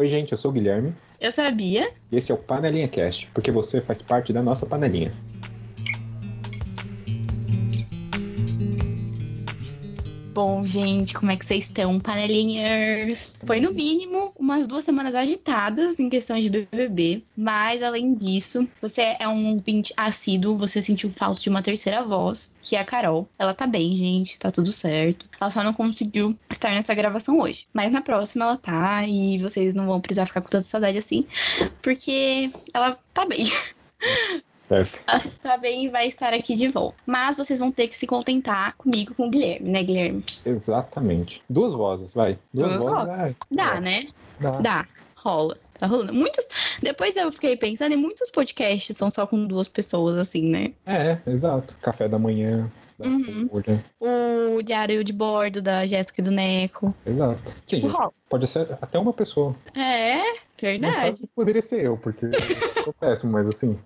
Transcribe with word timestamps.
Oi, 0.00 0.08
gente, 0.08 0.32
eu 0.32 0.38
sou 0.38 0.50
o 0.50 0.54
Guilherme. 0.54 0.94
Eu 1.20 1.30
sabia. 1.30 1.92
E 2.10 2.16
esse 2.16 2.32
é 2.32 2.34
o 2.34 2.38
Panelinha 2.38 2.88
Cast, 2.88 3.28
porque 3.34 3.50
você 3.50 3.82
faz 3.82 4.00
parte 4.00 4.32
da 4.32 4.42
nossa 4.42 4.64
panelinha. 4.64 5.12
Bom, 10.32 10.64
gente, 10.64 11.12
como 11.12 11.32
é 11.32 11.36
que 11.36 11.44
vocês 11.44 11.64
estão, 11.64 11.98
panelinhas? 11.98 13.34
Foi 13.44 13.60
no 13.60 13.74
mínimo 13.74 14.32
umas 14.38 14.64
duas 14.64 14.84
semanas 14.84 15.12
agitadas 15.12 15.98
em 15.98 16.08
questões 16.08 16.44
de 16.44 16.50
BBB, 16.50 17.24
mas 17.36 17.82
além 17.82 18.14
disso, 18.14 18.68
você 18.80 19.16
é 19.18 19.26
um 19.26 19.54
ouvinte 19.54 19.92
assíduo, 19.96 20.56
você 20.56 20.80
sentiu 20.80 21.10
falta 21.10 21.40
de 21.40 21.48
uma 21.48 21.62
terceira 21.62 22.04
voz, 22.04 22.54
que 22.62 22.76
é 22.76 22.78
a 22.78 22.84
Carol. 22.84 23.28
Ela 23.36 23.52
tá 23.52 23.66
bem, 23.66 23.96
gente, 23.96 24.38
tá 24.38 24.52
tudo 24.52 24.70
certo. 24.70 25.28
Ela 25.40 25.50
só 25.50 25.64
não 25.64 25.72
conseguiu 25.72 26.38
estar 26.48 26.70
nessa 26.70 26.94
gravação 26.94 27.40
hoje, 27.40 27.66
mas 27.72 27.90
na 27.90 28.00
próxima 28.00 28.44
ela 28.44 28.56
tá 28.56 29.04
e 29.04 29.36
vocês 29.38 29.74
não 29.74 29.86
vão 29.86 30.00
precisar 30.00 30.26
ficar 30.26 30.42
com 30.42 30.48
tanta 30.48 30.64
saudade 30.64 30.96
assim, 30.96 31.26
porque 31.82 32.52
ela 32.72 32.96
tá 33.12 33.26
bem. 33.26 33.46
Certo. 34.70 35.00
Tá 35.42 35.56
bem 35.56 35.86
e 35.86 35.88
vai 35.88 36.06
estar 36.06 36.32
aqui 36.32 36.54
de 36.54 36.68
volta. 36.68 36.96
Mas 37.04 37.36
vocês 37.36 37.58
vão 37.58 37.72
ter 37.72 37.88
que 37.88 37.96
se 37.96 38.06
contentar 38.06 38.76
comigo 38.76 39.14
com 39.14 39.26
o 39.26 39.30
Guilherme, 39.30 39.68
né, 39.68 39.82
Guilherme? 39.82 40.24
Exatamente. 40.46 41.42
Duas 41.50 41.72
vozes, 41.72 42.14
vai. 42.14 42.38
Duas, 42.54 42.76
Duas 42.76 42.90
vozes. 42.90 43.14
vozes. 43.14 43.18
é, 43.18 43.34
Dá, 43.50 43.76
é, 43.76 43.80
né? 43.80 44.08
Dá. 44.38 44.50
Dá. 44.60 44.86
Rola. 45.16 45.56
Tá 45.76 45.86
rolando. 45.86 46.12
Muitos. 46.12 46.46
Depois 46.82 47.16
eu 47.16 47.32
fiquei 47.32 47.56
pensando 47.56 47.92
em 47.92 47.96
muitos 47.96 48.30
podcasts 48.30 48.96
são 48.96 49.10
só 49.10 49.26
com 49.26 49.46
duas 49.46 49.66
pessoas, 49.66 50.16
assim, 50.16 50.48
né? 50.48 50.72
É, 50.86 51.18
exato. 51.26 51.76
Café 51.82 52.06
da 52.08 52.18
manhã. 52.18 52.70
Uhum. 52.98 53.48
O 53.98 54.62
Diário 54.62 55.02
de 55.02 55.12
Bordo 55.12 55.62
da 55.62 55.86
Jéssica 55.86 56.20
e 56.20 56.24
do 56.24 56.30
Neco. 56.30 56.94
Exato. 57.06 57.56
Sim, 57.66 57.80
Tipo, 57.80 58.14
pode 58.28 58.46
ser 58.46 58.68
até 58.80 58.98
uma 58.98 59.12
pessoa. 59.14 59.56
É, 59.74 60.18
verdade. 60.60 61.26
poderia 61.34 61.62
ser 61.62 61.82
eu, 61.86 61.96
porque 61.96 62.26
eu 62.26 62.84
sou 62.84 62.92
péssimo, 62.92 63.32
mas 63.32 63.48
assim. 63.48 63.78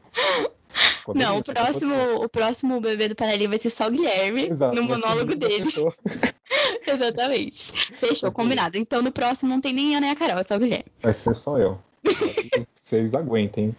Não, 1.15 1.39
o 1.39 1.45
próximo, 1.45 1.95
o 2.25 2.29
próximo 2.29 2.81
bebê 2.81 3.09
do 3.09 3.15
panelinho 3.15 3.51
vai 3.51 3.59
ser 3.59 3.71
só 3.71 3.89
o 3.89 3.91
Guilherme, 3.91 4.49
Exato, 4.49 4.75
no 4.75 4.83
monólogo 4.85 5.35
dele. 5.35 5.65
Exatamente. 6.87 7.73
Fechou, 7.95 8.29
Ok. 8.31 8.43
combinado. 8.43 8.79
Então 8.79 9.03
no 9.03 9.13
próximo 9.13 9.51
não 9.51 9.61
tem 9.61 9.73
nem 9.73 9.95
eu 9.95 10.01
nem 10.01 10.11
a 10.11 10.17
Carol, 10.17 10.39
é 10.39 10.43
só 10.43 10.57
o 10.57 10.59
Guilherme. 10.59 10.87
Vai 11.03 11.13
ser 11.13 11.35
só 11.35 11.59
eu. 11.59 11.79
Vocês 12.75 13.15
aguentem. 13.15 13.75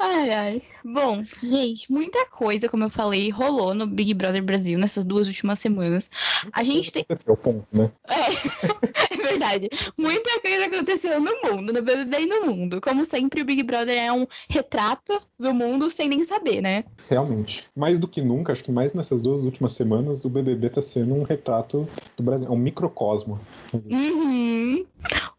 Ai, 0.00 0.30
ai. 0.30 0.62
Bom, 0.84 1.24
gente, 1.42 1.90
muita 1.90 2.24
coisa, 2.26 2.68
como 2.68 2.84
eu 2.84 2.90
falei, 2.90 3.30
rolou 3.30 3.74
no 3.74 3.84
Big 3.84 4.14
Brother 4.14 4.42
Brasil 4.42 4.78
nessas 4.78 5.04
duas 5.04 5.26
últimas 5.26 5.58
semanas. 5.58 6.08
A 6.52 6.62
gente 6.62 6.92
tem. 6.92 7.02
Aconteceu, 7.02 7.36
ponto, 7.36 7.66
né? 7.72 7.90
É, 8.06 9.07
é 9.07 9.07
verdade. 9.38 9.70
Muita 9.96 10.40
coisa 10.40 10.66
aconteceu 10.66 11.20
no 11.20 11.30
mundo, 11.42 11.72
no 11.72 11.82
BBB 11.82 12.20
e 12.20 12.26
no 12.26 12.46
mundo. 12.46 12.80
Como 12.80 13.04
sempre, 13.04 13.42
o 13.42 13.44
Big 13.44 13.62
Brother 13.62 13.96
é 13.96 14.12
um 14.12 14.26
retrato 14.48 15.20
do 15.38 15.54
mundo 15.54 15.88
sem 15.88 16.08
nem 16.08 16.24
saber, 16.24 16.60
né? 16.60 16.84
Realmente. 17.08 17.64
Mais 17.74 17.98
do 17.98 18.08
que 18.08 18.20
nunca, 18.20 18.52
acho 18.52 18.64
que 18.64 18.72
mais 18.72 18.92
nessas 18.92 19.22
duas 19.22 19.40
últimas 19.40 19.72
semanas, 19.72 20.24
o 20.24 20.28
BBB 20.28 20.70
tá 20.70 20.82
sendo 20.82 21.14
um 21.14 21.22
retrato 21.22 21.88
do 22.16 22.22
Brasil. 22.22 22.48
É 22.48 22.50
um 22.50 22.56
microcosmo. 22.56 23.40
Uhum. 23.72 24.84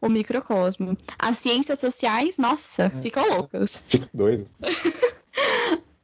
O 0.02 0.10
microcosmo. 0.10 0.98
As 1.18 1.38
ciências 1.38 1.80
sociais, 1.80 2.38
nossa, 2.38 2.90
ficam 3.02 3.28
loucas. 3.28 3.82
Fica 3.88 4.10
doido. 4.14 4.46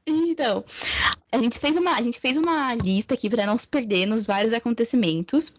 Então, 0.07 0.63
a 1.31 1.37
gente 1.37 1.57
fez 1.57 1.75
uma, 1.75 1.95
a 1.95 2.01
gente 2.01 2.19
fez 2.19 2.37
uma 2.37 2.75
lista 2.75 3.13
aqui 3.15 3.29
para 3.29 3.45
não 3.45 3.57
se 3.57 3.67
perder 3.67 4.05
nos 4.05 4.25
vários 4.25 4.53
acontecimentos. 4.53 5.51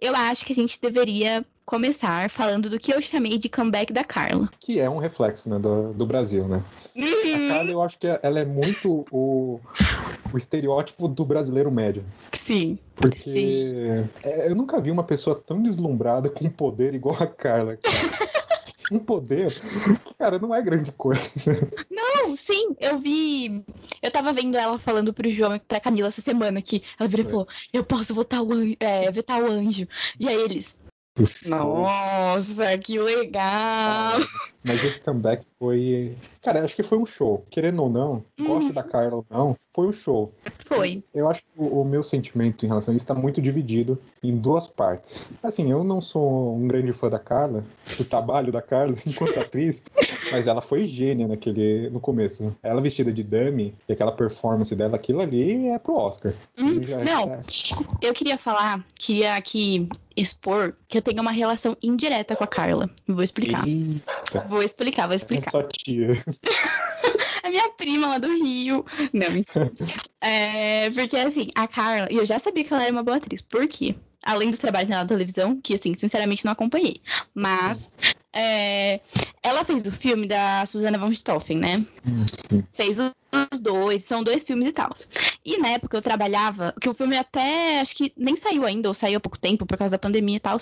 Eu 0.00 0.14
acho 0.14 0.44
que 0.44 0.52
a 0.52 0.56
gente 0.56 0.78
deveria 0.80 1.42
começar 1.64 2.28
falando 2.30 2.68
do 2.68 2.78
que 2.78 2.92
eu 2.92 3.00
chamei 3.00 3.38
de 3.38 3.48
comeback 3.48 3.92
da 3.92 4.04
Carla. 4.04 4.48
Que 4.60 4.78
é 4.78 4.88
um 4.88 4.98
reflexo 4.98 5.48
né, 5.48 5.58
do, 5.58 5.92
do 5.94 6.06
Brasil, 6.06 6.46
né? 6.46 6.62
A 6.94 7.00
Uhum. 7.00 7.48
Carla, 7.48 7.70
eu 7.70 7.82
acho 7.82 7.98
que 7.98 8.06
ela 8.22 8.38
é 8.38 8.44
muito 8.44 9.04
o, 9.10 9.58
o 10.32 10.36
estereótipo 10.38 11.08
do 11.08 11.24
brasileiro 11.24 11.70
médio. 11.72 12.04
Sim. 12.32 12.78
Porque 12.94 13.18
Sim. 13.18 14.08
é, 14.22 14.48
eu 14.50 14.54
nunca 14.54 14.80
vi 14.80 14.90
uma 14.90 15.02
pessoa 15.04 15.34
tão 15.34 15.62
deslumbrada 15.62 16.28
com 16.28 16.48
poder 16.48 16.94
igual 16.94 17.16
a 17.20 17.26
Carla. 17.26 17.76
cara. 17.76 17.96
Um 18.88 19.00
poder 19.00 19.60
que, 20.04 20.14
cara, 20.14 20.38
não 20.38 20.54
é 20.54 20.62
grande 20.62 20.92
coisa. 20.92 21.20
Sim, 22.36 22.76
eu 22.80 22.98
vi. 22.98 23.64
Eu 24.02 24.10
tava 24.10 24.32
vendo 24.32 24.56
ela 24.56 24.78
falando 24.78 25.12
pro 25.12 25.30
João 25.30 25.56
e 25.56 25.60
pra 25.60 25.80
Camila 25.80 26.08
essa 26.08 26.20
semana 26.20 26.60
que 26.62 26.82
ela 26.98 27.08
virou 27.08 27.26
e 27.26 27.30
falou: 27.30 27.48
Eu 27.72 27.84
posso 27.84 28.14
votar 28.14 28.42
o 28.42 28.52
anjo, 28.52 28.76
é, 28.78 29.10
vetar 29.10 29.42
o 29.42 29.50
anjo. 29.50 29.88
E 30.18 30.28
aí 30.28 30.40
eles. 30.40 30.78
Nossa, 31.46 32.76
que 32.76 32.98
legal! 32.98 34.18
Mas 34.66 34.84
esse 34.84 35.00
comeback 35.00 35.44
foi. 35.58 36.16
Cara, 36.42 36.64
acho 36.64 36.74
que 36.76 36.82
foi 36.82 36.98
um 36.98 37.06
show. 37.06 37.44
Querendo 37.50 37.82
ou 37.82 37.88
não, 37.90 38.24
goste 38.40 38.66
Uhum. 38.68 38.72
da 38.72 38.82
Carla 38.82 39.16
ou 39.16 39.26
não, 39.30 39.56
foi 39.72 39.86
um 39.86 39.92
show. 39.92 40.32
Foi. 40.64 41.02
Eu 41.14 41.28
acho 41.28 41.42
que 41.42 41.48
o, 41.56 41.82
o 41.82 41.84
meu 41.84 42.02
sentimento 42.02 42.64
em 42.64 42.68
relação 42.68 42.92
a 42.92 42.96
isso 42.96 43.04
está 43.04 43.14
muito 43.14 43.40
dividido 43.40 43.98
em 44.22 44.36
duas 44.36 44.66
partes. 44.66 45.26
Assim, 45.42 45.70
eu 45.70 45.84
não 45.84 46.00
sou 46.00 46.56
um 46.56 46.66
grande 46.66 46.92
fã 46.92 47.08
da 47.08 47.18
Carla, 47.18 47.64
do 47.96 48.04
trabalho 48.04 48.50
da 48.50 48.60
Carla 48.60 48.96
enquanto 49.06 49.38
atriz, 49.38 49.84
mas 50.32 50.46
ela 50.48 50.60
foi 50.60 50.88
gênia 50.88 51.28
naquele, 51.28 51.88
no 51.90 52.00
começo. 52.00 52.54
Ela 52.62 52.80
vestida 52.80 53.12
de 53.12 53.22
dummy 53.22 53.74
e 53.88 53.92
aquela 53.92 54.10
performance 54.12 54.74
dela, 54.74 54.96
aquilo 54.96 55.20
ali 55.20 55.68
é 55.68 55.78
pro 55.78 55.94
Oscar. 55.94 56.32
Hum, 56.58 56.82
Já- 56.82 57.04
não. 57.04 57.34
é- 57.34 57.40
Eu 58.02 58.12
queria 58.14 58.36
falar, 58.38 58.84
queria 58.98 59.34
aqui 59.36 59.88
expor 60.16 60.74
que 60.88 60.96
eu 60.98 61.02
tenho 61.02 61.20
uma 61.20 61.30
relação 61.30 61.76
indireta 61.82 62.34
com 62.34 62.42
a 62.42 62.46
Carla. 62.46 62.88
Vou 63.06 63.22
explicar. 63.22 63.68
Eita, 63.68 64.46
Vou 64.48 64.55
explicar, 64.62 65.06
vou 65.06 65.12
é 65.12 65.16
explicar. 65.16 65.50
sua 65.50 65.68
tia. 65.68 66.08
É 67.42 67.50
minha 67.50 67.68
prima 67.70 68.08
lá 68.08 68.18
do 68.18 68.26
Rio. 68.26 68.84
Não, 69.12 69.30
mentira. 69.30 69.70
É, 70.20 70.90
porque 70.90 71.16
assim, 71.16 71.50
a 71.54 71.68
Carla, 71.68 72.08
e 72.10 72.16
eu 72.16 72.24
já 72.24 72.40
sabia 72.40 72.64
que 72.64 72.74
ela 72.74 72.82
era 72.82 72.90
uma 72.90 73.04
boa 73.04 73.18
atriz. 73.18 73.40
Por 73.40 73.68
quê? 73.68 73.94
Além 74.24 74.50
dos 74.50 74.58
trabalhos 74.58 74.88
dela 74.88 75.02
na 75.02 75.08
televisão, 75.08 75.60
que 75.60 75.74
assim, 75.74 75.94
sinceramente 75.94 76.44
não 76.44 76.50
acompanhei. 76.50 77.00
Mas 77.32 77.88
é, 78.38 79.00
ela 79.42 79.64
fez 79.64 79.86
o 79.86 79.92
filme 79.92 80.26
da 80.26 80.66
Susana 80.66 80.98
von 80.98 81.08
Richthofen, 81.08 81.56
né? 81.56 81.86
Sim. 82.50 82.62
Fez 82.70 83.00
os 83.00 83.60
dois, 83.60 84.02
são 84.02 84.22
dois 84.22 84.44
filmes 84.44 84.68
e 84.68 84.72
tal. 84.72 84.90
E 85.42 85.56
na 85.56 85.68
época 85.68 85.96
eu 85.96 86.02
trabalhava, 86.02 86.74
que 86.78 86.88
o 86.88 86.92
filme 86.92 87.16
até 87.16 87.80
acho 87.80 87.96
que 87.96 88.12
nem 88.14 88.36
saiu 88.36 88.66
ainda, 88.66 88.88
ou 88.88 88.94
saiu 88.94 89.16
há 89.16 89.20
pouco 89.20 89.38
tempo 89.38 89.64
por 89.64 89.78
causa 89.78 89.92
da 89.92 89.98
pandemia 89.98 90.36
e 90.36 90.40
tal. 90.40 90.58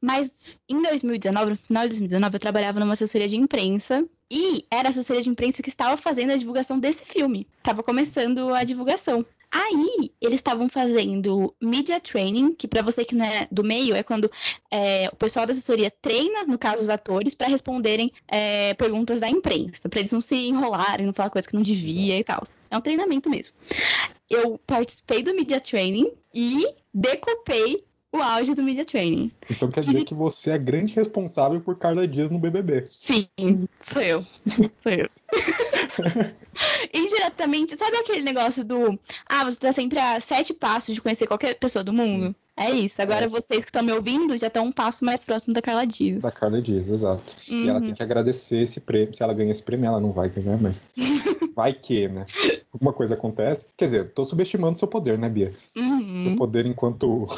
Mas 0.00 0.58
em 0.66 0.80
2019, 0.80 1.50
no 1.50 1.56
final 1.56 1.82
de 1.82 1.88
2019, 1.90 2.36
eu 2.36 2.40
trabalhava 2.40 2.80
numa 2.80 2.94
assessoria 2.94 3.28
de 3.28 3.36
imprensa. 3.36 4.04
E 4.30 4.66
era 4.70 4.88
a 4.88 4.90
assessoria 4.90 5.22
de 5.22 5.28
imprensa 5.28 5.62
que 5.62 5.70
estava 5.70 5.96
fazendo 5.96 6.32
a 6.32 6.36
divulgação 6.36 6.78
desse 6.78 7.04
filme. 7.04 7.46
Tava 7.62 7.82
começando 7.82 8.52
a 8.54 8.62
divulgação. 8.64 9.24
Aí, 9.50 10.10
eles 10.20 10.36
estavam 10.36 10.68
fazendo 10.68 11.54
media 11.60 11.98
training, 12.00 12.54
que 12.54 12.68
pra 12.68 12.82
você 12.82 13.04
que 13.04 13.14
não 13.14 13.24
é 13.24 13.48
do 13.50 13.64
meio, 13.64 13.94
é 13.94 14.02
quando 14.02 14.30
é, 14.70 15.08
o 15.10 15.16
pessoal 15.16 15.46
da 15.46 15.52
assessoria 15.52 15.90
treina, 15.90 16.44
no 16.44 16.58
caso 16.58 16.82
os 16.82 16.90
atores, 16.90 17.34
pra 17.34 17.48
responderem 17.48 18.12
é, 18.26 18.74
perguntas 18.74 19.20
da 19.20 19.28
imprensa, 19.28 19.88
pra 19.88 20.00
eles 20.00 20.12
não 20.12 20.20
se 20.20 20.36
enrolarem, 20.36 21.06
não 21.06 21.14
falar 21.14 21.30
coisa 21.30 21.48
que 21.48 21.54
não 21.54 21.62
devia 21.62 22.16
e 22.16 22.24
tal. 22.24 22.42
É 22.70 22.76
um 22.76 22.80
treinamento 22.80 23.30
mesmo. 23.30 23.54
Eu 24.28 24.60
participei 24.66 25.22
do 25.22 25.34
media 25.34 25.60
training 25.60 26.12
e 26.34 26.66
decopei 26.92 27.82
o 28.12 28.18
áudio 28.18 28.54
do 28.54 28.62
media 28.62 28.84
training. 28.84 29.30
Então 29.50 29.70
quer 29.70 29.84
dizer 29.84 30.04
que 30.04 30.14
você 30.14 30.50
é 30.50 30.58
grande 30.58 30.94
responsável 30.94 31.60
por 31.60 31.76
Carla 31.76 32.06
Dias 32.06 32.30
no 32.30 32.38
BBB. 32.38 32.84
Sim, 32.86 33.28
sou 33.80 34.02
eu. 34.02 34.24
Sou 34.76 34.92
eu. 34.92 35.08
Indiretamente, 36.92 37.76
sabe 37.76 37.96
aquele 37.98 38.22
negócio 38.22 38.64
do. 38.64 38.98
Ah, 39.28 39.44
você 39.44 39.58
tá 39.60 39.72
sempre 39.72 39.98
a 39.98 40.20
sete 40.20 40.52
passos 40.54 40.94
de 40.94 41.00
conhecer 41.00 41.26
qualquer 41.26 41.54
pessoa 41.58 41.84
do 41.84 41.92
mundo? 41.92 42.34
É 42.56 42.70
isso. 42.72 43.00
Agora 43.00 43.26
É. 43.26 43.28
vocês 43.28 43.64
que 43.64 43.68
estão 43.68 43.84
me 43.84 43.92
ouvindo 43.92 44.36
já 44.36 44.48
estão 44.48 44.64
um 44.64 44.72
passo 44.72 45.04
mais 45.04 45.24
próximo 45.24 45.54
da 45.54 45.62
Carla 45.62 45.86
Dias. 45.86 46.22
Da 46.22 46.32
Carla 46.32 46.60
Dias, 46.60 46.90
exato. 46.90 47.36
E 47.46 47.68
ela 47.68 47.78
Uhum. 47.78 47.86
tem 47.86 47.94
que 47.94 48.02
agradecer 48.02 48.58
esse 48.58 48.80
prêmio. 48.80 49.14
Se 49.14 49.22
ela 49.22 49.32
ganha 49.32 49.52
esse 49.52 49.62
prêmio, 49.62 49.86
ela 49.86 50.00
não 50.00 50.10
vai 50.10 50.28
ganhar, 50.28 50.60
mas 50.60 50.84
vai 51.54 51.72
que, 51.72 52.08
né? 52.08 52.24
Alguma 52.72 52.92
coisa 52.92 53.14
acontece. 53.14 53.68
Quer 53.76 53.84
dizer, 53.84 53.98
eu 54.00 54.08
tô 54.08 54.24
subestimando 54.24 54.76
seu 54.76 54.88
poder, 54.88 55.16
né, 55.16 55.28
Bia? 55.28 55.52
Uhum. 55.76 56.24
Seu 56.30 56.36
poder 56.36 56.66
enquanto 56.66 57.28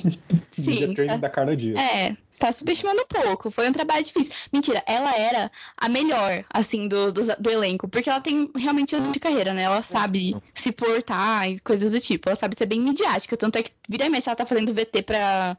Sim, 0.50 0.70
media 0.88 1.06
tá- 1.06 1.16
da 1.18 1.28
Carla 1.28 1.54
Dias. 1.54 1.78
É, 1.78 2.16
tá 2.40 2.50
subestimando 2.50 3.02
um 3.02 3.06
pouco. 3.06 3.50
Foi 3.50 3.68
um 3.68 3.72
trabalho 3.72 4.04
difícil. 4.04 4.32
Mentira, 4.52 4.82
ela 4.86 5.14
era 5.14 5.50
a 5.76 5.88
melhor, 5.88 6.44
assim, 6.52 6.88
do, 6.88 7.12
do, 7.12 7.20
do 7.38 7.50
elenco. 7.50 7.86
Porque 7.86 8.08
ela 8.08 8.20
tem 8.20 8.50
realmente 8.56 8.96
anos 8.96 9.12
de 9.12 9.20
carreira, 9.20 9.52
né? 9.52 9.62
Ela 9.62 9.82
sabe 9.82 10.34
se 10.54 10.72
portar 10.72 11.48
e 11.50 11.60
coisas 11.60 11.92
do 11.92 12.00
tipo. 12.00 12.28
Ela 12.28 12.36
sabe 12.36 12.56
ser 12.56 12.66
bem 12.66 12.80
midiática. 12.80 13.36
Tanto 13.36 13.58
é 13.58 13.62
que 13.62 13.72
vira 13.88 14.06
e 14.06 14.08
mexe 14.08 14.28
ela 14.28 14.36
tá 14.36 14.46
fazendo 14.46 14.72
VT 14.72 15.02
pra, 15.02 15.56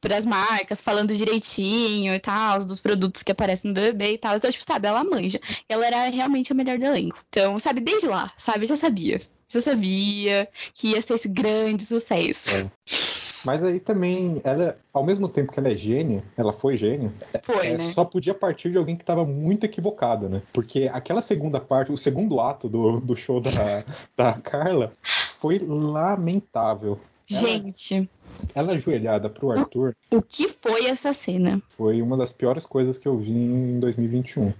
pras 0.00 0.24
marcas, 0.24 0.80
falando 0.80 1.14
direitinho 1.14 2.14
e 2.14 2.20
tal, 2.20 2.64
dos 2.64 2.78
produtos 2.78 3.22
que 3.22 3.32
aparecem 3.32 3.70
no 3.70 3.74
BBB 3.74 4.14
e 4.14 4.18
tal. 4.18 4.36
Então, 4.36 4.50
tipo, 4.50 4.64
sabe, 4.64 4.86
ela 4.86 5.02
manja. 5.02 5.40
Ela 5.68 5.86
era 5.86 6.08
realmente 6.08 6.52
a 6.52 6.54
melhor 6.54 6.78
do 6.78 6.84
elenco. 6.84 7.18
Então, 7.28 7.58
sabe, 7.58 7.80
desde 7.80 8.06
lá, 8.06 8.32
sabe, 8.38 8.64
já 8.66 8.76
sabia. 8.76 9.20
Já 9.48 9.60
sabia 9.60 10.48
que 10.72 10.88
ia 10.88 11.02
ser 11.02 11.14
esse 11.14 11.28
grande 11.28 11.84
sucesso. 11.84 12.56
É. 12.56 13.21
Mas 13.44 13.64
aí 13.64 13.80
também, 13.80 14.40
ela, 14.44 14.76
ao 14.92 15.04
mesmo 15.04 15.28
tempo 15.28 15.52
que 15.52 15.58
ela 15.58 15.68
é 15.68 15.74
gênia, 15.74 16.22
ela 16.36 16.52
foi 16.52 16.76
gênia, 16.76 17.12
Foi, 17.42 17.66
é, 17.66 17.78
né? 17.78 17.92
só 17.92 18.04
podia 18.04 18.34
partir 18.34 18.70
de 18.70 18.78
alguém 18.78 18.96
que 18.96 19.02
estava 19.02 19.24
muito 19.24 19.64
equivocada, 19.64 20.28
né? 20.28 20.42
Porque 20.52 20.90
aquela 20.92 21.22
segunda 21.22 21.60
parte, 21.60 21.92
o 21.92 21.96
segundo 21.96 22.40
ato 22.40 22.68
do, 22.68 23.00
do 23.00 23.16
show 23.16 23.40
da, 23.40 23.50
da 24.16 24.40
Carla 24.40 24.92
foi 25.02 25.58
lamentável. 25.58 26.98
Gente, 27.26 28.08
Ela 28.54 28.72
ajoelhada 28.72 29.30
pro 29.30 29.52
Arthur 29.52 29.94
o 30.12 30.20
que 30.20 30.48
foi 30.48 30.86
essa 30.86 31.12
cena? 31.12 31.62
foi 31.76 32.02
uma 32.02 32.16
das 32.16 32.32
piores 32.32 32.66
coisas 32.66 32.98
que 32.98 33.08
eu 33.08 33.16
vi 33.16 33.32
em 33.32 33.80
2021. 33.80 34.52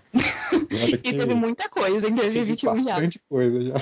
E 0.70 0.96
teve 1.12 1.34
muita 1.34 1.68
coisa 1.68 2.08
em 2.08 2.14
teve 2.14 2.32
2021 2.32 2.78
já. 2.78 2.92
bastante 2.94 3.20
coisa 3.28 3.62
já. 3.62 3.74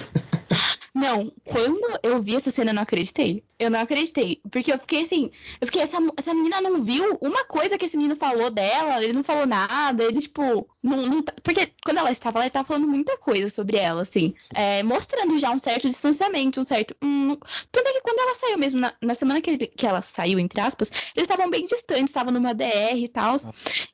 Não, 1.01 1.33
quando 1.45 1.99
eu 2.03 2.21
vi 2.23 2.37
essa 2.37 2.51
cena, 2.51 2.71
eu 2.71 2.75
não 2.75 2.83
acreditei. 2.83 3.43
Eu 3.59 3.71
não 3.71 3.81
acreditei. 3.81 4.41
Porque 4.51 4.73
eu 4.73 4.79
fiquei 4.79 5.03
assim, 5.03 5.31
eu 5.61 5.67
fiquei, 5.67 5.83
essa, 5.83 5.97
essa 6.17 6.33
menina 6.35 6.61
não 6.61 6.83
viu 6.83 7.17
uma 7.21 7.45
coisa 7.45 7.77
que 7.77 7.85
esse 7.85 7.97
menino 7.97 8.17
falou 8.17 8.51
dela, 8.51 9.03
ele 9.03 9.13
não 9.13 9.23
falou 9.25 9.47
nada, 9.47 10.03
ele, 10.05 10.21
tipo, 10.21 10.69
não, 10.83 10.97
não 11.07 11.23
tá- 11.23 11.35
Porque 11.43 11.71
quando 11.85 11.99
ela 11.99 12.11
estava 12.11 12.39
lá, 12.39 12.45
ele 12.47 12.51
tava 12.53 12.67
falando 12.67 12.87
muita 12.89 13.17
coisa 13.19 13.49
sobre 13.49 13.77
ela, 13.77 14.03
assim. 14.03 14.35
é, 14.55 14.83
mostrando 14.83 15.39
já 15.39 15.51
um 15.51 15.59
certo 15.59 15.89
distanciamento, 15.89 16.61
um 16.61 16.65
certo. 16.65 16.95
hum, 17.03 17.37
tanto 17.71 17.89
é 17.89 17.93
que 17.93 18.01
quando 18.03 18.19
ela 18.21 18.35
saiu 18.35 18.59
mesmo, 18.59 18.81
na, 18.81 18.93
na 19.03 19.15
semana 19.15 19.41
que, 19.41 19.51
ele- 19.51 19.67
que 19.67 19.87
ela 19.87 20.01
saiu, 20.03 20.39
entre 20.39 20.61
aspas, 20.61 20.91
eles 21.15 21.29
estavam 21.29 21.51
bem 21.51 21.65
distantes, 21.67 22.05
estavam 22.05 22.33
numa 22.33 22.55
DR 22.55 22.97
e 22.97 23.09
tal. 23.09 23.37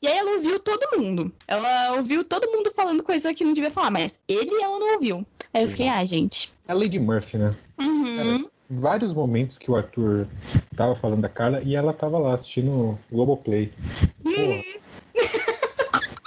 E 0.01 0.07
aí 0.09 0.17
ela 0.17 0.33
ouviu 0.33 0.59
todo 0.61 0.99
mundo. 1.01 1.33
Ela 1.49 1.95
ouviu 1.97 2.25
todo 2.25 2.51
mundo 2.51 2.71
falando 2.73 3.03
coisa 3.03 3.35
que 3.35 3.45
não 3.45 3.53
devia 3.53 3.71
falar, 3.71 3.91
mas 3.91 4.19
ele 4.29 4.55
ela 4.63 4.79
não 4.79 4.95
ouviu. 4.95 5.27
Aí 5.53 5.63
eu 5.65 5.69
fiquei, 5.69 5.89
ah, 5.89 6.05
gente. 6.05 6.55
É 6.69 6.73
a 6.73 6.75
Lady 6.75 6.99
Murphy, 6.99 7.39
né? 7.39 7.55
Uhum. 7.79 8.49
Vários 8.69 9.15
momentos 9.15 9.59
que 9.59 9.71
o 9.71 9.77
Arthur 9.77 10.27
tava 10.75 10.95
falando 10.95 11.23
da 11.23 11.29
Carla 11.29 11.63
e 11.63 11.77
ela 11.77 11.93
tava 11.93 12.19
lá 12.19 12.35
assistindo 12.35 12.71
o 12.71 12.99
Globoplay. 13.11 13.73
Porra. 14.23 14.63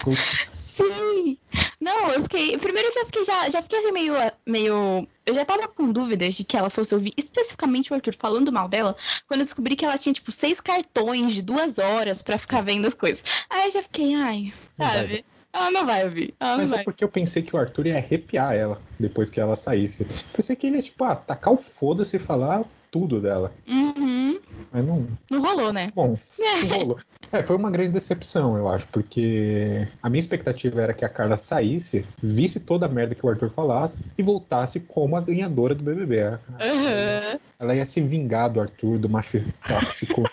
Putz, 0.03 0.47
Sim! 0.80 1.38
Não, 1.80 2.12
eu 2.12 2.21
fiquei. 2.21 2.57
Primeiro 2.57 2.91
que 2.91 3.00
eu 3.00 3.06
fiquei 3.06 3.25
já, 3.25 3.50
já 3.50 3.62
fiquei 3.62 3.80
assim 3.80 3.91
meio, 3.91 4.13
meio. 4.45 5.07
Eu 5.25 5.33
já 5.33 5.44
tava 5.44 5.68
com 5.68 5.91
dúvidas 5.91 6.36
de 6.36 6.44
que 6.45 6.56
ela 6.56 6.69
fosse 6.69 6.94
ouvir 6.94 7.13
especificamente 7.18 7.91
o 7.91 7.95
Arthur 7.95 8.13
falando 8.13 8.51
mal 8.51 8.69
dela, 8.69 8.95
quando 9.27 9.41
eu 9.41 9.45
descobri 9.45 9.75
que 9.75 9.83
ela 9.83 9.97
tinha, 9.97 10.13
tipo, 10.13 10.31
seis 10.31 10.62
cartões 10.62 11.33
de 11.33 11.41
duas 11.41 11.77
horas 11.77 12.21
pra 12.21 12.38
ficar 12.38 12.62
vendo 12.62 12.88
as 12.88 12.94
coisas. 12.94 13.24
Aí 13.50 13.65
eu 13.65 13.71
já 13.71 13.83
fiquei, 13.83 14.15
ai, 14.15 14.53
Não 14.77 14.88
vai. 14.88 15.25
Ela 15.51 15.72
não 15.72 15.86
vai 15.86 16.04
ouvir. 16.06 16.34
Ela 16.40 16.51
não 16.51 16.57
Mas 16.60 16.72
é 16.72 16.75
vai. 16.75 16.84
porque 16.84 17.04
eu 17.04 17.10
pensei 17.10 17.42
que 17.42 17.56
o 17.56 17.60
Arthur 17.60 17.88
ia 17.88 17.98
arrepiar 17.98 18.54
ela 18.54 18.80
depois 19.00 19.30
que 19.30 19.40
ela 19.40 19.56
saísse. 19.56 20.06
Pensei 20.34 20.56
que 20.56 20.68
ele 20.68 20.78
ia, 20.78 20.84
tipo, 20.84 21.04
ah, 21.04 21.16
tacar 21.16 21.54
o 21.54 21.57
foda-se 21.57 22.18
e 22.18 22.19
falar 22.19 22.63
tudo 22.92 23.19
dela. 23.19 23.51
Uhum. 23.68 24.40
Mas 24.72 24.86
não. 24.86 25.07
Não 25.30 25.42
rolou, 25.42 25.72
né? 25.72 25.92
Bom, 25.96 26.18
não 26.40 26.68
rolou. 26.68 26.98
É, 27.31 27.44
foi 27.44 27.56
uma 27.56 27.69
grande 27.69 27.92
decepção, 27.92 28.57
eu 28.57 28.68
acho, 28.68 28.88
porque 28.88 29.88
a 30.01 30.10
minha 30.10 30.19
expectativa 30.19 30.81
era 30.81 30.94
que 30.94 31.06
a 31.06 31.10
Carla 31.10 31.38
saísse, 31.38 32.06
visse 32.22 32.60
toda 32.60 32.88
a 32.88 32.90
merda 32.90 33.13
que 33.13 33.24
o 33.24 33.30
Arthur 33.30 33.51
falasse 33.51 34.04
e 34.18 34.24
voltasse 34.24 34.80
como 34.80 35.16
a 35.16 35.22
ganhadora 35.22 35.75
do 35.75 35.84
BBB. 35.84 36.24
Uhum. 36.24 37.40
Ela 37.60 37.75
ia 37.75 37.86
se 37.86 38.01
vingar 38.01 38.50
do 38.50 38.60
Arthur, 38.60 38.98
do 38.98 39.07
macho 39.07 39.44
tóxico. 39.68 40.24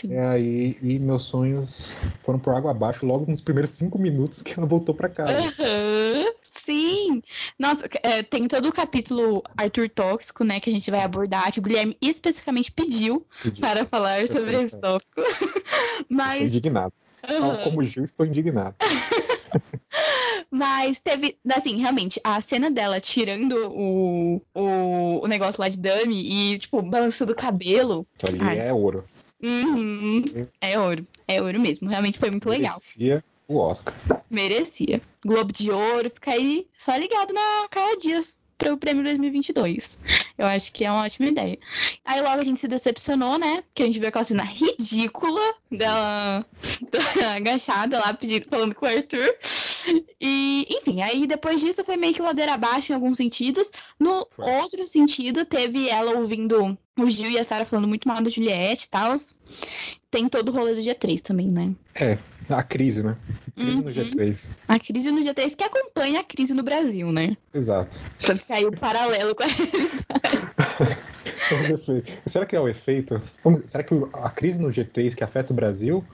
Sim. 0.00 0.12
E 0.12 0.18
aí, 0.18 0.78
e 0.80 0.98
meus 0.98 1.24
sonhos 1.24 2.02
foram 2.22 2.38
por 2.38 2.54
água 2.54 2.70
abaixo 2.70 3.04
logo 3.04 3.26
nos 3.28 3.42
primeiros 3.42 3.70
cinco 3.72 3.98
minutos 3.98 4.40
que 4.40 4.54
ela 4.56 4.66
voltou 4.66 4.94
pra 4.94 5.10
casa. 5.10 5.32
Aham, 5.32 6.32
Sim! 6.50 7.22
Nossa, 7.58 7.86
é, 8.02 8.22
tem 8.22 8.48
todo 8.48 8.68
o 8.68 8.72
capítulo 8.72 9.42
Arthur 9.56 9.90
Tóxico, 9.90 10.42
né, 10.42 10.58
que 10.58 10.70
a 10.70 10.72
gente 10.72 10.90
vai 10.90 11.00
abordar, 11.00 11.52
que 11.52 11.58
o 11.58 11.62
Guilherme 11.62 11.96
especificamente 12.00 12.72
pediu 12.72 13.26
Pedi. 13.42 13.60
para 13.60 13.84
falar 13.84 14.26
sobre 14.26 14.56
sei, 14.56 14.64
esse 14.64 14.78
tópico. 14.78 15.20
Mas, 16.08 16.42
indignado. 16.42 16.92
Tal 17.20 17.50
aham, 17.50 17.62
Como 17.64 17.84
Gil, 17.84 18.02
estou 18.02 18.24
indignado. 18.24 18.74
mas 20.50 21.00
teve, 21.00 21.38
assim, 21.54 21.76
realmente, 21.76 22.20
a 22.24 22.40
cena 22.40 22.70
dela 22.70 23.00
tirando 23.00 23.70
o, 23.70 24.42
o, 24.54 25.24
o 25.24 25.26
negócio 25.28 25.60
lá 25.60 25.68
de 25.68 25.78
dummy 25.78 26.52
e, 26.54 26.58
tipo, 26.58 26.80
balançando 26.82 27.32
o 27.32 27.36
cabelo. 27.36 28.06
Ali 28.26 28.38
Ai. 28.40 28.58
é 28.68 28.72
ouro. 28.72 29.04
Uhum, 29.42 30.24
é 30.60 30.78
ouro. 30.78 31.06
É 31.26 31.40
ouro 31.40 31.60
mesmo. 31.60 31.88
Realmente 31.88 32.18
foi 32.18 32.30
muito 32.30 32.48
legal. 32.48 32.74
Merecia 32.74 33.24
o 33.48 33.56
Oscar. 33.56 33.94
Merecia. 34.30 35.00
Globo 35.24 35.52
de 35.52 35.70
Ouro, 35.70 36.10
fica 36.10 36.30
aí 36.30 36.66
só 36.78 36.96
ligado 36.96 37.32
na 37.32 37.68
Carla 37.70 37.98
Dias 37.98 38.38
para 38.60 38.74
o 38.74 38.76
prêmio 38.76 39.02
2022. 39.02 39.98
Eu 40.36 40.46
acho 40.46 40.70
que 40.70 40.84
é 40.84 40.90
uma 40.90 41.04
ótima 41.04 41.28
ideia. 41.28 41.58
Aí 42.04 42.20
logo 42.20 42.40
a 42.40 42.44
gente 42.44 42.60
se 42.60 42.68
decepcionou, 42.68 43.38
né? 43.38 43.64
Que 43.74 43.82
a 43.82 43.86
gente 43.86 43.98
viu 43.98 44.08
aquela 44.08 44.22
cena 44.22 44.42
ridícula 44.42 45.40
dela 45.72 46.44
dela 46.92 47.36
agachada 47.36 47.98
lá 47.98 48.12
pedindo, 48.12 48.46
falando 48.48 48.74
com 48.74 48.84
o 48.84 48.88
Arthur. 48.88 49.34
E, 50.20 50.66
enfim, 50.68 51.00
aí 51.00 51.26
depois 51.26 51.62
disso 51.62 51.82
foi 51.82 51.96
meio 51.96 52.12
que 52.12 52.20
ladeira 52.20 52.52
abaixo 52.52 52.92
em 52.92 52.94
alguns 52.94 53.16
sentidos. 53.16 53.70
No 53.98 54.26
Foi. 54.30 54.50
outro 54.56 54.86
sentido, 54.86 55.46
teve 55.46 55.88
ela 55.88 56.18
ouvindo 56.18 56.78
o 56.98 57.08
Gil 57.08 57.30
e 57.30 57.38
a 57.38 57.44
Sarah 57.44 57.64
falando 57.64 57.88
muito 57.88 58.06
mal 58.06 58.22
da 58.22 58.28
Juliette 58.28 58.84
e 58.84 58.90
tal. 58.90 59.14
Tem 60.10 60.28
todo 60.28 60.50
o 60.50 60.52
rolê 60.52 60.74
do 60.74 60.82
dia 60.82 60.94
3 60.94 61.22
também, 61.22 61.48
né? 61.48 61.72
É, 61.94 62.18
a 62.48 62.62
crise, 62.62 63.02
né? 63.02 63.16
Crise 63.56 63.76
no 63.76 63.82
Uhum. 63.84 63.90
G3. 63.90 64.50
A 64.68 64.78
crise 64.78 65.10
no 65.10 65.20
dia 65.22 65.34
3 65.34 65.54
que 65.54 65.64
acompanha 65.64 66.20
a 66.20 66.24
crise 66.24 66.54
no 66.54 66.62
Brasil, 66.62 67.12
né? 67.12 67.36
Exato. 67.52 67.98
Só 68.18 68.34
que 68.34 68.44
caiu 68.44 68.70
paralelo 68.70 69.34
com 69.34 69.42
a 69.42 69.46
efeitos. 71.72 72.14
Será 72.26 72.46
que 72.46 72.56
é 72.56 72.60
o 72.60 72.68
efeito? 72.68 73.20
Será 73.64 73.82
que 73.82 73.94
o- 73.94 74.08
a 74.12 74.30
crise 74.30 74.60
no 74.60 74.68
G3 74.68 75.14
que 75.14 75.24
afeta 75.24 75.52
o 75.52 75.56
Brasil 75.56 76.04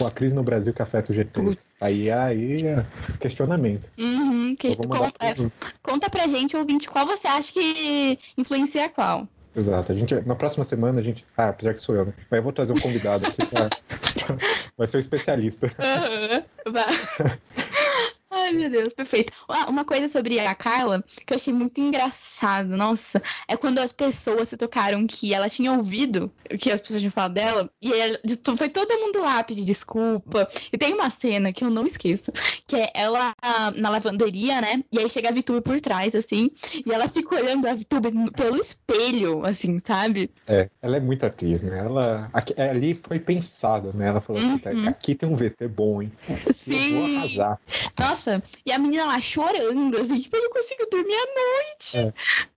ou 0.00 0.06
a 0.06 0.10
crise 0.10 0.34
no 0.34 0.42
Brasil 0.42 0.72
que 0.72 0.82
afeta 0.82 1.12
o 1.12 1.14
G3? 1.14 1.32
Putz. 1.44 1.66
Aí, 1.80 2.10
aí 2.10 2.66
é 2.66 2.86
questionamento. 3.20 3.92
Uhum, 3.98 4.54
que- 4.56 4.68
Então 4.68 4.88
mandar 4.88 5.12
é, 5.20 5.34
conta 5.82 6.08
pra 6.10 6.26
gente, 6.26 6.56
ouvinte, 6.56 6.88
qual 6.88 7.06
você 7.06 7.26
acha 7.28 7.52
que 7.52 8.18
influencia 8.36 8.88
qual? 8.88 9.28
Exato. 9.56 9.90
A 9.90 9.94
gente, 9.94 10.14
na 10.26 10.34
próxima 10.34 10.64
semana 10.64 11.00
a 11.00 11.02
gente. 11.02 11.24
Ah, 11.36 11.48
apesar 11.48 11.72
que 11.72 11.80
sou 11.80 11.94
eu, 11.94 12.04
né? 12.04 12.12
Mas 12.30 12.38
eu 12.38 12.42
vou 12.42 12.52
trazer 12.52 12.74
um 12.74 12.80
convidado 12.80 13.26
aqui 13.26 13.46
pra. 13.46 13.70
vai 14.76 14.86
ser 14.86 14.98
o 14.98 15.00
especialista. 15.00 15.72
Vai. 16.70 17.38
Ai, 18.46 18.52
meu 18.52 18.70
Deus, 18.70 18.92
perfeito. 18.92 19.32
Ah, 19.48 19.68
uma 19.68 19.84
coisa 19.84 20.06
sobre 20.06 20.38
a 20.38 20.54
Carla 20.54 21.02
que 21.26 21.32
eu 21.32 21.36
achei 21.36 21.52
muito 21.52 21.80
engraçado, 21.80 22.68
nossa, 22.76 23.20
é 23.48 23.56
quando 23.56 23.78
as 23.80 23.92
pessoas 23.92 24.48
se 24.50 24.56
tocaram 24.56 25.04
que 25.06 25.34
ela 25.34 25.48
tinha 25.48 25.72
ouvido 25.72 26.30
o 26.52 26.56
que 26.56 26.70
as 26.70 26.80
pessoas 26.80 27.00
tinham 27.00 27.10
falado 27.10 27.34
dela, 27.34 27.68
e 27.82 27.92
ela- 27.92 28.18
foi 28.56 28.68
todo 28.68 28.88
mundo 29.00 29.20
lá 29.20 29.42
pedir 29.42 29.64
desculpa. 29.64 30.46
E 30.72 30.78
tem 30.78 30.94
uma 30.94 31.10
cena 31.10 31.52
que 31.52 31.64
eu 31.64 31.70
não 31.70 31.84
esqueço, 31.86 32.30
que 32.66 32.76
é 32.76 32.90
ela 32.94 33.34
na 33.74 33.90
lavanderia, 33.90 34.60
né? 34.60 34.82
E 34.92 34.98
aí 35.00 35.08
chega 35.10 35.28
a 35.28 35.32
Vitube 35.32 35.60
por 35.60 35.80
trás, 35.80 36.14
assim, 36.14 36.50
e 36.86 36.92
ela 36.92 37.08
fica 37.08 37.34
olhando 37.34 37.66
a 37.66 37.74
Vitube 37.74 38.12
pelo 38.32 38.56
espelho, 38.56 39.44
assim, 39.44 39.80
sabe? 39.84 40.30
É, 40.46 40.70
ela 40.80 40.98
é 40.98 41.00
muito 41.00 41.26
atriz, 41.26 41.62
né? 41.62 41.78
Ela. 41.78 42.30
aqui- 42.32 42.58
ali 42.60 42.94
foi 42.94 43.18
pensado, 43.18 43.92
né? 43.92 44.08
Ela 44.08 44.20
falou 44.20 44.40
assim: 44.40 44.60
Uhum. 44.76 44.88
aqui 44.88 45.14
tem 45.14 45.28
um 45.28 45.34
VT 45.36 45.66
bom, 45.68 46.00
hein? 46.00 46.12
Eu 46.28 46.36
vou 46.36 46.52
Sim. 46.52 47.16
arrasar. 47.16 47.60
Nossa, 47.98 48.35
e 48.64 48.72
a 48.72 48.78
menina 48.78 49.04
lá 49.06 49.20
chorando, 49.20 49.96
assim, 49.98 50.18
tipo, 50.18 50.36
eu 50.36 50.42
não 50.42 50.50
consigo 50.50 50.86
dormir 50.90 51.14
à 51.14 51.26
noite. 51.26 51.96
É. 51.98 52.12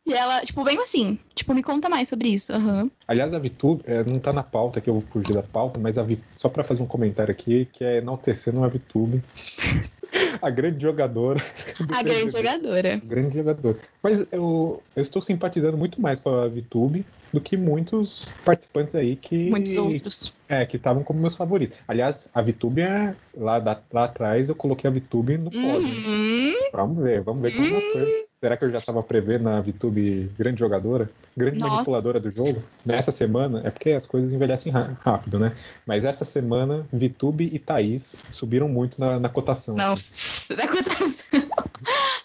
E 0.06 0.14
ela, 0.14 0.42
tipo, 0.42 0.64
bem 0.64 0.78
assim, 0.80 1.20
tipo, 1.36 1.54
me 1.54 1.62
conta 1.62 1.88
mais 1.90 2.08
sobre 2.08 2.30
isso. 2.30 2.52
Aham. 2.54 2.90
Aliás, 3.08 3.34
a 3.34 3.40
VTube, 3.40 3.84
é, 3.86 4.04
não 4.04 4.20
tá 4.20 4.34
na 4.34 4.44
pauta, 4.44 4.82
que 4.82 4.90
eu 4.90 4.94
vou 4.96 5.02
fugir 5.04 5.34
da 5.34 5.44
pauta, 5.44 5.80
mas 5.80 5.98
a 5.98 6.04
Vi- 6.04 6.22
só 6.36 6.50
pra 6.50 6.64
fazer 6.64 6.82
um 6.82 6.88
comentário 6.88 7.32
aqui, 7.32 7.68
que 7.72 7.84
é 7.84 7.98
enaltecendo 7.98 8.64
a 8.64 8.68
VTube. 8.68 9.24
a 10.46 10.50
grande 10.50 10.82
jogadora. 10.82 11.40
do 11.80 11.94
A 11.94 12.02
grande 12.04 12.32
jogadora. 12.32 13.02
Grande 13.04 13.38
jogador. 13.38 13.78
Mas 14.02 14.28
eu, 14.32 14.82
eu 14.96 15.02
estou 15.02 15.22
simpatizando 15.22 15.78
muito 15.78 16.02
mais 16.02 16.20
com 16.20 16.30
a 16.30 16.48
VTube 16.48 17.06
do 17.32 17.40
que 17.40 17.56
muitos 17.58 18.28
participantes 18.44 18.96
aí 18.96 19.16
que. 19.16 19.50
Muitos 19.50 19.76
outros. 19.78 20.34
É, 20.48 20.66
que 20.66 20.78
estavam 20.78 21.04
como 21.04 21.20
meus 21.20 21.36
favoritos. 21.36 21.78
Aliás, 21.88 22.30
a 22.34 22.42
VTube 22.42 22.82
é. 22.82 23.16
Lá, 23.38 23.60
da- 23.60 23.82
lá 23.94 24.06
atrás 24.06 24.50
eu 24.50 24.56
coloquei 24.56 24.90
a 24.90 24.94
VTube 24.94 25.38
no 25.38 25.52
pódio. 25.52 25.88
Uhum. 25.88 26.54
Vamos 26.74 27.04
ver, 27.04 27.22
vamos 27.22 27.42
ver 27.42 27.56
como 27.56 27.78
as 27.78 27.86
coisas. 27.86 28.29
Será 28.42 28.56
que 28.56 28.64
eu 28.64 28.72
já 28.72 28.80
estava 28.80 29.04
prevendo 29.04 29.50
a 29.50 29.60
VTube 29.60 30.32
grande 30.38 30.62
jogadora? 30.62 31.10
Grande 31.36 31.60
Nossa. 31.60 31.74
manipuladora 31.74 32.22
do 32.22 32.32
jogo? 32.32 32.64
Nessa 32.86 33.12
semana, 33.12 33.62
é 33.66 33.70
porque 33.70 33.92
as 33.92 34.06
coisas 34.06 34.32
envelhecem 34.32 34.72
rápido, 34.72 35.38
né? 35.38 35.52
Mas 35.86 36.06
essa 36.06 36.24
semana, 36.24 36.88
VTube 36.92 37.50
e 37.52 37.60
Thaís 37.60 38.16
subiram 38.30 38.70
muito 38.70 38.98
na, 38.98 39.20
na 39.20 39.28
cotação. 39.28 39.76
Nossa, 39.76 40.56
da 40.56 40.66
cotação. 40.68 41.20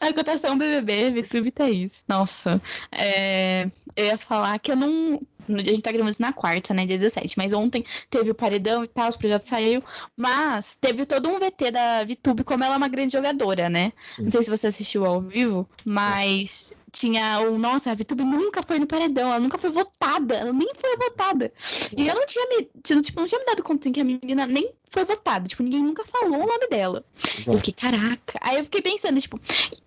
A 0.01 0.13
cotação 0.13 0.59
BBB, 0.59 1.23
VTube 1.23 1.49
e 1.49 1.51
Thaís. 1.51 2.05
Nossa, 2.07 2.61
é, 2.93 3.71
eu 3.97 4.05
ia 4.05 4.19
falar 4.19 4.59
que 4.59 4.71
eu 4.71 4.77
não. 4.77 5.19
No 5.49 5.63
dia 5.63 5.73
a 5.73 5.75
gente 5.75 5.83
tá 5.83 5.93
gravando 5.93 6.11
isso 6.11 6.23
na 6.23 6.33
quarta, 6.33 6.75
né? 6.75 6.87
Dia 6.87 6.99
17. 6.99 7.37
Mas 7.37 7.53
ontem 7.53 7.85
teve 8.11 8.31
o 8.31 8.35
paredão 8.35 8.83
e 8.83 8.87
tal, 8.87 9.09
os 9.09 9.17
projetos 9.17 9.49
saíram. 9.49 9.83
Mas 10.17 10.77
teve 10.81 11.05
todo 11.07 11.29
um 11.29 11.39
VT 11.39 11.71
da 11.71 12.05
VTube, 12.05 12.45
como 12.45 12.65
ela 12.65 12.75
é 12.75 12.77
uma 12.77 12.89
grande 12.89 13.13
jogadora, 13.13 13.69
né? 13.69 13.93
Sim. 14.15 14.23
Não 14.23 14.31
sei 14.31 14.43
se 14.43 14.51
você 14.51 14.67
assistiu 14.69 15.05
ao 15.05 15.21
vivo, 15.21 15.69
mas 15.85 16.73
tinha 16.95 17.41
o. 17.41 17.59
Nossa, 17.59 17.91
a 17.91 17.95
VTube 17.95 18.25
nunca 18.25 18.63
foi 18.63 18.79
no 18.79 18.87
paredão, 18.87 19.29
ela 19.29 19.41
nunca 19.41 19.59
foi 19.59 19.71
votada, 19.71 20.35
ela 20.37 20.53
nem 20.53 20.71
foi 20.75 20.97
votada. 20.97 21.53
E 21.97 22.07
eu 22.07 22.15
não 22.15 22.25
tinha 22.25 22.47
me. 22.49 22.69
Tipo, 23.03 23.21
não 23.21 23.27
tinha 23.27 23.41
me 23.41 23.47
dado 23.47 23.63
conta 23.63 23.91
que 23.91 24.01
a 24.01 24.05
menina 24.05 24.47
nem 24.47 24.73
foi 24.95 25.05
votada. 25.05 25.49
Tipo, 25.49 25.65
ninguém 25.65 25.83
nunca 25.83 26.05
falou 26.05 26.43
o 26.43 26.47
nome 26.47 26.69
dela. 26.69 27.05
Eu 27.15 27.41
Exato. 27.41 27.59
fiquei, 27.59 27.75
caraca. 27.75 28.39
Aí 28.41 28.59
eu 28.59 28.65
fiquei 28.65 28.81
pensando, 28.81 29.21
tipo, 29.21 29.41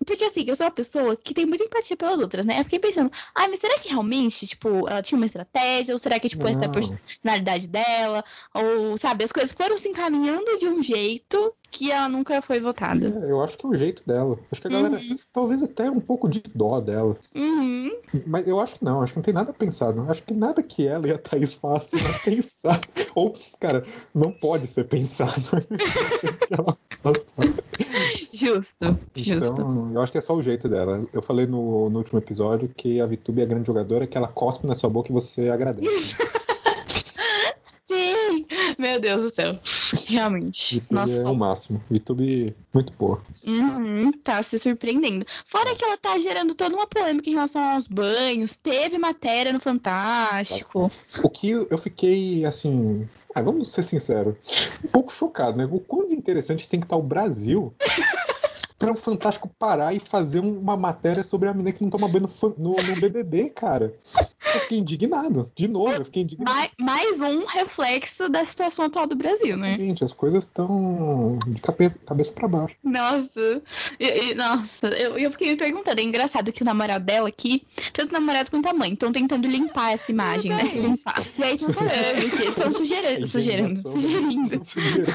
porque 0.04 0.24
assim, 0.24 0.44
eu 0.46 0.54
sou 0.54 0.66
uma 0.66 0.72
pessoa 0.72 1.16
que 1.16 1.32
tem 1.32 1.46
muita 1.46 1.64
empatia 1.64 1.96
pelas 1.96 2.18
outras, 2.18 2.44
né? 2.44 2.60
Eu 2.60 2.64
fiquei 2.64 2.78
pensando, 2.78 3.10
ai, 3.34 3.48
mas 3.48 3.58
será 3.58 3.78
que 3.78 3.88
realmente, 3.88 4.46
tipo, 4.46 4.86
ela 4.86 5.02
tinha 5.02 5.16
uma 5.16 5.26
estratégia? 5.26 5.94
Ou 5.94 5.98
será 5.98 6.20
que, 6.20 6.28
tipo, 6.28 6.46
essa 6.46 6.60
é 6.60 6.64
a 6.64 6.68
Não. 6.68 6.72
personalidade 6.72 7.68
dela? 7.68 8.22
Ou, 8.54 8.98
sabe, 8.98 9.24
as 9.24 9.32
coisas 9.32 9.52
foram 9.52 9.78
se 9.78 9.88
encaminhando 9.88 10.58
de 10.58 10.68
um 10.68 10.82
jeito 10.82 11.54
que 11.70 11.90
ela 11.90 12.08
nunca 12.08 12.40
foi 12.40 12.60
votada. 12.60 13.06
É, 13.06 13.30
eu 13.30 13.42
acho 13.42 13.56
que 13.56 13.66
é 13.66 13.68
o 13.68 13.74
jeito 13.74 14.02
dela. 14.06 14.38
Acho 14.50 14.60
que 14.60 14.68
a 14.68 14.70
galera, 14.70 15.00
talvez 15.32 15.62
até 15.62 15.90
um 15.90 16.00
pouco 16.00 16.28
de 16.28 16.42
dó 16.54 16.80
dela. 16.80 17.16
Uhum. 17.34 17.90
Mas 18.26 18.48
eu 18.48 18.58
acho 18.58 18.78
que 18.78 18.84
não, 18.84 19.02
acho 19.02 19.12
que 19.12 19.18
não 19.18 19.24
tem 19.24 19.34
nada 19.34 19.52
pensado. 19.52 20.00
Acho 20.08 20.22
que 20.22 20.34
nada 20.34 20.62
que 20.62 20.86
ela 20.86 21.06
e 21.06 21.12
a 21.12 21.18
Thaís 21.18 21.52
façam 21.52 22.00
é 22.00 22.18
pensar. 22.24 22.80
Ou, 23.14 23.36
cara, 23.60 23.84
não 24.14 24.32
pode 24.32 24.66
ser 24.66 24.84
pensado. 24.84 25.32
Justo, 28.32 28.98
justo. 29.14 29.52
Então, 29.52 29.90
eu 29.92 30.00
acho 30.00 30.12
que 30.12 30.18
é 30.18 30.20
só 30.20 30.34
o 30.34 30.42
jeito 30.42 30.68
dela. 30.68 31.04
Eu 31.12 31.20
falei 31.20 31.46
no, 31.46 31.90
no 31.90 31.98
último 31.98 32.18
episódio 32.18 32.68
que 32.68 33.00
a 33.00 33.06
Vitube 33.06 33.42
é 33.42 33.46
grande 33.46 33.66
jogadora, 33.66 34.06
que 34.06 34.16
ela 34.16 34.28
cospe 34.28 34.66
na 34.66 34.74
sua 34.74 34.88
boca 34.88 35.10
e 35.10 35.12
você 35.12 35.48
agradece. 35.48 36.16
Meu 38.82 39.00
Deus 39.00 39.22
do 39.22 39.34
céu. 39.34 39.58
Realmente. 40.08 40.82
Nossa, 40.90 41.18
é 41.18 41.24
o 41.24 41.34
máximo. 41.34 41.82
Vitube, 41.90 42.54
muito 42.72 42.92
boa. 42.92 43.20
Uhum, 43.46 44.10
tá 44.12 44.42
se 44.42 44.58
surpreendendo. 44.58 45.26
Fora 45.44 45.74
que 45.74 45.84
ela 45.84 45.96
tá 45.96 46.18
gerando 46.18 46.54
toda 46.54 46.74
uma 46.74 46.86
polêmica 46.86 47.28
em 47.28 47.34
relação 47.34 47.60
aos 47.62 47.86
banhos. 47.86 48.56
Teve 48.56 48.98
matéria 48.98 49.52
no 49.52 49.60
Fantástico. 49.60 50.90
O 51.22 51.28
que 51.28 51.50
eu 51.50 51.78
fiquei, 51.78 52.44
assim. 52.44 53.08
Ah, 53.34 53.42
vamos 53.42 53.68
ser 53.68 53.82
sinceros. 53.82 54.34
Um 54.84 54.88
pouco 54.88 55.12
chocado, 55.12 55.56
né? 55.58 55.68
O 55.70 55.78
quão 55.80 56.06
interessante 56.10 56.68
tem 56.68 56.80
que 56.80 56.86
estar 56.86 56.96
o 56.96 57.02
Brasil 57.02 57.72
para 58.78 58.92
o 58.92 58.96
Fantástico 58.96 59.48
parar 59.58 59.92
e 59.94 60.00
fazer 60.00 60.40
um- 60.40 60.58
uma 60.58 60.76
matéria 60.76 61.22
sobre 61.22 61.48
a 61.48 61.52
menina 61.52 61.72
que 61.72 61.82
não 61.82 61.90
toma 61.90 62.08
banho 62.08 62.26
no, 62.26 62.54
no, 62.56 62.82
no 62.82 63.00
BBB, 63.00 63.50
cara. 63.50 63.92
Eu 64.54 64.60
fiquei 64.60 64.78
indignado. 64.78 65.50
De 65.54 65.68
novo, 65.68 65.92
eu 65.92 66.04
fiquei 66.04 66.22
indignado. 66.22 66.50
Mais, 66.54 66.70
mais 66.78 67.20
um 67.20 67.44
reflexo 67.44 68.28
da 68.28 68.44
situação 68.44 68.84
atual 68.86 69.06
do 69.06 69.14
Brasil, 69.16 69.56
né? 69.56 69.76
Gente, 69.78 70.02
as 70.04 70.12
coisas 70.12 70.44
estão 70.44 71.38
de 71.46 71.60
cabeça, 71.60 71.98
cabeça 72.06 72.32
para 72.32 72.48
baixo. 72.48 72.74
Nossa, 72.82 73.62
e- 74.00 74.30
e- 74.30 74.34
nossa, 74.34 74.86
eu, 74.88 75.18
eu 75.18 75.30
fiquei 75.30 75.48
me 75.50 75.56
perguntando. 75.56 76.00
É 76.00 76.04
engraçado 76.04 76.52
que 76.52 76.62
o 76.62 76.64
namorado 76.64 77.04
dela 77.04 77.28
aqui, 77.28 77.62
tanto 77.92 78.12
namorado 78.12 78.50
quanto 78.50 78.66
a 78.68 78.72
mãe, 78.72 78.92
estão 78.92 79.12
tentando 79.12 79.46
limpar 79.48 79.92
essa 79.92 80.10
imagem, 80.10 80.52
né? 80.52 80.62
Limpar. 80.74 81.22
E 81.38 81.42
aí 81.42 81.54
estão 81.56 81.72
falando 81.72 82.30
que 82.36 82.42
estão 82.44 82.72
sugerando, 82.72 83.26
sugerando, 83.26 83.88
sugerindo. 83.88 84.60
Sugerindo. 84.64 85.12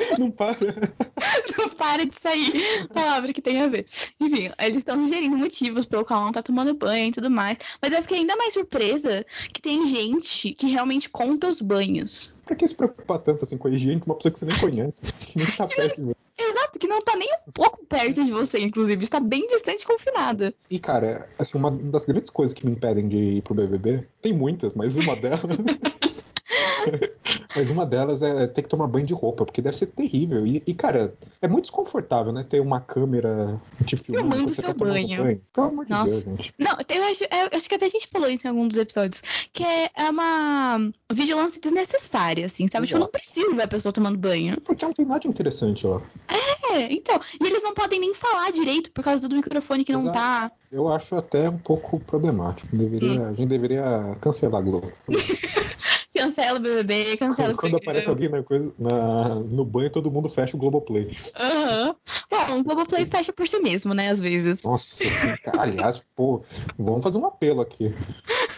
Não 0.18 0.30
para. 0.30 0.58
Não 1.58 1.68
para 1.70 2.04
de 2.04 2.14
sair 2.14 2.86
palavra 2.92 3.32
que 3.32 3.42
tem 3.42 3.62
a 3.62 3.68
ver. 3.68 3.86
Enfim, 4.20 4.50
eles 4.58 4.78
estão 4.78 4.98
sugerindo 4.98 5.36
motivos 5.36 5.84
pelo 5.84 6.04
qual 6.04 6.24
não 6.24 6.32
tá 6.32 6.42
tomando 6.42 6.74
banho 6.74 7.08
e 7.08 7.12
tudo 7.12 7.30
mais. 7.30 7.58
Mas 7.80 7.92
eu 7.92 8.02
fiquei 8.02 8.18
ainda 8.18 8.36
mais 8.36 8.54
surpresa 8.54 9.24
que 9.52 9.60
tem 9.60 9.86
gente 9.86 10.54
que 10.54 10.66
realmente 10.68 11.08
conta 11.08 11.48
os 11.48 11.60
banhos. 11.60 12.34
Pra 12.44 12.54
que 12.54 12.66
se 12.66 12.74
preocupar 12.74 13.18
tanto 13.18 13.44
assim 13.44 13.56
com 13.56 13.68
a 13.68 13.70
higiene 13.70 14.00
com 14.00 14.06
uma 14.06 14.16
pessoa 14.16 14.32
que 14.32 14.38
você 14.38 14.46
nem 14.46 14.58
conhece? 14.58 15.12
Que 15.12 15.38
nem 15.38 15.46
tá 15.46 15.66
perto 15.68 15.96
de 15.96 16.02
você. 16.02 16.24
Exato, 16.36 16.78
que 16.78 16.88
não 16.88 17.00
tá 17.00 17.16
nem 17.16 17.28
um 17.46 17.52
pouco 17.52 17.84
perto 17.86 18.24
de 18.24 18.32
você, 18.32 18.58
inclusive. 18.58 19.02
Está 19.02 19.20
bem 19.20 19.46
distante 19.46 19.86
confinada. 19.86 20.52
E, 20.68 20.78
cara, 20.78 21.28
assim, 21.38 21.56
uma 21.56 21.70
das 21.70 22.04
grandes 22.04 22.30
coisas 22.30 22.52
que 22.52 22.66
me 22.66 22.72
impedem 22.72 23.06
de 23.08 23.16
ir 23.16 23.42
pro 23.42 23.54
BBB, 23.54 24.06
tem 24.20 24.32
muitas, 24.32 24.74
mas 24.74 24.96
uma 24.96 25.14
delas. 25.14 25.42
mas 27.54 27.70
uma 27.70 27.86
delas 27.86 28.22
é 28.22 28.46
ter 28.46 28.62
que 28.62 28.68
tomar 28.68 28.86
banho 28.86 29.06
de 29.06 29.14
roupa, 29.14 29.44
porque 29.44 29.62
deve 29.62 29.76
ser 29.76 29.86
terrível. 29.86 30.46
E, 30.46 30.62
e, 30.66 30.74
cara, 30.74 31.14
é 31.40 31.48
muito 31.48 31.64
desconfortável, 31.64 32.32
né? 32.32 32.44
Ter 32.48 32.60
uma 32.60 32.80
câmera 32.80 33.60
te 33.84 33.96
filmando 33.96 34.48
você 34.48 34.54
seu 34.56 34.64
tá 34.64 34.74
tomando 34.74 34.94
banho. 34.94 35.40
Pelo 35.52 35.66
amor 35.66 35.84
de 35.84 35.90
Nossa. 35.90 36.10
Deus, 36.10 36.22
gente. 36.24 36.54
Não, 36.58 36.76
eu 36.88 37.04
acho, 37.04 37.24
eu 37.24 37.56
acho 37.56 37.68
que 37.68 37.74
até 37.74 37.86
a 37.86 37.90
gente 37.90 38.08
falou 38.08 38.28
isso 38.28 38.46
em 38.46 38.50
algum 38.50 38.68
dos 38.68 38.76
episódios. 38.76 39.22
Que 39.52 39.62
é 39.64 39.90
é 39.96 40.10
uma 40.10 40.90
vigilância 41.12 41.60
desnecessária, 41.60 42.46
assim, 42.46 42.68
sabe? 42.68 42.86
Tipo, 42.86 42.98
Exato. 42.98 43.04
não 43.04 43.10
precisa 43.10 43.54
ver 43.54 43.62
a 43.62 43.68
pessoa 43.68 43.92
tomando 43.92 44.18
banho. 44.18 44.60
Porque 44.60 44.84
não 44.84 44.92
tem 44.92 45.06
nada 45.06 45.20
de 45.20 45.28
interessante 45.28 45.86
lá. 45.86 46.02
É, 46.28 46.92
então. 46.92 47.20
E 47.40 47.46
eles 47.46 47.62
não 47.62 47.74
podem 47.74 48.00
nem 48.00 48.14
falar 48.14 48.50
direito 48.52 48.90
por 48.92 49.04
causa 49.04 49.28
do 49.28 49.34
microfone 49.34 49.84
que 49.84 49.92
não 49.92 50.02
Exato. 50.02 50.18
tá. 50.18 50.52
Eu 50.70 50.92
acho 50.92 51.14
até 51.14 51.48
um 51.48 51.58
pouco 51.58 52.00
problemático. 52.00 52.74
Deveria, 52.74 53.04
Hum. 53.04 53.28
A 53.28 53.32
gente 53.32 53.48
deveria 53.48 54.16
cancelar 54.20 54.60
a 54.60 54.64
Globo. 54.64 54.92
Cancela 56.24 56.58
o 56.58 56.62
BBB, 56.62 57.16
cancela 57.18 57.52
o 57.52 57.56
Quando, 57.56 57.72
quando 57.72 57.82
aparece 57.82 58.08
alguém 58.08 58.28
na 58.28 58.42
coisa, 58.42 58.72
na- 58.78 59.34
no 59.36 59.64
banho, 59.64 59.90
todo 59.90 60.10
mundo 60.10 60.28
fecha 60.28 60.56
o 60.56 60.60
Globoplay. 60.60 61.14
Aham. 61.38 61.94
Bom, 62.30 62.58
o 62.58 62.64
Globoplay 62.64 63.04
fecha 63.06 63.32
por 63.32 63.46
si 63.46 63.58
mesmo, 63.58 63.92
né, 63.94 64.08
às 64.10 64.20
vezes. 64.20 64.62
Nossa, 64.62 65.04
assim, 65.04 65.36
cara, 65.42 65.62
aliás, 65.62 66.02
pô, 66.16 66.42
vamos 66.78 67.02
fazer 67.02 67.18
um 67.18 67.26
apelo 67.26 67.60
aqui. 67.60 67.94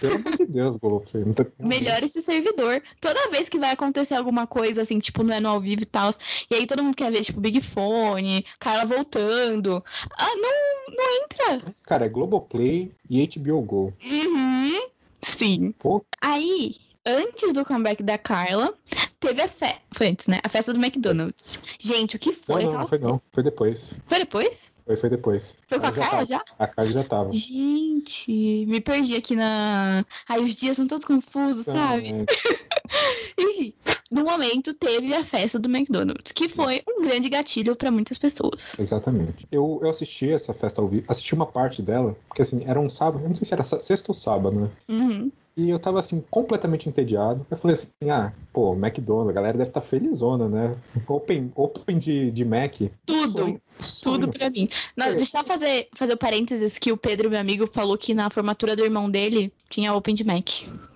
Pelo 0.00 0.16
amor 0.16 0.36
de 0.36 0.46
Deus, 0.46 0.76
Globoplay. 0.76 1.24
Não 1.24 1.32
tá- 1.32 1.46
Melhora 1.58 2.04
esse 2.04 2.20
servidor. 2.20 2.82
Toda 3.00 3.30
vez 3.30 3.48
que 3.48 3.58
vai 3.58 3.70
acontecer 3.72 4.14
alguma 4.14 4.46
coisa, 4.46 4.82
assim, 4.82 4.98
tipo, 4.98 5.22
não 5.22 5.34
é 5.34 5.40
no 5.40 5.48
ao 5.48 5.60
vivo 5.60 5.82
e 5.82 5.86
tal, 5.86 6.10
e 6.50 6.54
aí 6.54 6.66
todo 6.66 6.82
mundo 6.82 6.96
quer 6.96 7.10
ver, 7.10 7.22
tipo, 7.22 7.40
Big 7.40 7.60
Fone, 7.60 8.44
Carla 8.60 8.84
voltando. 8.84 9.82
Ah, 10.16 10.34
não, 10.36 10.94
não 10.96 11.24
entra. 11.24 11.74
Cara, 11.84 12.06
é 12.06 12.08
Globoplay 12.08 12.92
e 13.10 13.26
HBO 13.26 13.60
Go. 13.62 13.92
Uhum. 14.04 14.86
Sim. 15.20 15.72
Pô, 15.72 16.04
Aí, 16.20 16.76
antes 17.06 17.52
do 17.52 17.64
comeback 17.64 18.02
da 18.02 18.18
Carla, 18.18 18.74
teve 19.20 19.40
a 19.40 19.48
festa. 19.48 19.80
Foi 19.94 20.08
antes, 20.08 20.26
né? 20.26 20.40
A 20.42 20.48
festa 20.48 20.72
do 20.74 20.78
McDonald's. 20.84 21.58
Gente, 21.78 22.16
o 22.16 22.18
que 22.18 22.30
não, 22.30 22.34
foi? 22.34 22.62
não, 22.64 22.68
aquela- 22.70 22.78
não 22.80 22.86
foi 22.88 22.98
não. 22.98 23.22
Foi 23.32 23.42
depois. 23.42 23.98
Foi 24.06 24.18
depois? 24.18 24.72
Foi, 24.84 24.96
foi 24.96 25.10
depois. 25.10 25.56
Foi 25.66 25.78
com 25.80 25.86
a 25.86 25.92
Carla 25.92 26.24
já? 26.26 26.42
A 26.58 26.66
Carla 26.66 26.90
já 26.92 27.04
tava. 27.04 27.30
Gente, 27.32 28.66
me 28.66 28.80
perdi 28.80 29.16
aqui 29.16 29.34
na. 29.34 30.04
Ai, 30.28 30.40
os 30.40 30.54
dias 30.54 30.76
são 30.76 30.86
todos 30.86 31.04
confusos, 31.06 31.64
sabe? 31.64 32.08
É, 32.12 32.24
Enfim, 33.38 33.72
no 34.10 34.24
momento 34.24 34.72
teve 34.74 35.14
a 35.14 35.24
festa 35.24 35.58
do 35.58 35.68
McDonald's, 35.68 36.32
que 36.32 36.48
foi 36.48 36.82
um 36.88 37.02
grande 37.02 37.28
gatilho 37.28 37.74
pra 37.76 37.90
muitas 37.90 38.18
pessoas. 38.18 38.78
exatamente. 38.78 39.46
Eu, 39.50 39.80
eu 39.82 39.90
assisti 39.90 40.30
essa 40.32 40.52
festa 40.54 40.80
ao 40.80 40.88
vivo, 40.88 41.04
assisti 41.08 41.34
uma 41.34 41.46
parte 41.46 41.82
dela, 41.82 42.16
porque 42.28 42.42
assim, 42.42 42.64
era 42.66 42.78
um 42.80 42.88
sábado, 42.90 43.22
eu 43.24 43.28
não 43.28 43.34
sei 43.34 43.46
se 43.46 43.54
era 43.54 43.64
sexta 43.64 44.10
ou 44.10 44.14
sábado, 44.14 44.60
né? 44.60 44.70
Uhum. 44.88 45.30
E 45.58 45.70
eu 45.70 45.78
tava 45.78 45.98
assim, 45.98 46.22
completamente 46.30 46.86
entediado. 46.86 47.46
Eu 47.50 47.56
falei 47.56 47.72
assim, 47.72 48.10
ah, 48.10 48.30
pô, 48.52 48.74
McDonald's, 48.74 49.30
a 49.30 49.32
galera 49.32 49.56
deve 49.56 49.70
estar 49.70 49.80
felizona, 49.80 50.50
né? 50.50 50.76
Open, 51.08 51.50
open 51.56 51.98
de, 51.98 52.30
de 52.30 52.44
Mac. 52.44 52.74
Tudo. 53.06 53.38
Sonho, 53.38 53.60
sonho. 53.78 54.20
Tudo 54.20 54.28
pra 54.32 54.50
mim. 54.50 54.68
Não, 54.94 55.06
É. 55.06 55.14
deixa 55.14 55.38
eu 55.38 55.40
só 55.40 55.44
fazer, 55.44 55.88
fazer 55.94 56.12
o 56.12 56.18
parênteses 56.18 56.78
que 56.78 56.92
o 56.92 56.96
Pedro, 56.98 57.30
meu 57.30 57.40
amigo, 57.40 57.66
falou 57.66 57.96
que 57.96 58.12
na 58.12 58.28
formatura 58.28 58.76
do 58.76 58.84
irmão 58.84 59.10
dele 59.10 59.50
tinha 59.70 59.94
Open 59.94 60.14
de 60.14 60.24
Mac. 60.24 60.46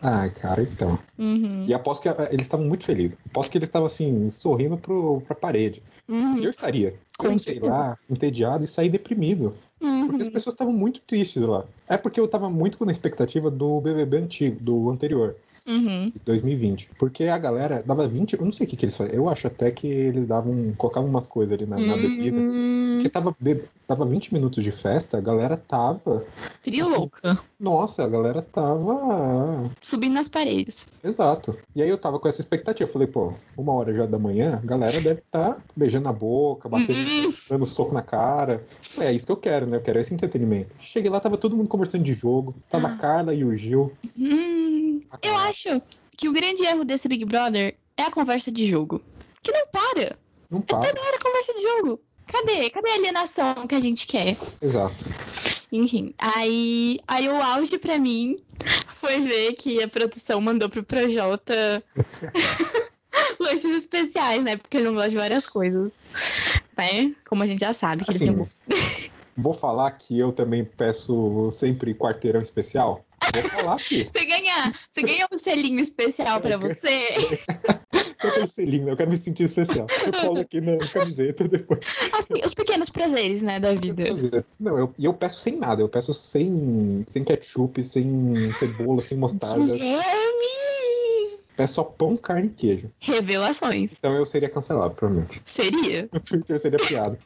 Ai, 0.03 0.29
cara, 0.31 0.63
então. 0.63 0.99
Uhum. 1.19 1.65
E 1.67 1.73
aposto 1.73 2.03
que 2.03 2.11
ah, 2.11 2.29
eles 2.31 2.43
estavam 2.43 2.67
muito 2.67 2.85
felizes. 2.85 3.00
Aposto 3.27 3.51
que 3.51 3.59
eles 3.59 3.69
estavam 3.69 3.87
assim, 3.87 4.29
sorrindo 4.31 4.77
pro, 4.77 5.21
pra 5.23 5.35
parede. 5.35 5.83
Uhum. 6.09 6.39
Eu 6.39 6.51
estaria. 6.51 6.95
Eu 7.23 7.39
sei 7.39 7.61
lá, 7.61 7.97
entediado 8.09 8.65
e 8.65 8.67
saí 8.67 8.89
deprimido. 8.89 9.55
Porque 9.79 10.23
as 10.23 10.29
Uhum. 10.29 10.33
pessoas 10.33 10.55
estavam 10.55 10.73
muito 10.73 11.01
tristes 11.01 11.43
lá. 11.43 11.65
É 11.89 11.97
porque 11.97 12.19
eu 12.19 12.29
tava 12.29 12.51
muito 12.51 12.85
na 12.85 12.93
expectativa 12.93 13.51
do 13.51 13.81
BBB 13.81 14.17
antigo, 14.19 14.59
do 14.61 14.91
anterior, 14.91 15.37
Uhum. 15.67 16.11
de 16.11 16.21
2020. 16.25 16.91
Porque 16.99 17.25
a 17.25 17.39
galera 17.39 17.83
dava 17.87 18.07
20. 18.09 18.35
Eu 18.35 18.45
não 18.45 18.53
sei 18.53 18.67
o 18.67 18.71
que, 18.71 18.77
que 18.77 18.85
eles 18.85 18.97
faziam. 18.97 19.15
Eu 19.15 19.29
acho 19.29 19.47
até 19.47 19.71
que 19.71 19.87
eles 19.87 20.27
davam. 20.27 20.73
colocavam 20.77 21.09
umas 21.09 21.27
coisas 21.27 21.53
ali 21.53 21.67
na, 21.67 21.77
na 21.79 21.97
bebida. 21.97 22.37
Hum, 22.39 22.95
Porque 22.97 23.09
tava, 23.09 23.37
tava 23.87 24.05
20 24.07 24.33
minutos 24.35 24.63
de 24.65 24.71
festa, 24.73 25.19
a 25.19 25.21
galera 25.21 25.57
tava. 25.57 26.25
Tria 26.63 26.83
assim, 26.85 26.97
louca. 26.97 27.39
Nossa, 27.59 28.05
a 28.05 28.09
galera 28.09 28.43
tava. 28.43 29.71
Subindo 29.81 30.15
nas 30.15 30.29
paredes. 30.29 30.87
Exato. 31.03 31.57
E 31.75 31.83
aí 31.83 31.89
eu 31.89 31.99
tava 31.99 32.19
com 32.19 32.29
essa 32.29 32.41
expectativa. 32.41 32.89
Eu 32.89 32.93
falei, 32.93 33.07
pô, 33.09 33.33
uma 33.57 33.73
hora 33.73 33.93
já 33.95 34.07
da 34.07 34.19
manhã, 34.19 34.61
a 34.63 34.67
galera 34.67 35.01
deve 35.01 35.21
estar 35.21 35.59
beijando 35.77 36.05
na 36.05 36.13
boca, 36.13 36.69
batendo, 36.69 36.91
Uhum. 37.01 37.33
dando 37.49 37.67
soco 37.67 37.95
na 37.95 38.03
cara. 38.03 38.63
É 39.01 39.13
isso 39.13 39.27
que 39.27 39.33
eu 39.33 39.37
quero, 39.37 39.67
né? 39.67 39.77
Eu 39.77 39.81
quero 39.83 39.99
esse 39.99 40.13
entretenimento. 40.15 40.75
Cheguei 40.81 41.11
lá, 41.11 41.21
tava 41.21 41.37
todo 41.37 41.57
mundo 41.57 41.69
conversando 41.69 42.05
de 42.05 42.13
jogo. 42.13 42.55
Tava 42.71 42.89
a 42.89 42.97
Carla 42.97 43.35
e 43.35 43.45
o 43.45 43.55
Gil. 43.57 43.93
Hum, 44.19 44.31
A 44.31 44.50
eu 45.23 45.37
acho 45.37 45.83
que 46.17 46.29
o 46.29 46.33
grande 46.33 46.65
erro 46.65 46.85
desse 46.85 47.09
Big 47.09 47.25
Brother 47.25 47.77
é 47.97 48.03
a 48.03 48.11
conversa 48.11 48.51
de 48.51 48.67
jogo. 48.67 49.03
Que 49.43 49.53
não 49.53 49.67
para. 49.69 50.17
Não 50.51 50.59
É 50.61 50.63
para. 50.63 50.81
toda 50.81 51.01
hora 51.01 51.19
conversa 51.19 51.55
de 51.55 51.63
jogo. 51.63 52.01
Cadê? 52.27 52.71
Cadê 52.71 52.91
a 52.91 52.95
alienação 52.95 53.67
que 53.67 53.75
a 53.75 53.81
gente 53.81 54.07
quer? 54.07 54.37
Exato. 54.63 55.05
Enfim, 55.73 56.15
aí, 56.19 57.01
aí 57.07 57.29
o 57.29 57.43
auge 57.43 57.79
pra 57.79 57.99
mim 57.99 58.39
foi 58.97 59.21
ver 59.21 59.55
que 59.55 59.83
a 59.83 59.89
produção 59.89 60.41
mandou 60.41 60.69
pro 60.69 60.83
Projota 60.83 61.83
lanches 63.39 63.77
especiais, 63.77 64.43
né? 64.45 64.57
Porque 64.57 64.77
ele 64.77 64.87
não 64.87 64.95
gosta 64.95 65.11
de 65.11 65.17
várias 65.17 65.47
coisas. 65.47 65.91
Né? 66.77 67.15
Como 67.29 67.43
a 67.43 67.47
gente 67.47 67.61
já 67.61 67.73
sabe 67.73 68.05
que 68.05 68.11
Assim, 68.11 68.29
ele 68.29 68.47
tem 68.69 69.11
Vou 69.37 69.55
falar 69.55 69.91
que 69.93 70.19
eu 70.19 70.33
também 70.33 70.65
peço 70.65 71.51
sempre 71.53 71.95
quarteirão 71.95 72.41
especial. 72.41 73.05
Vou 73.33 73.43
falar 73.51 73.75
aqui. 73.75 74.05
Você 74.05 74.25
ganha, 74.25 74.73
você 74.91 75.03
ganha 75.03 75.27
um 75.33 75.39
selinho 75.39 75.81
especial 75.81 76.41
pra 76.41 76.57
você. 76.57 77.07
Eu 78.23 78.33
quero 78.33 78.47
ser 78.47 78.67
lindo, 78.67 78.89
eu 78.89 78.97
quero 78.97 79.11
me 79.11 79.17
sentir 79.17 79.45
especial. 79.45 79.87
Eu 80.05 80.13
colo 80.13 80.41
aqui 80.41 80.61
na 80.61 80.77
camiseta 80.89 81.49
depois. 81.49 81.81
As 82.13 82.29
os 82.45 82.55
pequenos 82.55 82.91
prazeres, 82.91 83.43
né, 83.43 83.59
da 83.59 83.73
vida. 83.75 84.05
Não, 84.59 84.79
eu, 84.79 84.95
e 84.99 85.05
eu 85.05 85.15
peço 85.15 85.39
sem 85.39 85.57
nada, 85.57 85.81
eu 85.81 85.89
peço 85.89 86.13
sem, 86.13 87.05
sem 87.07 87.25
ketchup, 87.25 87.83
sem 87.83 88.53
cebola, 88.53 89.01
sem 89.01 89.17
mostarda. 89.17 89.75
Peço 91.57 91.75
só 91.75 91.85
pão, 91.85 92.17
carne 92.17 92.47
e 92.47 92.51
queijo. 92.51 92.91
Revelações. 92.99 93.93
Então 93.99 94.15
eu 94.15 94.25
seria 94.25 94.49
cancelado, 94.49 94.95
provavelmente. 94.95 95.43
Seria? 95.45 96.09
No 96.13 96.21
Twitter 96.21 96.59
seria 96.59 96.79
piada. 96.79 97.19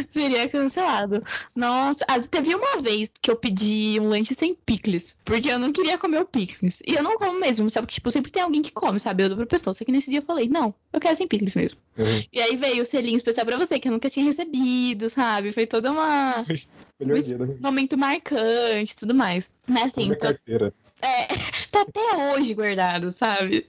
Seria 0.10 0.48
cancelado. 0.48 1.20
Nossa, 1.54 2.04
ah, 2.08 2.18
teve 2.20 2.54
uma 2.54 2.80
vez 2.80 3.10
que 3.20 3.30
eu 3.30 3.36
pedi 3.36 3.98
um 4.00 4.08
lanche 4.08 4.34
sem 4.34 4.54
picles, 4.54 5.16
porque 5.24 5.50
eu 5.50 5.58
não 5.58 5.72
queria 5.72 5.98
comer 5.98 6.20
o 6.20 6.24
picles. 6.24 6.80
E 6.86 6.94
eu 6.94 7.02
não 7.02 7.16
como 7.16 7.38
mesmo, 7.38 7.68
sabe? 7.70 7.86
Tipo, 7.88 8.10
sempre 8.10 8.30
tem 8.32 8.42
alguém 8.42 8.62
que 8.62 8.70
come, 8.72 8.98
sabe? 8.98 9.22
Eu 9.24 9.28
dou 9.28 9.36
pra 9.38 9.46
pessoa. 9.46 9.74
Só 9.74 9.84
que 9.84 9.92
nesse 9.92 10.10
dia 10.10 10.20
eu 10.20 10.24
falei, 10.24 10.48
não, 10.48 10.74
eu 10.92 11.00
quero 11.00 11.16
sem 11.16 11.28
picles 11.28 11.54
mesmo. 11.56 11.78
Uhum. 11.98 12.24
E 12.32 12.40
aí 12.40 12.56
veio 12.56 12.82
o 12.82 12.84
selinho 12.86 13.16
especial 13.16 13.44
pra 13.46 13.58
você, 13.58 13.78
que 13.78 13.88
eu 13.88 13.92
nunca 13.92 14.08
tinha 14.08 14.24
recebido, 14.24 15.10
sabe? 15.10 15.52
Foi 15.52 15.66
toda 15.66 15.90
uma 15.92 16.44
um 17.00 17.56
momento 17.60 17.96
marcante 17.98 18.92
e 18.92 18.96
tudo 18.96 19.14
mais. 19.14 19.50
Mas 19.66 19.92
assim, 19.92 20.08
tô- 20.10 20.16
carteira. 20.26 20.72
é, 21.02 21.26
tá 21.70 21.82
até 21.82 22.34
hoje 22.34 22.54
guardado, 22.54 23.12
sabe? 23.12 23.66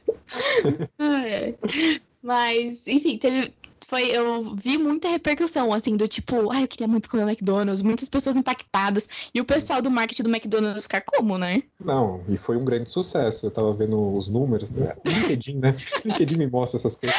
Ai. 1.00 1.56
Mas, 2.22 2.88
enfim, 2.88 3.18
teve. 3.18 3.54
Foi, 3.92 4.04
eu 4.06 4.56
vi 4.56 4.78
muita 4.78 5.10
repercussão, 5.10 5.74
assim, 5.74 5.98
do 5.98 6.08
tipo, 6.08 6.50
ai, 6.50 6.64
eu 6.64 6.68
queria 6.70 6.88
muito 6.88 7.10
comer 7.10 7.26
o 7.26 7.30
McDonald's, 7.30 7.82
muitas 7.82 8.08
pessoas 8.08 8.38
impactadas. 8.38 9.06
E 9.36 9.42
o 9.42 9.44
pessoal 9.44 9.82
do 9.82 9.92
marketing 9.92 10.24
do 10.24 10.30
McDonald's 10.30 10.84
ficar 10.84 11.02
como, 11.02 11.38
né? 11.38 11.62
Não, 11.78 12.24
e 12.30 12.38
foi 12.38 12.56
um 12.56 12.64
grande 12.64 12.90
sucesso. 12.90 13.46
Eu 13.46 13.52
tava 13.52 13.74
vendo 13.74 14.16
os 14.16 14.30
números. 14.30 14.70
O 14.70 14.74
LinkedIn, 15.06 15.60
né? 15.60 15.76
O 16.06 16.08
LinkedIn 16.08 16.38
me 16.38 16.48
mostra 16.48 16.80
essas 16.80 16.96
coisas. 16.96 17.18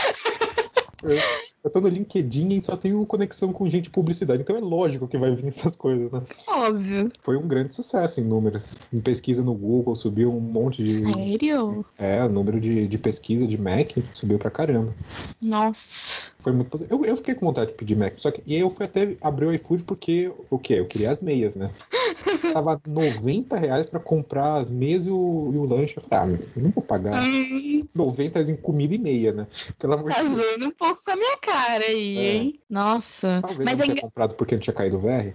Eu, 1.03 1.19
eu 1.65 1.71
tô 1.71 1.81
no 1.81 1.89
LinkedIn 1.89 2.49
e 2.55 2.63
só 2.63 2.77
tenho 2.77 3.05
conexão 3.07 3.53
com 3.53 3.65
gente 3.71 3.85
de 3.85 3.91
publicidade. 3.91 4.43
Então 4.43 4.57
é 4.57 4.61
lógico 4.61 5.07
que 5.07 5.17
vai 5.17 5.33
vir 5.35 5.47
essas 5.49 5.77
coisas, 5.77 6.11
né? 6.11 6.21
Óbvio. 6.47 7.13
Foi 7.21 7.37
um 7.37 7.47
grande 7.47 7.75
sucesso 7.75 8.21
em 8.21 8.25
números. 8.25 8.77
Em 8.93 9.01
pesquisa 9.01 9.45
no 9.45 9.55
Google 9.55 9.95
subiu 9.95 10.33
um 10.35 10.41
monte 10.41 10.83
de. 10.83 10.91
Sério? 10.91 11.85
É, 11.97 12.25
o 12.25 12.29
número 12.29 12.61
de, 12.61 12.89
de 12.89 12.99
pesquisa 12.99 13.47
de 13.47 13.57
Mac 13.57 13.93
subiu 14.13 14.39
pra 14.39 14.51
caramba. 14.51 14.93
Nossa. 15.41 16.33
Foi 16.39 16.53
muito 16.53 16.69
positivo. 16.71 17.05
Eu, 17.05 17.11
eu 17.11 17.17
fiquei 17.17 17.35
com 17.35 17.47
vontade 17.47 17.71
de 17.71 17.77
pedir 17.77 17.97
Mac. 17.97 18.15
Só 18.17 18.31
que 18.33 18.43
e 18.45 18.57
eu 18.57 18.69
fui 18.69 18.87
até 18.87 19.17
abrir 19.21 19.47
o 19.47 19.53
iFood 19.55 19.85
porque 19.85 20.33
o 20.51 20.59
quê? 20.59 20.75
Eu 20.75 20.87
queria 20.87 21.13
as 21.13 21.21
meias, 21.21 21.55
né? 21.55 21.71
Tava 22.53 22.81
90 22.85 23.57
reais 23.57 23.87
pra 23.87 24.01
comprar 24.01 24.57
as 24.57 24.69
meias 24.69 25.07
e 25.07 25.11
o, 25.11 25.51
e 25.55 25.57
o 25.57 25.65
lanche. 25.65 25.97
Eu 25.97 26.03
falei, 26.03 26.35
ah, 26.37 26.39
não 26.57 26.71
vou 26.71 26.83
pagar 26.83 27.23
Hum, 27.23 27.87
90 27.95 28.35
reais 28.35 28.49
em 28.49 28.57
comida 28.57 28.95
e 28.95 28.99
meia, 28.99 29.33
né? 29.33 29.47
Pelo 29.79 29.95
amor 29.95 30.11
de 30.11 30.17
tá 30.17 30.23
Deus. 30.23 30.39
um 30.61 30.71
pouco 30.73 31.03
com 31.05 31.11
a 31.13 31.17
minha 31.17 31.37
cara 31.37 31.52
aí, 31.55 32.19
É. 32.19 32.35
hein? 32.35 32.61
Nossa. 32.69 33.41
Talvez 33.43 33.65
Mas 33.65 33.75
é 33.75 33.77
não 33.79 33.85
enga- 33.87 33.95
tenha 33.95 34.03
comprado 34.03 34.35
porque 34.35 34.55
não 34.55 34.61
tinha 34.61 34.75
caído 34.75 34.97
o 34.97 35.01
VR. 35.01 35.35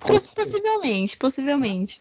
Poss- 0.00 0.22
ser. 0.22 0.36
Possivelmente, 0.36 1.16
possivelmente. 1.16 1.98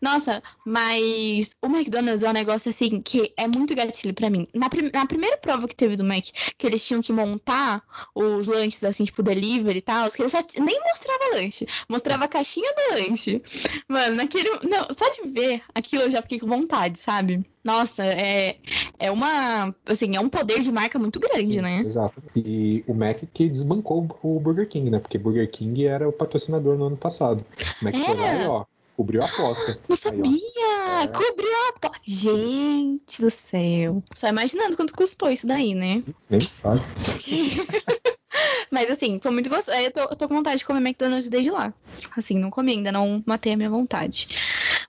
Nossa, 0.00 0.40
mas 0.64 1.50
o 1.60 1.66
McDonald's 1.66 2.22
é 2.22 2.30
um 2.30 2.32
negócio 2.32 2.70
assim 2.70 3.00
que 3.02 3.32
é 3.36 3.46
muito 3.48 3.74
gatilho 3.74 4.14
pra 4.14 4.30
mim. 4.30 4.46
Na, 4.54 4.68
prim- 4.70 4.90
na 4.94 5.04
primeira 5.04 5.36
prova 5.36 5.66
que 5.66 5.74
teve 5.74 5.96
do 5.96 6.04
Mac, 6.04 6.24
que 6.56 6.66
eles 6.66 6.86
tinham 6.86 7.02
que 7.02 7.12
montar 7.12 7.82
os 8.14 8.46
lanches 8.46 8.82
assim, 8.84 9.04
tipo 9.04 9.20
delivery 9.22 9.78
e 9.78 9.82
tal, 9.82 10.08
que 10.10 10.22
eles 10.22 10.30
só 10.32 10.38
nem 10.60 10.78
mostrava 10.80 11.34
lanche, 11.34 11.66
mostrava 11.88 12.24
a 12.24 12.28
caixinha 12.28 12.72
do 12.72 12.94
lanche. 13.00 13.42
Mano, 13.88 14.14
naquele. 14.14 14.48
Não, 14.62 14.86
só 14.96 15.10
de 15.10 15.28
ver 15.30 15.62
aquilo 15.74 16.04
eu 16.04 16.10
já 16.10 16.22
fiquei 16.22 16.38
com 16.38 16.46
vontade, 16.46 16.98
sabe? 17.00 17.44
Nossa, 17.62 18.04
é, 18.04 18.56
é 18.98 19.10
uma. 19.10 19.74
Assim, 19.86 20.16
é 20.16 20.20
um 20.20 20.28
poder 20.28 20.60
de 20.60 20.72
marca 20.72 20.98
muito 20.98 21.20
grande, 21.20 21.54
Sim, 21.54 21.60
né? 21.60 21.82
Exato. 21.84 22.22
E 22.34 22.82
o 22.86 22.94
Mac 22.94 23.18
que 23.34 23.48
desbancou 23.48 24.08
o 24.22 24.40
Burger 24.40 24.68
King, 24.68 24.90
né? 24.90 24.98
Porque 24.98 25.18
Burger 25.18 25.50
King 25.50 25.86
era 25.86 26.08
o 26.08 26.12
patrocinador 26.12 26.76
no 26.78 26.86
ano 26.86 26.96
passado. 26.96 27.44
O 27.80 27.84
Mac 27.84 27.94
foi 27.94 28.14
lá 28.14 28.26
É. 28.34 28.44
e, 28.44 28.46
ó, 28.46 28.64
cobriu 28.96 29.22
a 29.22 29.26
aposta. 29.26 29.78
Não 29.88 29.94
Aí, 29.94 29.96
sabia! 29.96 31.02
É. 31.02 31.06
Cobriu 31.06 31.50
a 31.68 31.78
po... 31.78 31.92
Gente 32.06 33.20
do 33.20 33.30
céu. 33.30 34.02
Só 34.14 34.28
imaginando 34.28 34.76
quanto 34.76 34.94
custou 34.94 35.30
isso 35.30 35.46
daí, 35.46 35.74
né? 35.74 36.02
Nem 36.28 36.40
sabe. 36.40 36.80
Mas 38.70 38.90
assim, 38.90 39.18
foi 39.20 39.30
muito 39.32 39.50
gostoso. 39.50 39.76
Eu 39.76 39.90
tô, 39.90 40.00
eu 40.00 40.16
tô 40.16 40.28
com 40.28 40.34
vontade 40.34 40.58
de 40.58 40.64
comer 40.64 40.80
McDonald's 40.80 41.28
desde 41.28 41.50
lá. 41.50 41.74
Assim, 42.16 42.38
não 42.38 42.50
comi 42.50 42.72
ainda, 42.72 42.92
não 42.92 43.22
matei 43.26 43.52
a 43.52 43.56
minha 43.56 43.70
vontade. 43.70 44.28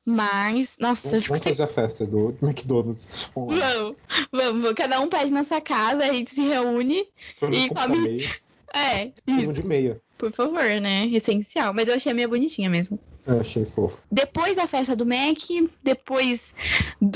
Mas, 0.06 0.78
nossa, 0.80 1.10
Vamos, 1.10 1.24
fico 1.26 1.34
vamos 1.36 1.48
fazer 1.48 1.64
a 1.64 1.68
festa 1.68 2.06
do 2.06 2.36
McDonald's. 2.42 3.30
Vamos. 3.36 3.60
Vamos, 3.60 3.96
vamos. 4.32 4.74
Cada 4.74 5.00
um 5.00 5.08
pede 5.08 5.32
na 5.32 5.44
sua 5.44 5.62
casa, 5.62 6.04
a 6.04 6.12
gente 6.12 6.32
se 6.32 6.42
reúne. 6.42 7.06
Todo 7.40 7.56
E 7.56 7.70
come- 7.70 8.26
É, 8.74 9.12
isso, 9.28 9.54
de 9.54 9.66
meia. 9.66 10.02
por 10.18 10.32
favor, 10.32 10.64
né? 10.82 11.06
Essencial. 11.08 11.74
Mas 11.74 11.88
eu 11.88 11.96
achei 11.96 12.12
a 12.12 12.16
minha 12.16 12.28
bonitinha 12.28 12.70
mesmo. 12.70 12.98
Eu 13.28 13.42
achei 13.42 13.66
fofo. 13.66 14.00
Depois 14.12 14.56
da 14.56 14.66
festa 14.66 14.96
do 14.96 15.06
Mac, 15.06 15.38
depois. 15.84 16.56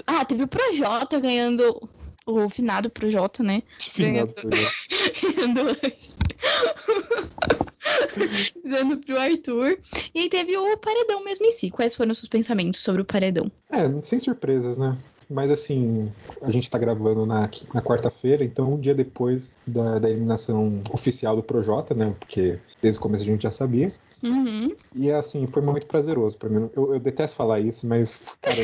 Ah, 0.06 0.24
teve 0.24 0.44
o 0.44 0.48
Projota 0.48 1.20
ganhando. 1.20 1.90
O 2.28 2.50
finado 2.50 2.90
Projota, 2.90 3.42
né? 3.44 3.62
Finado. 3.80 4.34
Ganhando. 4.36 5.78
Dando 8.66 8.98
pro 8.98 9.20
Arthur. 9.20 9.78
E 10.14 10.20
aí 10.20 10.30
teve 10.30 10.58
o 10.58 10.78
paredão 10.78 11.24
mesmo 11.24 11.46
em 11.46 11.52
si. 11.52 11.70
Quais 11.70 11.96
foram 11.96 12.12
os 12.12 12.18
seus 12.18 12.30
pensamentos 12.30 12.82
sobre 12.82 13.02
o 13.02 13.06
paredão? 13.06 13.52
É, 13.70 13.90
sem 14.02 14.20
surpresas, 14.20 14.78
né? 14.78 14.98
Mas 15.30 15.52
assim, 15.52 16.12
a 16.42 16.52
gente 16.52 16.70
tá 16.70 16.78
gravando 16.78 17.26
na, 17.26 17.50
na 17.74 17.82
quarta-feira, 17.82 18.44
então 18.44 18.74
um 18.74 18.80
dia 18.80 18.94
depois 18.94 19.54
da, 19.66 19.98
da 19.98 20.10
eliminação 20.10 20.82
oficial 20.92 21.36
do 21.36 21.44
Projota, 21.44 21.96
né? 21.96 22.14
Porque 22.20 22.60
desde 22.82 23.00
o 23.00 23.02
começo 23.02 23.24
a 23.24 23.28
gente 23.28 23.44
já 23.44 23.52
sabia. 23.52 23.92
Uhum. 24.28 24.76
E 24.94 25.12
assim, 25.12 25.48
foi 25.48 25.62
muito 25.62 25.88
prazeroso 25.88 26.38
pra 26.38 26.50
mim. 26.50 26.70
Eu, 26.76 26.94
eu 26.94 27.00
detesto 27.00 27.36
falar 27.36 27.60
isso, 27.60 27.86
mas, 27.88 28.18
cara, 28.42 28.58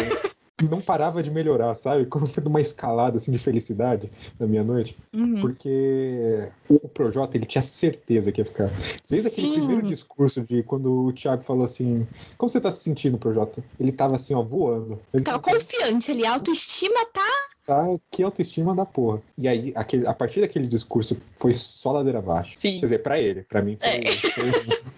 não 0.69 0.81
parava 0.81 1.23
de 1.23 1.31
melhorar, 1.31 1.75
sabe? 1.75 2.05
Quando 2.05 2.27
foi 2.27 2.43
numa 2.43 2.61
escalada 2.61 3.17
assim 3.17 3.31
de 3.31 3.37
felicidade 3.37 4.11
na 4.39 4.47
minha 4.47 4.63
noite. 4.63 4.97
Uhum. 5.13 5.41
Porque 5.41 6.47
o, 6.69 6.79
Projota, 6.87 7.37
ele 7.37 7.45
tinha 7.45 7.61
certeza 7.61 8.31
que 8.31 8.41
ia 8.41 8.45
ficar. 8.45 8.69
Desde 9.09 9.27
aquele 9.27 9.47
Sim. 9.47 9.53
primeiro 9.53 9.87
discurso 9.87 10.41
de 10.41 10.63
quando 10.63 11.05
o 11.07 11.13
Thiago 11.13 11.43
falou 11.43 11.65
assim: 11.65 12.07
Como 12.37 12.49
você 12.49 12.59
tá 12.59 12.71
se 12.71 12.83
sentindo, 12.83 13.17
Projota? 13.17 13.63
Ele 13.79 13.91
tava 13.91 14.15
assim, 14.15 14.33
ó, 14.33 14.41
voando. 14.41 14.99
Ele 15.13 15.23
Tava 15.23 15.39
confiante 15.39 16.11
a 16.25 16.33
autoestima 16.33 17.05
tá. 17.13 17.27
tá, 17.65 17.85
que 18.09 18.21
autoestima 18.23 18.75
da 18.75 18.85
porra. 18.85 19.21
E 19.37 19.47
aí, 19.47 19.71
aquele, 19.75 20.05
a 20.07 20.13
partir 20.13 20.41
daquele 20.41 20.67
discurso, 20.67 21.17
foi 21.37 21.53
só 21.53 21.91
ladeira 21.91 22.19
abaixo. 22.19 22.53
Sim. 22.55 22.75
Quer 22.75 22.81
dizer, 22.81 22.99
pra 22.99 23.19
ele. 23.19 23.43
Pra 23.43 23.61
mim 23.61 23.77
foi, 23.79 23.89
É. 23.89 24.05
foi 24.05 24.51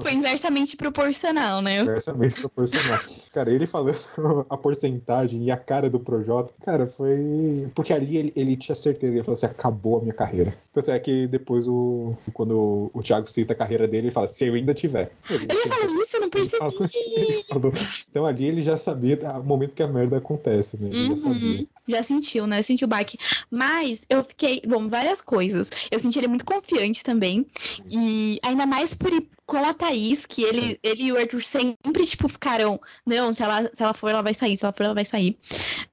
Foi 0.00 0.12
inversamente 0.12 0.76
proporcional, 0.76 1.60
né? 1.62 1.80
inversamente 1.80 2.34
proporcional. 2.40 2.98
Cara, 3.32 3.52
ele 3.52 3.66
falando 3.66 3.96
a 4.48 4.56
porcentagem 4.56 5.44
e 5.44 5.50
a 5.50 5.56
cara 5.56 5.88
do 5.90 6.00
Projota, 6.00 6.52
cara, 6.64 6.86
foi. 6.86 7.68
Porque 7.74 7.92
ali 7.92 8.16
ele, 8.16 8.32
ele 8.36 8.56
tinha 8.56 8.74
certeza, 8.74 9.12
ele 9.14 9.22
falou 9.24 9.34
assim: 9.36 9.46
acabou 9.46 9.98
a 9.98 10.00
minha 10.02 10.14
carreira. 10.14 10.56
Tanto 10.72 10.90
é 10.90 10.98
que 10.98 11.26
depois, 11.26 11.66
o, 11.66 12.14
quando 12.32 12.90
o 12.94 13.02
Thiago 13.02 13.26
cita 13.28 13.52
a 13.52 13.56
carreira 13.56 13.86
dele, 13.88 14.06
ele 14.08 14.12
fala: 14.14 14.28
se 14.28 14.46
eu 14.46 14.54
ainda 14.54 14.74
tiver. 14.74 15.10
Ele, 15.30 15.44
Ele 15.44 15.68
falou 15.68 16.02
isso, 16.02 16.16
eu 16.16 16.20
não 16.20 16.30
ele 16.34 16.46
falou- 16.46 16.72
percebi. 16.78 17.20
ele 17.20 17.42
falou. 17.44 17.72
Então 18.10 18.26
ali 18.26 18.44
ele 18.46 18.62
já 18.62 18.76
sabia 18.76 19.18
o 19.40 19.44
momento 19.44 19.74
que 19.74 19.82
a 19.82 19.88
merda 19.88 20.18
acontece, 20.18 20.76
né? 20.80 20.88
Ele 20.90 21.08
já 21.10 21.16
sabia. 21.16 21.58
Uhum. 21.60 21.66
Já 21.88 22.02
sentiu, 22.02 22.46
né? 22.46 22.62
Sentiu 22.62 22.86
o 22.86 22.88
baque. 22.88 23.18
Mas 23.50 24.02
eu 24.10 24.22
fiquei, 24.22 24.62
bom, 24.66 24.88
várias 24.88 25.20
coisas. 25.20 25.70
Eu 25.90 25.98
senti 25.98 26.18
ele 26.18 26.28
muito 26.28 26.44
confiante 26.44 27.02
também. 27.02 27.46
E 27.90 28.38
ainda 28.42 28.66
mais 28.66 28.94
por 28.94 29.10
com 29.48 29.56
a 29.56 29.72
Thaís, 29.72 30.26
que 30.26 30.44
ele, 30.44 30.78
ele 30.82 31.04
e 31.04 31.12
o 31.12 31.16
Arthur 31.16 31.42
sempre, 31.42 32.04
tipo, 32.04 32.28
ficaram. 32.28 32.78
Não, 33.04 33.32
se 33.32 33.42
ela, 33.42 33.70
se 33.72 33.82
ela 33.82 33.94
for, 33.94 34.10
ela 34.10 34.22
vai 34.22 34.34
sair. 34.34 34.58
Se 34.58 34.64
ela 34.64 34.74
for, 34.74 34.84
ela 34.84 34.94
vai 34.94 35.06
sair. 35.06 35.38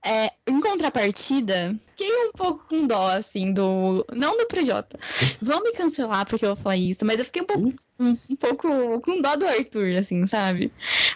É, 0.03 0.29
em 0.45 0.59
contrapartida, 0.59 1.73
fiquei 1.91 2.13
um 2.27 2.33
pouco 2.33 2.67
com 2.67 2.85
dó, 2.85 3.11
assim, 3.11 3.53
do. 3.53 4.05
Não 4.11 4.37
do 4.37 4.45
Projota. 4.45 4.99
Vão 5.41 5.63
me 5.63 5.71
cancelar 5.71 6.27
porque 6.27 6.43
eu 6.43 6.53
vou 6.53 6.63
falar 6.63 6.75
isso, 6.75 7.05
mas 7.05 7.17
eu 7.17 7.25
fiquei 7.25 7.41
um 7.41 7.45
pouco. 7.45 7.73
Um, 7.97 8.17
um 8.29 8.35
pouco 8.35 8.99
com 8.99 9.21
dó 9.21 9.37
do 9.37 9.47
Arthur, 9.47 9.99
assim, 9.99 10.27
sabe? 10.27 10.69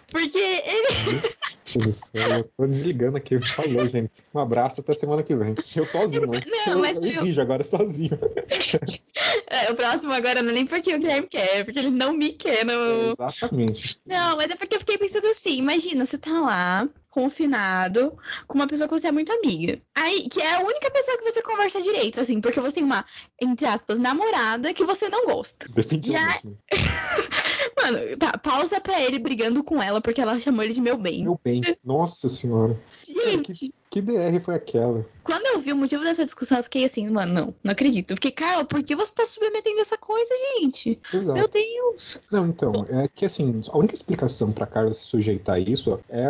Porque 0.10 0.40
ele. 0.40 0.88
Do 1.78 1.92
céu, 1.92 2.38
eu 2.40 2.44
tô 2.58 2.66
desligando 2.66 3.18
aqui. 3.18 3.38
Falou, 3.40 3.88
gente. 3.88 4.12
Um 4.34 4.40
abraço 4.40 4.82
até 4.82 4.94
semana 4.94 5.22
que 5.22 5.36
vem. 5.36 5.56
Eu 5.76 5.86
sozinho, 5.86 6.26
né? 6.26 6.42
Não, 6.48 6.74
eu, 6.74 6.80
mas 6.80 6.98
eu 6.98 7.04
eu- 7.04 7.22
exijo 7.22 7.42
agora 7.42 7.64
sozinho. 7.64 8.18
É, 9.52 9.72
o 9.72 9.76
próximo 9.76 10.14
agora 10.14 10.42
não 10.42 10.52
é 10.52 10.54
nem 10.54 10.66
porque 10.66 10.94
o 10.94 11.00
Guilherme 11.00 11.28
quer, 11.28 11.58
é 11.58 11.64
porque 11.64 11.80
ele 11.80 11.90
não 11.90 12.14
me 12.14 12.32
quer. 12.32 12.64
No... 12.64 13.12
Exatamente. 13.12 14.00
Não, 14.06 14.38
mas 14.38 14.52
é 14.52 14.56
porque 14.56 14.76
eu 14.76 14.80
fiquei 14.80 14.98
pensando 14.98 15.26
assim, 15.28 15.58
imagina, 15.58 16.06
você 16.06 16.18
tá 16.18 16.40
lá, 16.40 16.88
confinado, 17.10 18.18
com 18.48 18.56
uma 18.56 18.68
pessoa 18.68 18.88
que 18.88 18.94
você 18.98 19.08
é 19.08 19.12
muito 19.12 19.32
amiga. 19.34 19.82
Aí, 19.96 20.30
que 20.30 20.40
é 20.40 20.56
a 20.56 20.60
única 20.60 20.90
pessoa 20.92 21.18
que 21.18 21.24
você 21.24 21.42
conversa 21.42 21.82
direito, 21.82 22.22
assim, 22.22 22.40
porque 22.40 22.60
você 22.60 22.76
tem 22.76 22.84
uma, 22.84 23.04
entre 23.42 23.66
aspas, 23.66 24.00
namorada 24.00 24.74
que 24.74 24.86
você 24.86 25.10
não 25.10 25.26
gosta. 25.26 25.68
Definitivamente. 25.70 26.58
Mano, 27.82 28.18
tá, 28.18 28.38
pausa 28.38 28.82
pra 28.82 29.02
ele 29.02 29.20
brigando 29.20 29.64
com 29.64 29.82
ela 29.82 30.02
porque 30.02 30.20
ela 30.22 30.40
chamou 30.40 30.64
ele 30.64 30.74
de 30.74 30.82
meu 30.82 30.98
bem. 30.98 31.24
Meu 31.24 31.40
bem. 31.42 31.62
Nossa 31.84 32.28
senhora. 32.28 32.78
Gente, 33.08 33.74
Que 33.90 34.02
DR 34.02 34.40
foi 34.40 34.56
aquela? 34.56 35.06
quando 35.30 35.46
eu 35.46 35.60
vi 35.60 35.72
o 35.72 35.76
motivo 35.76 36.04
dessa 36.04 36.26
discussão, 36.26 36.58
eu 36.58 36.64
fiquei 36.64 36.84
assim, 36.84 37.08
mano, 37.08 37.32
não, 37.32 37.56
não 37.64 37.72
acredito. 37.72 38.10
Eu 38.10 38.18
fiquei, 38.18 38.32
Carol, 38.32 38.66
por 38.66 38.82
que 38.82 38.96
você 38.96 39.14
tá 39.14 39.28
submetendo 39.28 39.80
essa 39.80 39.96
coisa, 39.96 40.34
gente? 40.58 41.00
Exato. 41.14 41.38
Meu 41.38 41.48
Deus. 41.48 42.20
Não, 42.32 42.48
então, 42.48 42.84
é 42.90 43.08
que 43.08 43.26
assim, 43.26 43.62
a 43.72 43.78
única 43.78 43.94
explicação 43.94 44.52
pra 44.52 44.66
Carla 44.66 44.92
se 44.92 45.02
sujeitar 45.02 45.58
a 45.58 45.60
isso 45.60 46.00
é 46.10 46.28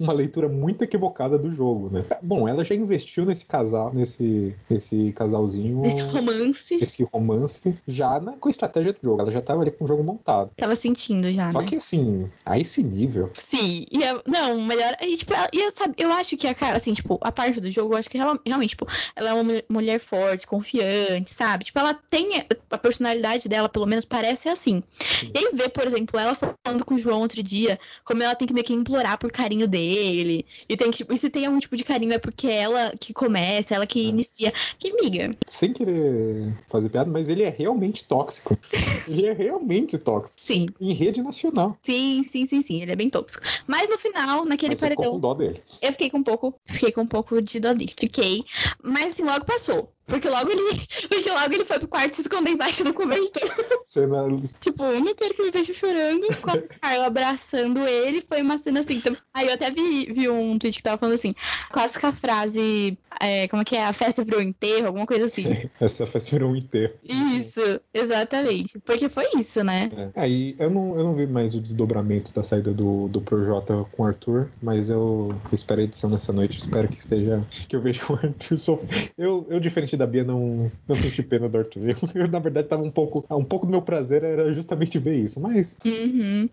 uma 0.00 0.14
leitura 0.14 0.48
muito 0.48 0.82
equivocada 0.82 1.38
do 1.38 1.52
jogo, 1.52 1.90
né? 1.90 2.06
Bom, 2.22 2.48
ela 2.48 2.64
já 2.64 2.74
investiu 2.74 3.26
nesse 3.26 3.44
casal, 3.44 3.92
nesse, 3.92 4.54
nesse 4.70 5.12
casalzinho. 5.12 5.84
Esse 5.84 6.00
romance. 6.00 6.74
Esse 6.76 7.04
romance, 7.04 7.76
já 7.86 8.18
na, 8.18 8.32
com 8.32 8.48
a 8.48 8.50
estratégia 8.50 8.94
do 8.94 8.98
jogo. 9.02 9.20
Ela 9.20 9.30
já 9.30 9.42
tava 9.42 9.60
ali 9.60 9.70
com 9.70 9.84
o 9.84 9.88
jogo 9.88 10.02
montado. 10.02 10.52
Tava 10.56 10.74
sentindo 10.74 11.30
já, 11.32 11.52
Só 11.52 11.60
né? 11.60 11.66
que 11.66 11.76
assim, 11.76 12.30
a 12.46 12.58
esse 12.58 12.82
nível, 12.82 13.30
Sim, 13.34 13.84
e 13.90 14.02
eu, 14.02 14.22
não, 14.26 14.64
melhor. 14.64 14.96
E, 15.02 15.18
tipo, 15.18 15.34
eu, 15.52 15.70
sabe, 15.76 15.94
eu 15.98 16.10
acho 16.12 16.34
que 16.38 16.46
a 16.46 16.54
cara, 16.54 16.78
assim, 16.82 16.92
tipo, 16.92 17.18
a 17.22 17.30
parte 17.32 17.60
do 17.60 17.70
jogo, 17.70 17.94
eu 17.94 17.98
acho 17.98 18.10
que 18.10 18.18
ela- 18.18 18.38
realmente, 18.44 18.70
tipo, 18.70 18.86
ela 19.16 19.30
é 19.30 19.32
uma 19.34 19.62
mulher- 19.68 20.00
forte, 20.00 20.46
confiante, 20.46 21.30
sabe? 21.30 21.64
Tipo, 21.64 21.78
ela 21.78 21.94
tem. 21.94 22.44
A 22.70 22.78
personalidade 22.78 23.48
dela, 23.48 23.68
pelo 23.68 23.86
menos, 23.86 24.04
parece 24.04 24.48
assim. 24.48 24.82
E 25.22 25.38
aí 25.38 25.50
ver, 25.52 25.68
por 25.68 25.86
exemplo, 25.86 26.18
ela 26.18 26.34
falando 26.34 26.84
com 26.84 26.94
o 26.94 26.98
João 26.98 27.20
outro 27.20 27.42
dia, 27.42 27.78
como 28.04 28.22
ela 28.22 28.34
tem 28.34 28.48
que 28.48 28.54
meio 28.54 28.64
que 28.64 28.72
implorar 28.72 29.18
por 29.18 29.30
carinho 29.30 29.68
dele. 29.68 30.44
E 30.68 30.76
tem 30.76 30.90
que, 30.90 30.98
tipo, 30.98 31.12
e 31.12 31.16
se 31.16 31.30
tem 31.30 31.46
algum 31.46 31.58
tipo 31.58 31.76
de 31.76 31.84
carinho, 31.84 32.12
é 32.12 32.18
porque 32.18 32.46
é 32.48 32.60
ela 32.62 32.92
que 32.98 33.12
começa, 33.12 33.74
ela 33.74 33.86
que 33.86 34.00
É. 34.00 34.08
inicia. 34.08 34.52
Que 34.78 34.92
miga. 34.94 35.30
sem 35.46 35.72
querer 35.72 36.54
fazer 36.68 36.88
piada, 36.88 37.10
mas 37.10 37.28
ele 37.28 37.42
é 37.42 37.48
realmente 37.50 38.04
tóxico. 38.04 38.58
ele 39.08 39.26
é 39.26 39.32
realmente 39.32 39.96
tóxico. 39.98 40.40
Sim, 40.42 40.66
Em 40.80 40.92
rede 40.92 41.22
nacional. 41.22 41.76
sim, 41.82 42.22
sim, 42.28 42.46
sim, 42.46 42.62
sim. 42.62 42.82
Ele 42.82 42.90
é 42.92 42.96
bem 42.96 43.08
tóxico. 43.10 43.44
Mas 43.66 43.88
no 43.88 43.98
final, 43.98 44.44
naquele 44.44 44.72
Mas 44.72 44.80
paredão. 44.80 45.12
com 45.12 45.20
dó 45.20 45.34
dele. 45.34 45.62
Eu 45.80 45.92
fiquei 45.92 46.10
com 46.10 46.18
um 46.18 46.22
pouco, 46.22 46.54
fiquei 46.72 46.92
com 46.92 47.02
um 47.02 47.06
pouco 47.06 47.40
de 47.40 47.60
dó 47.60 47.72
dele. 47.72 47.92
Fiquei, 47.96 48.42
mas 48.82 49.12
assim, 49.12 49.22
logo 49.22 49.44
passou. 49.44 49.92
Porque 50.06 50.28
logo 50.28 50.50
ele, 50.50 50.62
porque 51.08 51.30
logo 51.30 51.54
ele 51.54 51.64
foi 51.64 51.78
pro 51.78 51.88
quarto 51.88 52.14
se 52.14 52.22
esconder 52.22 52.50
embaixo 52.50 52.84
do 52.84 52.92
cobertor. 52.94 53.42
Cena 53.86 54.22
tipo, 54.60 54.82
não 54.82 55.14
quero 55.14 55.34
que 55.34 55.42
me 55.42 55.50
veja 55.50 55.72
chorando. 55.72 56.26
Com 56.40 56.50
a 56.50 56.58
Carla 56.58 57.06
abraçando 57.06 57.86
ele, 57.86 58.20
foi 58.20 58.42
uma 58.42 58.58
cena 58.58 58.80
assim. 58.80 58.94
Então, 58.94 59.16
aí 59.32 59.46
eu 59.46 59.54
até 59.54 59.70
vi, 59.70 60.12
vi 60.12 60.28
um 60.28 60.58
tweet 60.58 60.76
que 60.76 60.82
tava 60.82 60.98
falando 60.98 61.14
assim, 61.14 61.34
clássica 61.70 62.12
frase, 62.12 62.98
é, 63.20 63.48
como 63.48 63.62
é 63.62 63.64
que 63.64 63.76
é? 63.76 63.84
A 63.84 63.92
festa 63.92 64.24
virou 64.24 64.42
enterro, 64.42 64.86
alguma 64.86 65.06
coisa 65.06 65.26
assim. 65.26 65.44
Essa 65.80 66.06
festa 66.06 66.30
virou 66.30 66.50
um 66.50 66.56
enterro. 66.56 66.94
Isso, 67.04 67.80
exatamente. 67.92 68.78
Porque 68.80 69.08
foi 69.08 69.26
isso, 69.36 69.62
né? 69.62 69.90
É. 70.14 70.22
Aí 70.22 70.54
eu 70.58 70.70
não, 70.70 70.96
eu 70.96 71.04
não 71.04 71.14
vi 71.14 71.26
mais 71.26 71.54
o 71.54 71.60
desdobramento 71.60 72.32
da 72.34 72.42
saída 72.42 72.72
do, 72.72 73.08
do 73.08 73.20
Projota 73.20 73.84
com 73.92 74.02
o 74.02 74.06
Arthur, 74.06 74.48
mas 74.62 74.90
eu 74.90 75.34
espero 75.52 75.80
a 75.80 75.84
edição 75.84 76.10
nessa 76.10 76.32
noite, 76.32 76.58
espero 76.58 76.88
que 76.88 76.98
esteja. 76.98 77.44
que 77.68 77.76
eu 77.76 77.80
veja 77.80 78.00
o 78.08 78.14
Arthur 78.14 78.58
sofrer. 78.58 79.12
Eu, 79.16 79.46
eu, 79.48 79.60
diferente 79.60 79.91
da 79.96 80.06
Bia, 80.06 80.24
não, 80.24 80.70
não 80.86 80.96
senti 80.96 81.22
pena 81.22 81.48
do 81.48 81.58
Arthur. 81.58 81.82
Eu, 82.14 82.28
na 82.28 82.38
verdade, 82.38 82.68
tava 82.68 82.82
um 82.82 82.90
pouco. 82.90 83.24
Um 83.30 83.44
pouco 83.44 83.66
do 83.66 83.70
meu 83.72 83.82
prazer 83.82 84.22
era 84.24 84.52
justamente 84.54 84.98
ver 84.98 85.16
isso, 85.16 85.40
mas. 85.40 85.76
Uhum. 85.84 86.48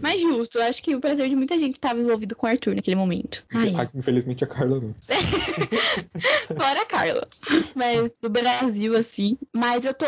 Mas 0.00 0.20
justo, 0.20 0.58
eu 0.58 0.62
acho 0.64 0.82
que 0.82 0.94
o 0.94 1.00
prazer 1.00 1.28
de 1.28 1.36
muita 1.36 1.58
gente 1.58 1.74
estava 1.74 2.00
envolvido 2.00 2.34
com 2.36 2.46
o 2.46 2.50
Arthur 2.50 2.74
naquele 2.74 2.96
momento. 2.96 3.44
Ai, 3.52 3.74
a- 3.74 3.88
Infelizmente 3.94 4.44
a 4.44 4.46
Carla 4.46 4.80
não. 4.80 4.94
Fora 6.56 6.80
a 6.82 6.86
Carla. 6.86 7.28
Mas 7.74 8.10
do 8.20 8.28
Brasil, 8.28 8.96
assim. 8.96 9.36
Mas 9.52 9.84
eu 9.84 9.94
tô. 9.94 10.06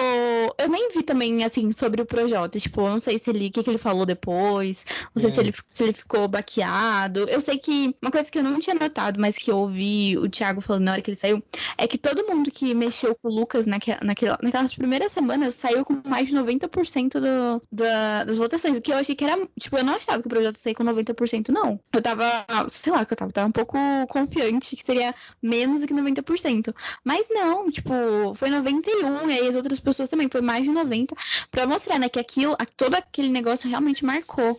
Eu 0.59 0.69
nem 0.69 0.91
vi 0.91 1.03
também, 1.03 1.45
assim, 1.45 1.71
sobre 1.73 2.03
o 2.03 2.07
Projota. 2.07 2.59
Tipo, 2.59 2.83
eu 2.83 2.91
não 2.91 3.01
sei 3.01 3.19
se 3.19 3.31
ele. 3.31 3.47
O 3.49 3.51
que, 3.51 3.63
que 3.63 3.71
ele 3.71 3.79
falou 3.79 4.07
depois. 4.07 4.85
Não 5.15 5.21
sei 5.21 5.31
É. 5.31 5.35
se, 5.35 5.41
ele, 5.41 5.53
se 5.73 5.85
ele 5.85 5.93
ficou 5.93 6.27
baqueado. 6.29 7.21
Eu 7.29 7.41
sei 7.41 7.59
que. 7.59 7.95
Uma 8.03 8.11
coisa 8.11 8.31
que 8.31 8.39
eu 8.39 8.43
não 8.43 8.59
tinha 8.61 8.75
notado, 8.75 9.21
mas 9.21 9.37
que 9.37 9.51
eu 9.51 9.57
ouvi 9.59 10.17
o 10.19 10.29
Thiago 10.29 10.61
falando 10.61 10.85
na 10.85 10.93
hora 10.93 11.03
que 11.03 11.11
ele 11.11 11.19
saiu, 11.19 11.43
é 11.79 11.87
que 11.87 11.99
todo 11.99 12.27
mundo 12.27 12.51
que 12.51 12.75
mexeu 12.77 13.15
com 13.15 13.29
o 13.29 13.35
Lucas 13.35 13.67
naque, 13.67 13.97
naquela, 14.05 14.39
naquelas 14.43 14.75
primeiras 14.75 15.13
semanas 15.13 15.55
saiu 15.55 15.85
com 15.85 16.01
mais 16.07 16.29
de 16.29 16.37
90% 16.37 17.15
do, 17.21 17.63
da, 17.73 18.25
das 18.25 18.37
votações. 18.37 18.79
O 18.79 18.83
que 18.83 18.93
eu 18.93 18.97
achei 18.97 19.15
que 19.15 19.25
era. 19.25 19.37
Tipo, 19.59 19.79
eu 19.79 19.85
não 19.85 19.95
achava 19.95 20.21
que 20.21 20.27
o 20.27 20.31
Projota 20.31 20.59
saía 20.59 20.75
com 20.75 20.85
90%, 20.85 21.49
não. 21.49 21.81
Eu 21.93 22.03
tava. 22.03 22.25
Sei 22.71 22.93
lá, 22.93 23.05
que 23.05 23.13
eu 23.13 23.17
tava, 23.17 23.33
tava 23.33 23.49
um 23.49 23.53
pouco 23.53 23.77
confiante 24.09 24.77
que 24.77 24.85
seria 24.85 25.15
menos 25.43 25.81
do 25.81 25.87
que 25.87 25.95
90%. 25.95 26.75
Mas 27.05 27.29
não, 27.31 27.71
tipo, 27.71 27.93
foi 28.35 28.51
91, 28.51 29.31
e 29.31 29.33
aí 29.41 29.49
as 29.49 29.57
outras 29.57 29.81
pessoas 29.81 30.09
também, 30.09 30.29
foi 30.31 30.41
mais 30.41 30.65
de 30.65 30.71
90, 30.71 31.15
pra 31.51 31.67
mostrar, 31.67 31.99
né, 31.99 32.09
que 32.09 32.19
aquilo, 32.19 32.57
todo 32.77 32.95
aquele 32.95 33.29
negócio 33.29 33.69
realmente 33.69 34.05
marcou 34.05 34.57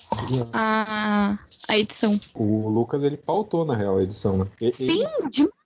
a, 0.54 1.38
a 1.68 1.78
edição. 1.78 2.20
O 2.36 2.70
Lucas, 2.70 3.04
ele 3.04 3.18
pautou, 3.18 3.66
na 3.66 3.76
real, 3.76 3.98
a 3.98 4.04
edição, 4.04 4.38
né? 4.38 4.48
E- 4.62 4.72
Sim, 4.72 5.04
ele- 5.04 5.30
demais. 5.30 5.57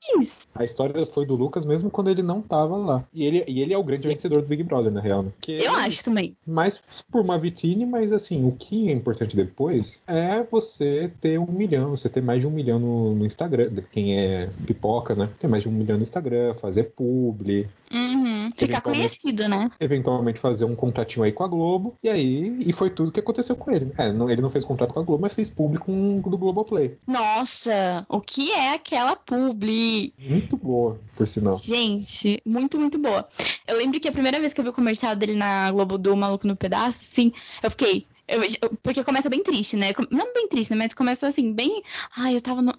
A 0.55 0.63
história 0.63 1.05
foi 1.05 1.25
do 1.25 1.35
Lucas 1.35 1.65
mesmo 1.65 1.89
quando 1.89 2.09
ele 2.09 2.23
não 2.23 2.41
tava 2.41 2.75
lá. 2.75 3.03
E 3.13 3.23
ele, 3.23 3.43
e 3.47 3.61
ele 3.61 3.73
é 3.73 3.77
o 3.77 3.83
grande 3.83 4.07
vencedor 4.07 4.41
do 4.41 4.47
Big 4.47 4.63
Brother, 4.63 4.91
na 4.91 5.01
real, 5.01 5.23
né? 5.23 5.31
Que 5.39 5.63
Eu 5.63 5.73
acho 5.73 6.03
também. 6.03 6.35
mais 6.45 6.81
por 7.11 7.21
uma 7.21 7.37
vitrine, 7.37 7.85
mas 7.85 8.11
assim, 8.11 8.45
o 8.45 8.51
que 8.51 8.89
é 8.89 8.93
importante 8.93 9.35
depois 9.35 10.01
é 10.07 10.43
você 10.43 11.11
ter 11.21 11.39
um 11.39 11.51
milhão, 11.51 11.91
você 11.91 12.09
ter 12.09 12.21
mais 12.21 12.41
de 12.41 12.47
um 12.47 12.51
milhão 12.51 12.79
no, 12.79 13.15
no 13.15 13.25
Instagram, 13.25 13.71
quem 13.91 14.19
é 14.19 14.49
pipoca, 14.65 15.15
né? 15.15 15.29
Ter 15.39 15.47
mais 15.47 15.63
de 15.63 15.69
um 15.69 15.71
milhão 15.71 15.97
no 15.97 16.03
Instagram, 16.03 16.53
fazer 16.55 16.85
publi, 16.95 17.69
Uhum. 17.93 18.49
Ficar 18.55 18.81
conhecido, 18.81 19.47
né? 19.47 19.69
eventualmente 19.79 20.39
fazer 20.39 20.65
um 20.65 20.75
contratinho 20.75 21.23
aí 21.25 21.31
com 21.31 21.43
a 21.43 21.47
Globo, 21.47 21.95
e 22.03 22.09
aí, 22.09 22.55
e 22.59 22.71
foi 22.71 22.89
tudo 22.89 23.11
que 23.11 23.19
aconteceu 23.19 23.55
com 23.55 23.71
ele. 23.71 23.91
É, 23.97 24.11
não- 24.11 24.29
ele 24.29 24.41
não 24.41 24.49
fez 24.49 24.63
contrato 24.63 24.93
com 24.93 24.99
a 24.99 25.03
Globo, 25.03 25.21
mas 25.21 25.33
fez 25.33 25.49
publi 25.49 25.77
com 25.79 26.19
o 26.23 26.29
do 26.29 26.37
Globoplay. 26.37 26.97
Nossa, 27.07 28.05
o 28.09 28.21
que 28.21 28.51
é 28.51 28.73
aquela 28.73 29.15
publi? 29.15 30.13
Muito 30.19 30.57
boa, 30.57 30.99
por 31.15 31.27
sinal. 31.27 31.57
Gente, 31.57 32.41
muito, 32.45 32.79
muito 32.79 32.97
boa. 32.99 33.27
Eu 33.67 33.77
lembro 33.77 33.99
que 33.99 34.07
a 34.07 34.11
primeira 34.11 34.39
vez 34.39 34.53
que 34.53 34.59
eu 34.59 34.63
vi 34.63 34.69
o 34.69 34.73
comercial 34.73 35.15
dele 35.15 35.35
na 35.35 35.71
Globo 35.71 35.97
do 35.97 36.15
Maluco 36.15 36.45
no 36.47 36.55
Pedaço, 36.55 36.99
assim, 37.11 37.31
eu 37.63 37.71
fiquei. 37.71 38.05
Eu- 38.31 38.43
eu- 38.43 38.77
porque 38.81 39.03
começa 39.03 39.29
bem 39.29 39.43
triste, 39.43 39.75
né? 39.75 39.93
Não 40.09 40.33
bem 40.33 40.47
triste, 40.47 40.71
né? 40.71 40.77
Mas 40.77 40.93
começa 40.93 41.27
assim, 41.27 41.53
bem. 41.53 41.83
Ai, 42.17 42.35
eu 42.35 42.41
tava, 42.41 42.61
no- 42.61 42.73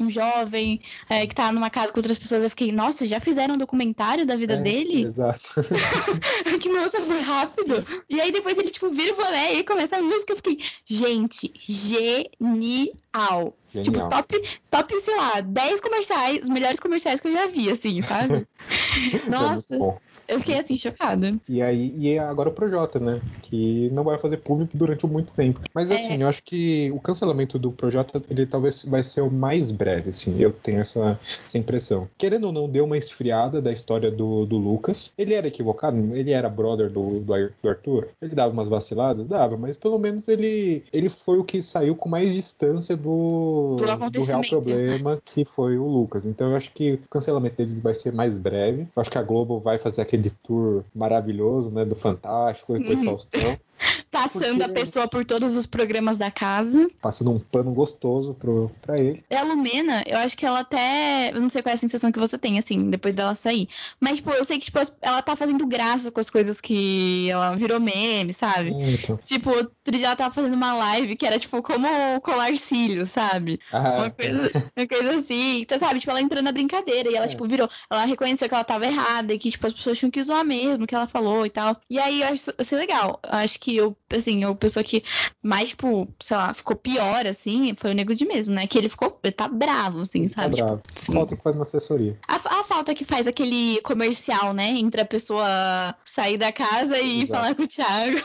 um 0.00 0.10
jovem 0.10 0.80
é, 1.08 1.26
que 1.26 1.34
tá 1.34 1.50
numa 1.52 1.70
casa 1.70 1.92
com 1.92 1.98
outras 1.98 2.18
pessoas. 2.18 2.42
Eu 2.44 2.50
fiquei, 2.50 2.72
nossa, 2.72 3.06
já 3.06 3.20
fizeram 3.20 3.54
um 3.54 3.58
documentário 3.58 4.26
da 4.26 4.36
vida 4.36 4.54
É, 4.54 4.56
dele? 4.60 5.02
Exato. 5.04 5.40
que 6.60 6.68
nossa, 6.68 7.00
foi 7.00 7.20
rápido. 7.20 7.86
E 8.08 8.20
aí 8.20 8.32
depois 8.32 8.58
ele, 8.58 8.70
tipo, 8.70 8.88
vira 8.90 9.12
o 9.12 9.16
boné 9.16 9.54
e 9.54 9.64
começa 9.64 9.96
a 9.96 10.02
música. 10.02 10.32
Eu 10.32 10.36
fiquei, 10.36 10.58
gente, 10.86 11.52
genial. 11.58 13.54
Tipo, 13.70 13.84
Genial. 13.84 14.08
top, 14.08 14.42
top, 14.70 15.00
sei 15.00 15.14
lá, 15.16 15.40
10 15.42 15.80
comerciais, 15.80 16.40
os 16.42 16.48
melhores 16.48 16.80
comerciais 16.80 17.20
que 17.20 17.28
eu 17.28 17.32
já 17.32 17.46
vi, 17.48 17.70
assim, 17.70 18.00
sabe? 18.02 18.46
É 19.26 19.30
Nossa, 19.30 19.78
bom. 19.78 19.98
eu 20.26 20.38
fiquei 20.40 20.58
assim, 20.58 20.76
chocada. 20.78 21.38
E 21.48 21.60
aí, 21.62 21.92
e 21.98 22.18
agora 22.18 22.48
o 22.48 22.52
Projota, 22.52 22.98
né? 22.98 23.20
Que 23.42 23.88
não 23.92 24.04
vai 24.04 24.16
fazer 24.18 24.38
público 24.38 24.76
durante 24.88 25.06
muito 25.06 25.32
tempo. 25.34 25.60
Mas 25.74 25.90
É. 25.90 25.96
assim, 25.96 26.22
eu 26.22 26.28
acho 26.28 26.42
que 26.42 26.90
o 26.92 27.00
cancelamento 27.00 27.58
do 27.58 27.70
Projota, 27.70 28.22
ele 28.30 28.46
talvez 28.46 28.84
vai 28.84 29.04
ser 29.04 29.20
o 29.20 29.30
mais 29.30 29.70
breve, 29.70 30.10
assim. 30.10 30.40
Eu 30.40 30.50
tenho 30.52 30.80
essa, 30.80 31.18
essa 31.44 31.58
impressão. 31.58 32.08
Querendo 32.16 32.44
ou 32.44 32.52
não, 32.52 32.68
deu 32.68 32.84
uma 32.84 32.96
esfriada 32.96 33.60
da 33.60 33.70
história 33.70 34.10
do, 34.10 34.46
do 34.46 34.56
Lucas. 34.56 35.12
Ele 35.18 35.34
era 35.34 35.46
equivocado, 35.46 35.96
ele 36.14 36.30
era 36.30 36.48
brother 36.48 36.88
do, 36.90 37.20
do 37.20 37.34
Ar- 37.34 37.52
do 37.62 37.68
Arthur. 37.68 38.08
Ele 38.22 38.34
dava 38.34 38.52
umas 38.52 38.68
vaciladas? 38.68 39.28
Dava, 39.28 39.56
mas 39.56 39.76
pelo 39.76 39.98
menos 39.98 40.26
ele, 40.28 40.82
ele 40.92 41.08
foi 41.08 41.38
o 41.38 41.44
que 41.44 41.60
saiu 41.60 41.94
com 41.94 42.08
mais 42.08 42.32
distância 42.32 42.96
do, 42.96 43.76
Do 43.76 43.84
real 43.84 43.96
acontecimento. 43.96 44.48
problema 44.48 45.18
que 45.24 45.44
foi 45.44 45.76
o 45.78 45.86
Lucas. 45.86 46.24
Então 46.24 46.50
eu 46.50 46.56
acho 46.56 46.72
que 46.72 46.92
o 46.94 47.00
cancelamento 47.10 47.56
dele 47.56 47.78
vai 47.80 47.94
ser 47.94 48.12
mais 48.12 48.38
breve. 48.38 48.82
Eu 48.96 49.00
acho 49.00 49.10
que 49.10 49.18
a 49.18 49.22
Globo 49.22 49.58
vai 49.60 49.78
fazer 49.78 50.00
aquele 50.02 50.30
tour 50.42 50.82
maravilhoso, 50.94 51.70
né? 51.72 51.84
Do 51.84 51.94
Fantástico, 51.94 52.72
depois 52.78 52.98
Uhum. 53.00 53.04
Faustão. 53.04 53.58
Passando 54.10 54.58
Porque- 54.58 54.62
a 54.64 54.68
pessoa 54.68 55.08
por 55.08 55.24
todos 55.24 55.56
os 55.56 55.66
programas 55.66 56.18
da 56.18 56.30
casa. 56.30 56.88
Passando 57.00 57.30
um 57.32 57.38
pano 57.38 57.72
gostoso 57.72 58.34
pro, 58.34 58.70
pra 58.82 58.98
ele. 58.98 59.22
E 59.30 59.34
a 59.34 59.42
Lumena, 59.42 60.02
eu 60.06 60.18
acho 60.18 60.36
que 60.36 60.44
ela 60.46 60.60
até. 60.60 61.30
Eu 61.34 61.40
não 61.40 61.48
sei 61.48 61.62
qual 61.62 61.70
é 61.70 61.74
a 61.74 61.78
sensação 61.78 62.10
que 62.10 62.18
você 62.18 62.36
tem, 62.38 62.58
assim, 62.58 62.90
depois 62.90 63.14
dela 63.14 63.34
sair. 63.34 63.68
Mas, 64.00 64.16
tipo, 64.18 64.30
eu 64.30 64.44
sei 64.44 64.58
que, 64.58 64.64
tipo, 64.66 64.78
ela 65.02 65.22
tá 65.22 65.36
fazendo 65.36 65.66
graça 65.66 66.10
com 66.10 66.20
as 66.20 66.30
coisas 66.30 66.60
que 66.60 67.30
ela 67.30 67.54
virou 67.56 67.78
meme, 67.80 68.32
sabe? 68.32 68.70
Muito. 68.70 69.18
Tipo, 69.24 69.50
ela 69.92 70.16
tava 70.16 70.34
fazendo 70.34 70.54
uma 70.54 70.74
live 70.74 71.16
que 71.16 71.26
era, 71.26 71.38
tipo, 71.38 71.62
como 71.62 71.86
colar 72.22 72.56
cílios, 72.56 73.10
sabe? 73.10 73.60
Ah, 73.72 73.96
Uma 73.98 74.10
coisa, 74.10 74.70
uma 74.76 74.86
coisa 74.86 75.14
assim. 75.18 75.60
Então, 75.60 75.78
sabe, 75.78 76.00
tipo, 76.00 76.10
ela 76.10 76.20
entrou 76.20 76.42
na 76.42 76.52
brincadeira 76.52 77.10
e 77.10 77.14
ela, 77.14 77.26
É. 77.26 77.28
tipo, 77.28 77.46
virou. 77.46 77.68
Ela 77.90 78.04
reconheceu 78.04 78.48
que 78.48 78.54
ela 78.54 78.64
tava 78.64 78.86
errada 78.86 79.32
e 79.34 79.38
que, 79.38 79.50
tipo, 79.50 79.66
as 79.66 79.72
pessoas 79.72 79.98
tinham 79.98 80.10
que 80.10 80.22
zoar 80.22 80.44
mesmo, 80.44 80.86
que 80.86 80.94
ela 80.94 81.06
falou 81.06 81.44
e 81.46 81.50
tal. 81.50 81.76
E 81.90 81.98
aí 81.98 82.20
eu 82.22 82.26
acho 82.26 82.34
isso 82.34 82.52
isso 82.58 82.76
legal. 82.76 83.20
Eu 83.24 83.38
acho 83.38 83.58
que 83.60 83.67
eu, 83.76 83.96
assim, 84.12 84.44
a 84.44 84.54
pessoa 84.54 84.82
que 84.82 85.02
mais, 85.42 85.70
tipo, 85.70 86.08
sei 86.20 86.36
lá, 86.36 86.52
ficou 86.54 86.76
pior, 86.76 87.26
assim, 87.26 87.74
foi 87.76 87.90
o 87.90 87.94
Nego 87.94 88.14
de 88.14 88.26
mesmo, 88.26 88.54
né? 88.54 88.66
Que 88.66 88.78
ele 88.78 88.88
ficou. 88.88 89.18
Ele 89.22 89.32
tá 89.32 89.48
bravo, 89.48 90.00
assim, 90.00 90.24
tá 90.26 90.42
sabe? 90.42 90.56
Tipo, 90.56 90.66
bravo. 90.66 90.82
sim. 90.94 91.12
Falta 91.12 91.36
que 91.36 91.42
faz 91.42 91.56
uma 91.56 91.62
assessoria. 91.62 92.18
A 92.26 92.38
falta 92.68 92.94
que 92.94 93.04
faz 93.04 93.26
aquele 93.26 93.80
comercial, 93.82 94.52
né? 94.52 94.68
Entre 94.70 95.00
a 95.00 95.04
pessoa 95.04 95.94
sair 96.04 96.36
da 96.36 96.52
casa 96.52 96.98
e 96.98 97.22
Exato. 97.22 97.32
falar 97.32 97.54
com 97.54 97.62
o 97.62 97.66
Thiago. 97.66 98.18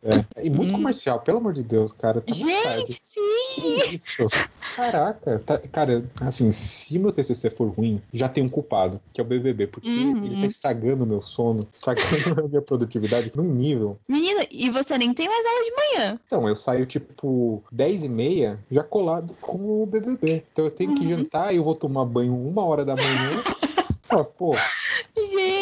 É. 0.00 0.44
E 0.44 0.48
muito 0.48 0.70
Hum. 0.70 0.76
comercial, 0.76 1.18
pelo 1.20 1.38
amor 1.38 1.52
de 1.52 1.62
Deus, 1.64 1.92
cara. 1.92 2.20
Tá 2.20 2.26
tarde. 2.32 2.38
Gente, 2.38 2.92
sim! 2.92 3.20
Que 3.88 3.96
Isso. 3.96 4.28
Caraca. 4.76 5.42
Tá- 5.44 5.58
cara, 5.72 6.04
assim, 6.20 6.52
se 6.52 6.96
meu 6.98 7.10
TCC 7.10 7.50
for 7.50 7.68
ruim, 7.68 8.00
já 8.12 8.28
tem 8.28 8.44
um 8.44 8.48
culpado, 8.48 9.00
que 9.12 9.20
é 9.20 9.24
o 9.24 9.26
BBB, 9.26 9.66
porque 9.66 9.88
Uhum. 9.88 10.24
ele 10.24 10.40
tá 10.40 10.46
estragando 10.46 11.02
o 11.02 11.06
meu 11.06 11.20
sono, 11.20 11.58
estragando 11.72 11.98
a 12.44 12.48
minha 12.48 12.62
produtividade 12.62 13.32
num 13.34 13.42
nível. 13.52 13.98
Menina, 14.08 14.46
e 14.50 14.70
você 14.70 14.96
nem 14.96 15.12
tem 15.12 15.26
mais 15.26 15.44
aula 15.44 15.64
de 15.64 15.72
manhã. 15.74 16.20
Então, 16.26 16.48
eu 16.48 16.54
saio 16.54 16.86
tipo 16.86 17.64
10 17.72 18.04
e 18.04 18.08
meia, 18.08 18.58
já 18.70 18.84
colado 18.84 19.34
com 19.40 19.82
o 19.82 19.86
BBB. 19.86 20.44
Então 20.52 20.64
eu 20.66 20.70
tenho 20.70 20.94
que 20.94 21.02
Uhum. 21.02 21.10
jantar 21.10 21.52
e 21.52 21.56
eu 21.56 21.64
vou 21.64 21.74
tomar 21.74 22.04
banho 22.04 22.34
uma 22.36 22.64
hora 22.64 22.84
da 22.84 22.94
manhã. 22.94 23.08
Pô, 24.08 24.68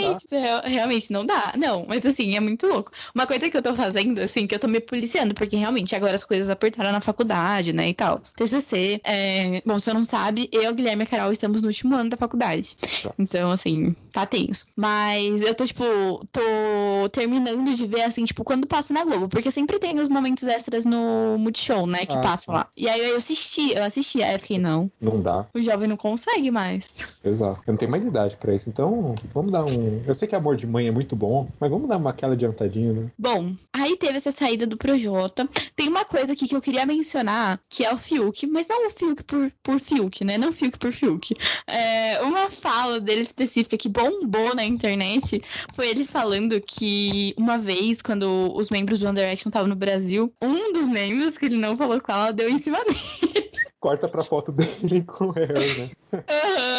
Gente, 0.00 0.26
real- 0.30 0.62
realmente 0.64 1.12
não 1.12 1.24
dá. 1.26 1.52
Não, 1.56 1.84
mas 1.88 2.04
assim, 2.04 2.36
é 2.36 2.40
muito 2.40 2.66
louco. 2.66 2.90
Uma 3.14 3.26
coisa 3.26 3.48
que 3.50 3.56
eu 3.56 3.62
tô 3.62 3.74
fazendo, 3.74 4.20
assim, 4.20 4.46
que 4.46 4.54
eu 4.54 4.58
tô 4.58 4.68
me 4.68 4.80
policiando, 4.80 5.34
porque 5.34 5.56
realmente 5.56 5.94
agora 5.94 6.16
as 6.16 6.24
coisas 6.24 6.48
apertaram 6.50 6.92
na 6.92 7.00
faculdade, 7.00 7.72
né, 7.72 7.88
e 7.88 7.94
tal. 7.94 8.20
TCC, 8.36 9.00
é... 9.04 9.62
bom, 9.64 9.78
você 9.78 9.92
não 9.92 10.04
sabe, 10.04 10.48
eu, 10.52 10.74
Guilherme 10.74 11.02
e 11.02 11.04
a 11.04 11.06
Carol 11.06 11.32
estamos 11.32 11.62
no 11.62 11.68
último 11.68 11.94
ano 11.96 12.10
da 12.10 12.16
faculdade. 12.16 12.76
Tá. 13.02 13.12
Então, 13.18 13.50
assim, 13.50 13.94
tá 14.12 14.26
tenso. 14.26 14.66
Mas 14.76 15.40
eu 15.42 15.54
tô, 15.54 15.64
tipo, 15.66 15.84
tô 16.32 17.08
terminando 17.10 17.74
de 17.74 17.86
ver, 17.86 18.02
assim, 18.02 18.24
tipo, 18.24 18.44
quando 18.44 18.66
passa 18.66 18.92
na 18.92 19.04
Globo, 19.04 19.28
porque 19.28 19.50
sempre 19.50 19.78
tem 19.78 19.98
os 19.98 20.08
momentos 20.08 20.44
extras 20.46 20.84
no 20.84 21.36
Multishow, 21.38 21.86
né, 21.86 22.04
que 22.06 22.16
Ah, 22.16 22.20
passa 22.20 22.42
sim. 22.44 22.52
lá. 22.52 22.66
E 22.76 22.88
aí 22.88 23.08
eu 23.10 23.16
assisti, 23.16 23.72
eu 23.74 23.84
assisti, 23.84 24.22
aí 24.22 24.34
eu 24.34 24.38
fiquei, 24.38 24.58
não, 24.58 24.90
não 25.00 25.20
dá. 25.20 25.46
o 25.54 25.60
jovem 25.62 25.88
não 25.88 25.96
consegue 25.96 26.50
mais. 26.50 26.90
Exato. 27.24 27.60
Eu 27.66 27.72
não 27.72 27.76
tenho 27.78 27.90
mais 27.90 28.04
idade 28.04 28.36
pra 28.36 28.54
isso. 28.54 28.68
Então, 28.68 29.14
vamos 29.34 29.52
dar 29.52 29.64
um. 29.64 29.85
Eu 30.06 30.14
sei 30.14 30.28
que 30.28 30.34
amor 30.34 30.56
de 30.56 30.66
mãe 30.66 30.86
é 30.86 30.90
muito 30.90 31.14
bom, 31.16 31.48
mas 31.60 31.70
vamos 31.70 31.88
dar 31.88 31.96
uma 31.96 32.10
aquela 32.10 32.34
adiantadinha, 32.34 32.92
né? 32.92 33.10
Bom, 33.18 33.54
aí 33.72 33.96
teve 33.96 34.18
essa 34.18 34.32
saída 34.32 34.66
do 34.66 34.76
Projota. 34.76 35.48
Tem 35.74 35.88
uma 35.88 36.04
coisa 36.04 36.32
aqui 36.32 36.48
que 36.48 36.54
eu 36.54 36.60
queria 36.60 36.86
mencionar, 36.86 37.60
que 37.68 37.84
é 37.84 37.92
o 37.92 37.98
Fiuk, 37.98 38.46
mas 38.46 38.66
não 38.66 38.86
o 38.86 38.90
Fiuk 38.90 39.24
por, 39.24 39.52
por 39.62 39.80
Fiuk, 39.80 40.24
né? 40.24 40.38
Não 40.38 40.52
Fiuk 40.52 40.78
por 40.78 40.92
Fiuk. 40.92 41.34
É, 41.66 42.22
uma 42.22 42.50
fala 42.50 43.00
dele 43.00 43.22
específica 43.22 43.76
que 43.76 43.88
bombou 43.88 44.54
na 44.54 44.64
internet 44.64 45.42
foi 45.74 45.88
ele 45.88 46.04
falando 46.04 46.60
que 46.60 47.34
uma 47.36 47.58
vez, 47.58 48.02
quando 48.02 48.52
os 48.54 48.70
membros 48.70 49.00
do 49.00 49.06
One 49.06 49.16
Direction 49.16 49.48
estavam 49.48 49.68
no 49.68 49.76
Brasil, 49.76 50.32
um 50.42 50.72
dos 50.72 50.88
membros, 50.88 51.36
que 51.36 51.46
ele 51.46 51.56
não 51.56 51.76
falou 51.76 52.00
qual, 52.00 52.32
deu 52.32 52.48
em 52.48 52.58
cima 52.58 52.78
dele. 52.84 53.50
Corta 53.78 54.08
pra 54.08 54.24
foto 54.24 54.50
dele 54.50 55.02
com 55.04 55.30
Harry, 55.30 55.78
né? 55.78 55.88
Aham. 56.12 56.75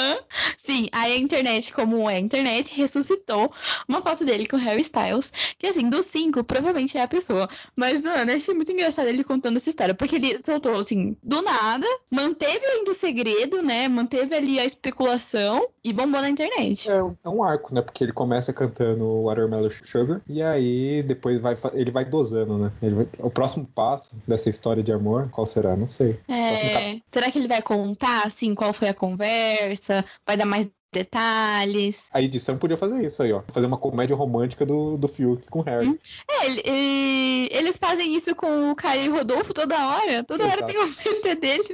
Sim, 0.67 0.87
aí 0.91 1.13
a 1.13 1.17
internet, 1.17 1.71
como 1.71 2.09
é 2.09 2.15
a 2.15 2.19
internet, 2.19 2.75
ressuscitou 2.75 3.49
uma 3.87 4.01
foto 4.01 4.25
dele 4.25 4.45
com 4.45 4.57
Harry 4.57 4.81
Styles, 4.81 5.31
que 5.57 5.65
assim, 5.65 5.89
dos 5.89 6.07
cinco, 6.07 6.43
provavelmente 6.43 6.97
é 6.97 7.03
a 7.03 7.07
pessoa. 7.07 7.47
Mas, 7.73 8.03
mano, 8.03 8.31
eu 8.31 8.35
achei 8.35 8.53
muito 8.53 8.69
engraçado 8.73 9.07
ele 9.07 9.23
contando 9.23 9.55
essa 9.55 9.69
história, 9.69 9.93
porque 9.95 10.17
ele 10.17 10.37
soltou, 10.45 10.77
assim, 10.77 11.15
do 11.23 11.41
nada, 11.41 11.87
manteve 12.11 12.65
ainda 12.65 12.91
o 12.91 12.93
segredo, 12.93 13.63
né? 13.63 13.87
Manteve 13.87 14.35
ali 14.35 14.59
a 14.59 14.65
especulação 14.65 15.69
e 15.81 15.93
bombou 15.93 16.19
na 16.19 16.29
internet. 16.29 16.91
É, 16.91 16.97
é 16.97 17.29
um 17.29 17.41
arco, 17.41 17.73
né? 17.73 17.81
Porque 17.81 18.03
ele 18.03 18.11
começa 18.11 18.51
cantando 18.51 19.23
Watermelon 19.23 19.69
Sugar 19.69 20.19
e 20.27 20.43
aí 20.43 21.01
depois 21.01 21.39
vai, 21.39 21.55
ele 21.75 21.91
vai 21.91 22.03
dosando, 22.03 22.57
né? 22.57 22.71
Vai- 22.81 23.07
o 23.19 23.29
próximo 23.29 23.65
passo 23.73 24.17
dessa 24.27 24.49
história 24.49 24.83
de 24.83 24.91
amor, 24.91 25.29
qual 25.31 25.47
será? 25.47 25.77
Não 25.77 25.87
sei. 25.87 26.19
É, 26.27 26.99
será 27.09 27.31
que 27.31 27.39
ele 27.39 27.47
vai 27.47 27.61
contar, 27.61 28.23
assim, 28.25 28.53
qual 28.53 28.73
foi 28.73 28.89
a 28.89 28.93
conversa? 28.93 30.03
Vai 30.25 30.35
dar 30.35 30.45
mais 30.45 30.56
detalhes? 30.97 32.05
A 32.13 32.21
edição 32.21 32.57
podia 32.57 32.77
fazer 32.77 33.05
isso 33.05 33.21
aí, 33.23 33.31
ó. 33.31 33.41
Fazer 33.49 33.65
uma 33.67 33.77
comédia 33.77 34.15
romântica 34.15 34.65
do, 34.65 34.97
do 34.97 35.07
Fiuk 35.07 35.47
com 35.49 35.59
o 35.59 35.63
Harry. 35.63 35.87
Hum, 35.87 35.97
É, 36.29 36.45
ele- 36.45 36.61
ele- 36.65 37.06
eles 37.51 37.77
fazem 37.77 38.15
isso 38.15 38.35
com 38.35 38.71
o 38.71 38.75
Caio 38.75 39.05
e 39.05 39.09
o 39.09 39.15
Rodolfo 39.15 39.53
toda 39.53 39.75
hora. 39.75 40.23
Toda 40.23 40.43
hora 40.45 40.55
Exato. 40.55 40.71
tem 40.73 40.81
um 40.81 40.85
VT 41.21 41.35
deles 41.35 41.67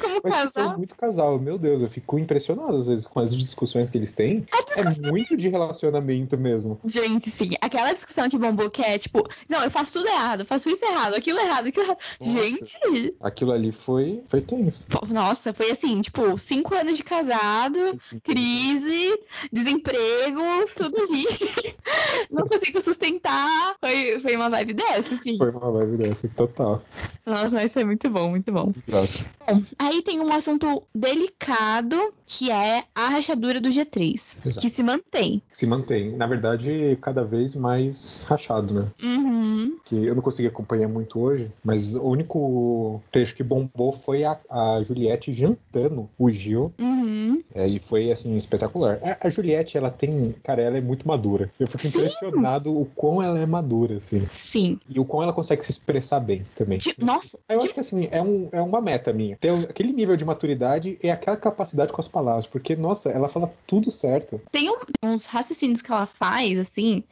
como 0.00 0.20
Mas 0.22 0.52
são 0.52 0.64
casal. 0.64 0.76
muito 0.78 0.94
casal, 0.94 1.38
meu 1.38 1.58
Deus, 1.58 1.80
eu 1.80 1.88
fico 1.88 2.18
impressionado 2.18 2.76
às 2.76 2.86
vezes 2.86 3.06
com 3.06 3.20
as 3.20 3.34
discussões 3.36 3.90
que 3.90 3.98
eles 3.98 4.12
têm. 4.12 4.46
É 4.76 5.10
muito 5.10 5.36
de 5.36 5.48
relacionamento 5.48 6.36
mesmo. 6.36 6.78
Gente, 6.84 7.30
sim, 7.30 7.50
aquela 7.60 7.92
discussão 7.92 8.28
que 8.28 8.38
bombou 8.38 8.68
que 8.70 8.82
é 8.82 8.98
tipo, 8.98 9.26
não, 9.48 9.62
eu 9.62 9.70
faço 9.70 9.92
tudo 9.94 10.08
errado, 10.08 10.40
eu 10.40 10.46
faço 10.46 10.68
isso 10.68 10.84
errado, 10.84 11.14
aquilo 11.14 11.38
errado, 11.38 11.66
aquilo 11.68 11.84
errado. 11.86 11.98
Nossa. 12.20 12.32
Gente, 12.38 13.14
Aquilo 13.20 13.52
ali 13.52 13.72
foi, 13.72 14.22
foi 14.26 14.40
tenso. 14.40 14.84
nossa, 15.08 15.52
foi 15.54 15.70
assim, 15.70 16.00
tipo, 16.00 16.36
cinco 16.38 16.74
anos 16.74 16.96
de 16.96 17.04
casado, 17.04 17.96
crise, 18.22 19.18
desemprego, 19.52 20.40
tudo 20.76 21.14
isso. 21.14 21.46
Não 22.30 22.46
consigo 22.46 22.80
sustentar. 22.80 23.76
Foi, 23.80 23.93
foi 24.20 24.36
uma 24.36 24.48
vibe 24.50 24.74
dessa, 24.74 25.14
assim. 25.14 25.36
Foi 25.36 25.50
uma 25.50 25.70
vibe 25.72 25.96
dessa, 25.98 26.28
total. 26.28 26.82
Nossa, 27.26 27.50
mas 27.50 27.72
foi 27.72 27.84
muito 27.84 28.08
bom, 28.10 28.30
muito 28.30 28.52
bom. 28.52 28.72
Bom, 28.88 29.62
aí 29.78 30.02
tem 30.02 30.20
um 30.20 30.32
assunto 30.32 30.82
delicado 30.94 31.96
que 32.26 32.50
é 32.50 32.84
a 32.94 33.08
rachadura 33.08 33.60
do 33.60 33.68
G3, 33.68 34.12
Exato. 34.44 34.60
que 34.60 34.70
se 34.70 34.82
mantém. 34.82 35.42
Se 35.50 35.66
mantém. 35.66 36.16
Na 36.16 36.26
verdade, 36.26 36.96
cada 37.00 37.24
vez 37.24 37.54
mais 37.54 38.24
rachado, 38.28 38.72
né? 38.74 38.86
Uhum. 39.02 39.76
que 39.84 40.04
eu 40.06 40.14
não 40.14 40.22
consegui 40.22 40.48
acompanhar 40.48 40.88
muito 40.88 41.18
hoje, 41.20 41.50
mas 41.62 41.94
o 41.94 42.02
único 42.02 43.02
trecho 43.12 43.34
que 43.34 43.42
bombou 43.42 43.92
foi 43.92 44.24
a, 44.24 44.38
a 44.50 44.82
Juliette 44.84 45.32
jantando 45.32 46.08
o 46.18 46.30
Gil, 46.30 46.72
Uhum. 46.78 47.42
é, 47.54 47.66
e 47.68 47.78
foi, 47.78 48.10
assim, 48.10 48.36
espetacular. 48.36 48.98
A, 49.02 49.26
a 49.26 49.30
Juliette, 49.30 49.76
ela 49.76 49.90
tem, 49.90 50.34
cara, 50.42 50.62
ela 50.62 50.78
é 50.78 50.80
muito 50.80 51.06
madura. 51.06 51.50
Eu 51.60 51.66
fico 51.66 51.78
Sim. 51.82 51.88
impressionado 51.88 52.74
o 52.78 52.86
quão 52.94 53.22
ela 53.22 53.38
é 53.38 53.46
madura, 53.46 53.83
assim, 53.92 54.26
Sim. 54.32 54.78
e 54.88 54.98
o 54.98 55.04
quão 55.04 55.22
ela 55.22 55.32
consegue 55.32 55.64
se 55.64 55.70
expressar 55.70 56.20
bem 56.20 56.46
também. 56.54 56.78
Tipo, 56.78 57.04
nossa, 57.04 57.38
Eu 57.48 57.60
acho 57.62 57.74
que, 57.74 57.80
assim, 57.80 58.08
é, 58.10 58.20
um, 58.22 58.48
é 58.52 58.60
uma 58.60 58.80
meta 58.80 59.12
minha. 59.12 59.36
Ter 59.36 59.50
aquele 59.68 59.92
nível 59.92 60.16
de 60.16 60.24
maturidade 60.24 60.98
e 61.02 61.10
aquela 61.10 61.36
capacidade 61.36 61.92
com 61.92 62.00
as 62.00 62.08
palavras, 62.08 62.46
porque, 62.46 62.76
nossa, 62.76 63.10
ela 63.10 63.28
fala 63.28 63.52
tudo 63.66 63.90
certo. 63.90 64.40
tem 64.50 64.70
um- 64.70 64.74
uns 65.02 65.26
raciocínios 65.26 65.80
que 65.82 65.90
ela 65.90 66.06
faz, 66.06 66.58
assim, 66.58 67.02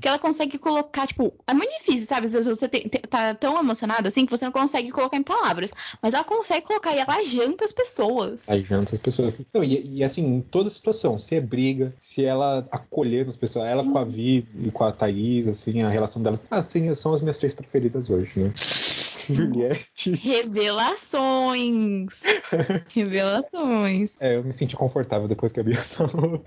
que 0.00 0.06
ela 0.08 0.18
consegue 0.18 0.58
colocar, 0.58 1.06
tipo, 1.06 1.32
é 1.46 1.54
muito 1.54 1.70
difícil, 1.78 2.06
sabe? 2.08 2.26
Às 2.26 2.32
vezes 2.32 2.48
você 2.48 2.68
tem- 2.68 2.88
tá 2.88 3.34
tão 3.34 3.58
emocionado 3.58 4.08
assim 4.08 4.24
que 4.24 4.30
você 4.30 4.44
não 4.44 4.52
consegue 4.52 4.90
colocar 4.90 5.16
em 5.16 5.22
palavras. 5.22 5.70
Mas 6.02 6.14
ela 6.14 6.24
consegue 6.24 6.66
colocar 6.66 6.94
e 6.94 6.98
ela 6.98 7.22
janta 7.22 7.64
as 7.64 7.72
pessoas. 7.72 8.48
Aí 8.48 8.60
janta 8.60 8.94
as 8.94 9.00
pessoas. 9.00 9.34
Não, 9.52 9.62
e, 9.62 9.98
e, 9.98 10.04
assim, 10.04 10.24
em 10.26 10.40
toda 10.40 10.70
situação, 10.70 11.18
se 11.18 11.34
é 11.34 11.40
briga, 11.40 11.94
se 12.00 12.24
ela 12.24 12.66
acolhendo 12.70 13.30
as 13.30 13.36
pessoas, 13.36 13.66
ela 13.66 13.84
com 13.84 13.98
a 13.98 14.04
Vi 14.04 14.46
e 14.58 14.70
com 14.70 14.84
a 14.84 14.92
Thaís, 14.92 15.46
assim, 15.48 15.82
a 15.82 15.88
relação 15.88 16.15
dela. 16.22 16.40
Assim, 16.50 16.92
são 16.94 17.14
as 17.14 17.20
minhas 17.20 17.38
três 17.38 17.54
preferidas 17.54 18.10
hoje, 18.10 18.40
né? 18.40 18.52
Juliette. 19.28 20.12
Revelações! 20.12 22.22
Revelações. 22.88 24.16
É, 24.20 24.36
eu 24.36 24.44
me 24.44 24.52
senti 24.52 24.76
confortável 24.76 25.26
depois 25.26 25.52
que 25.52 25.60
a 25.60 25.62
Bia 25.62 25.76
falou. 25.76 26.42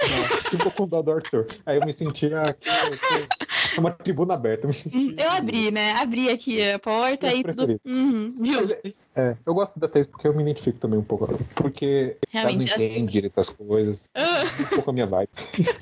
Um 0.53 0.57
pouco 0.57 0.77
com 0.77 0.87
dó 0.87 1.01
do 1.01 1.11
Arthur. 1.11 1.47
Aí 1.65 1.77
eu 1.77 1.85
me 1.85 1.93
senti 1.93 2.33
aqui, 2.33 2.69
aqui, 3.71 3.79
uma 3.79 3.91
tribuna 3.91 4.33
aberta. 4.33 4.65
Eu, 4.65 4.69
me 4.69 4.73
senti... 4.73 4.97
Hum, 4.97 5.15
Eu 5.17 5.31
abri, 5.31 5.71
né? 5.71 5.93
Abri 5.93 6.29
aqui 6.29 6.61
a 6.71 6.79
porta 6.79 7.33
e 7.33 7.43
tudo. 7.43 7.79
Uhum, 7.85 8.33
justo. 8.43 8.75
É, 9.15 9.35
eu 9.45 9.53
gosto 9.53 9.79
da 9.79 9.87
Thaís 9.87 10.07
porque 10.07 10.27
eu 10.27 10.33
me 10.33 10.41
identifico 10.43 10.79
também 10.79 10.97
um 10.99 11.03
pouco. 11.03 11.27
Porque 11.55 12.15
ela 12.33 12.43
não 12.43 12.49
Realmente. 12.51 12.73
as- 12.73 12.81
entende 12.81 13.11
direito 13.11 13.39
as 13.39 13.49
coisas. 13.49 14.09
Ah. 14.19 14.43
Um 14.61 14.75
pouco 14.75 14.89
a 14.89 14.93
minha 14.93 15.07
vibe. 15.07 15.29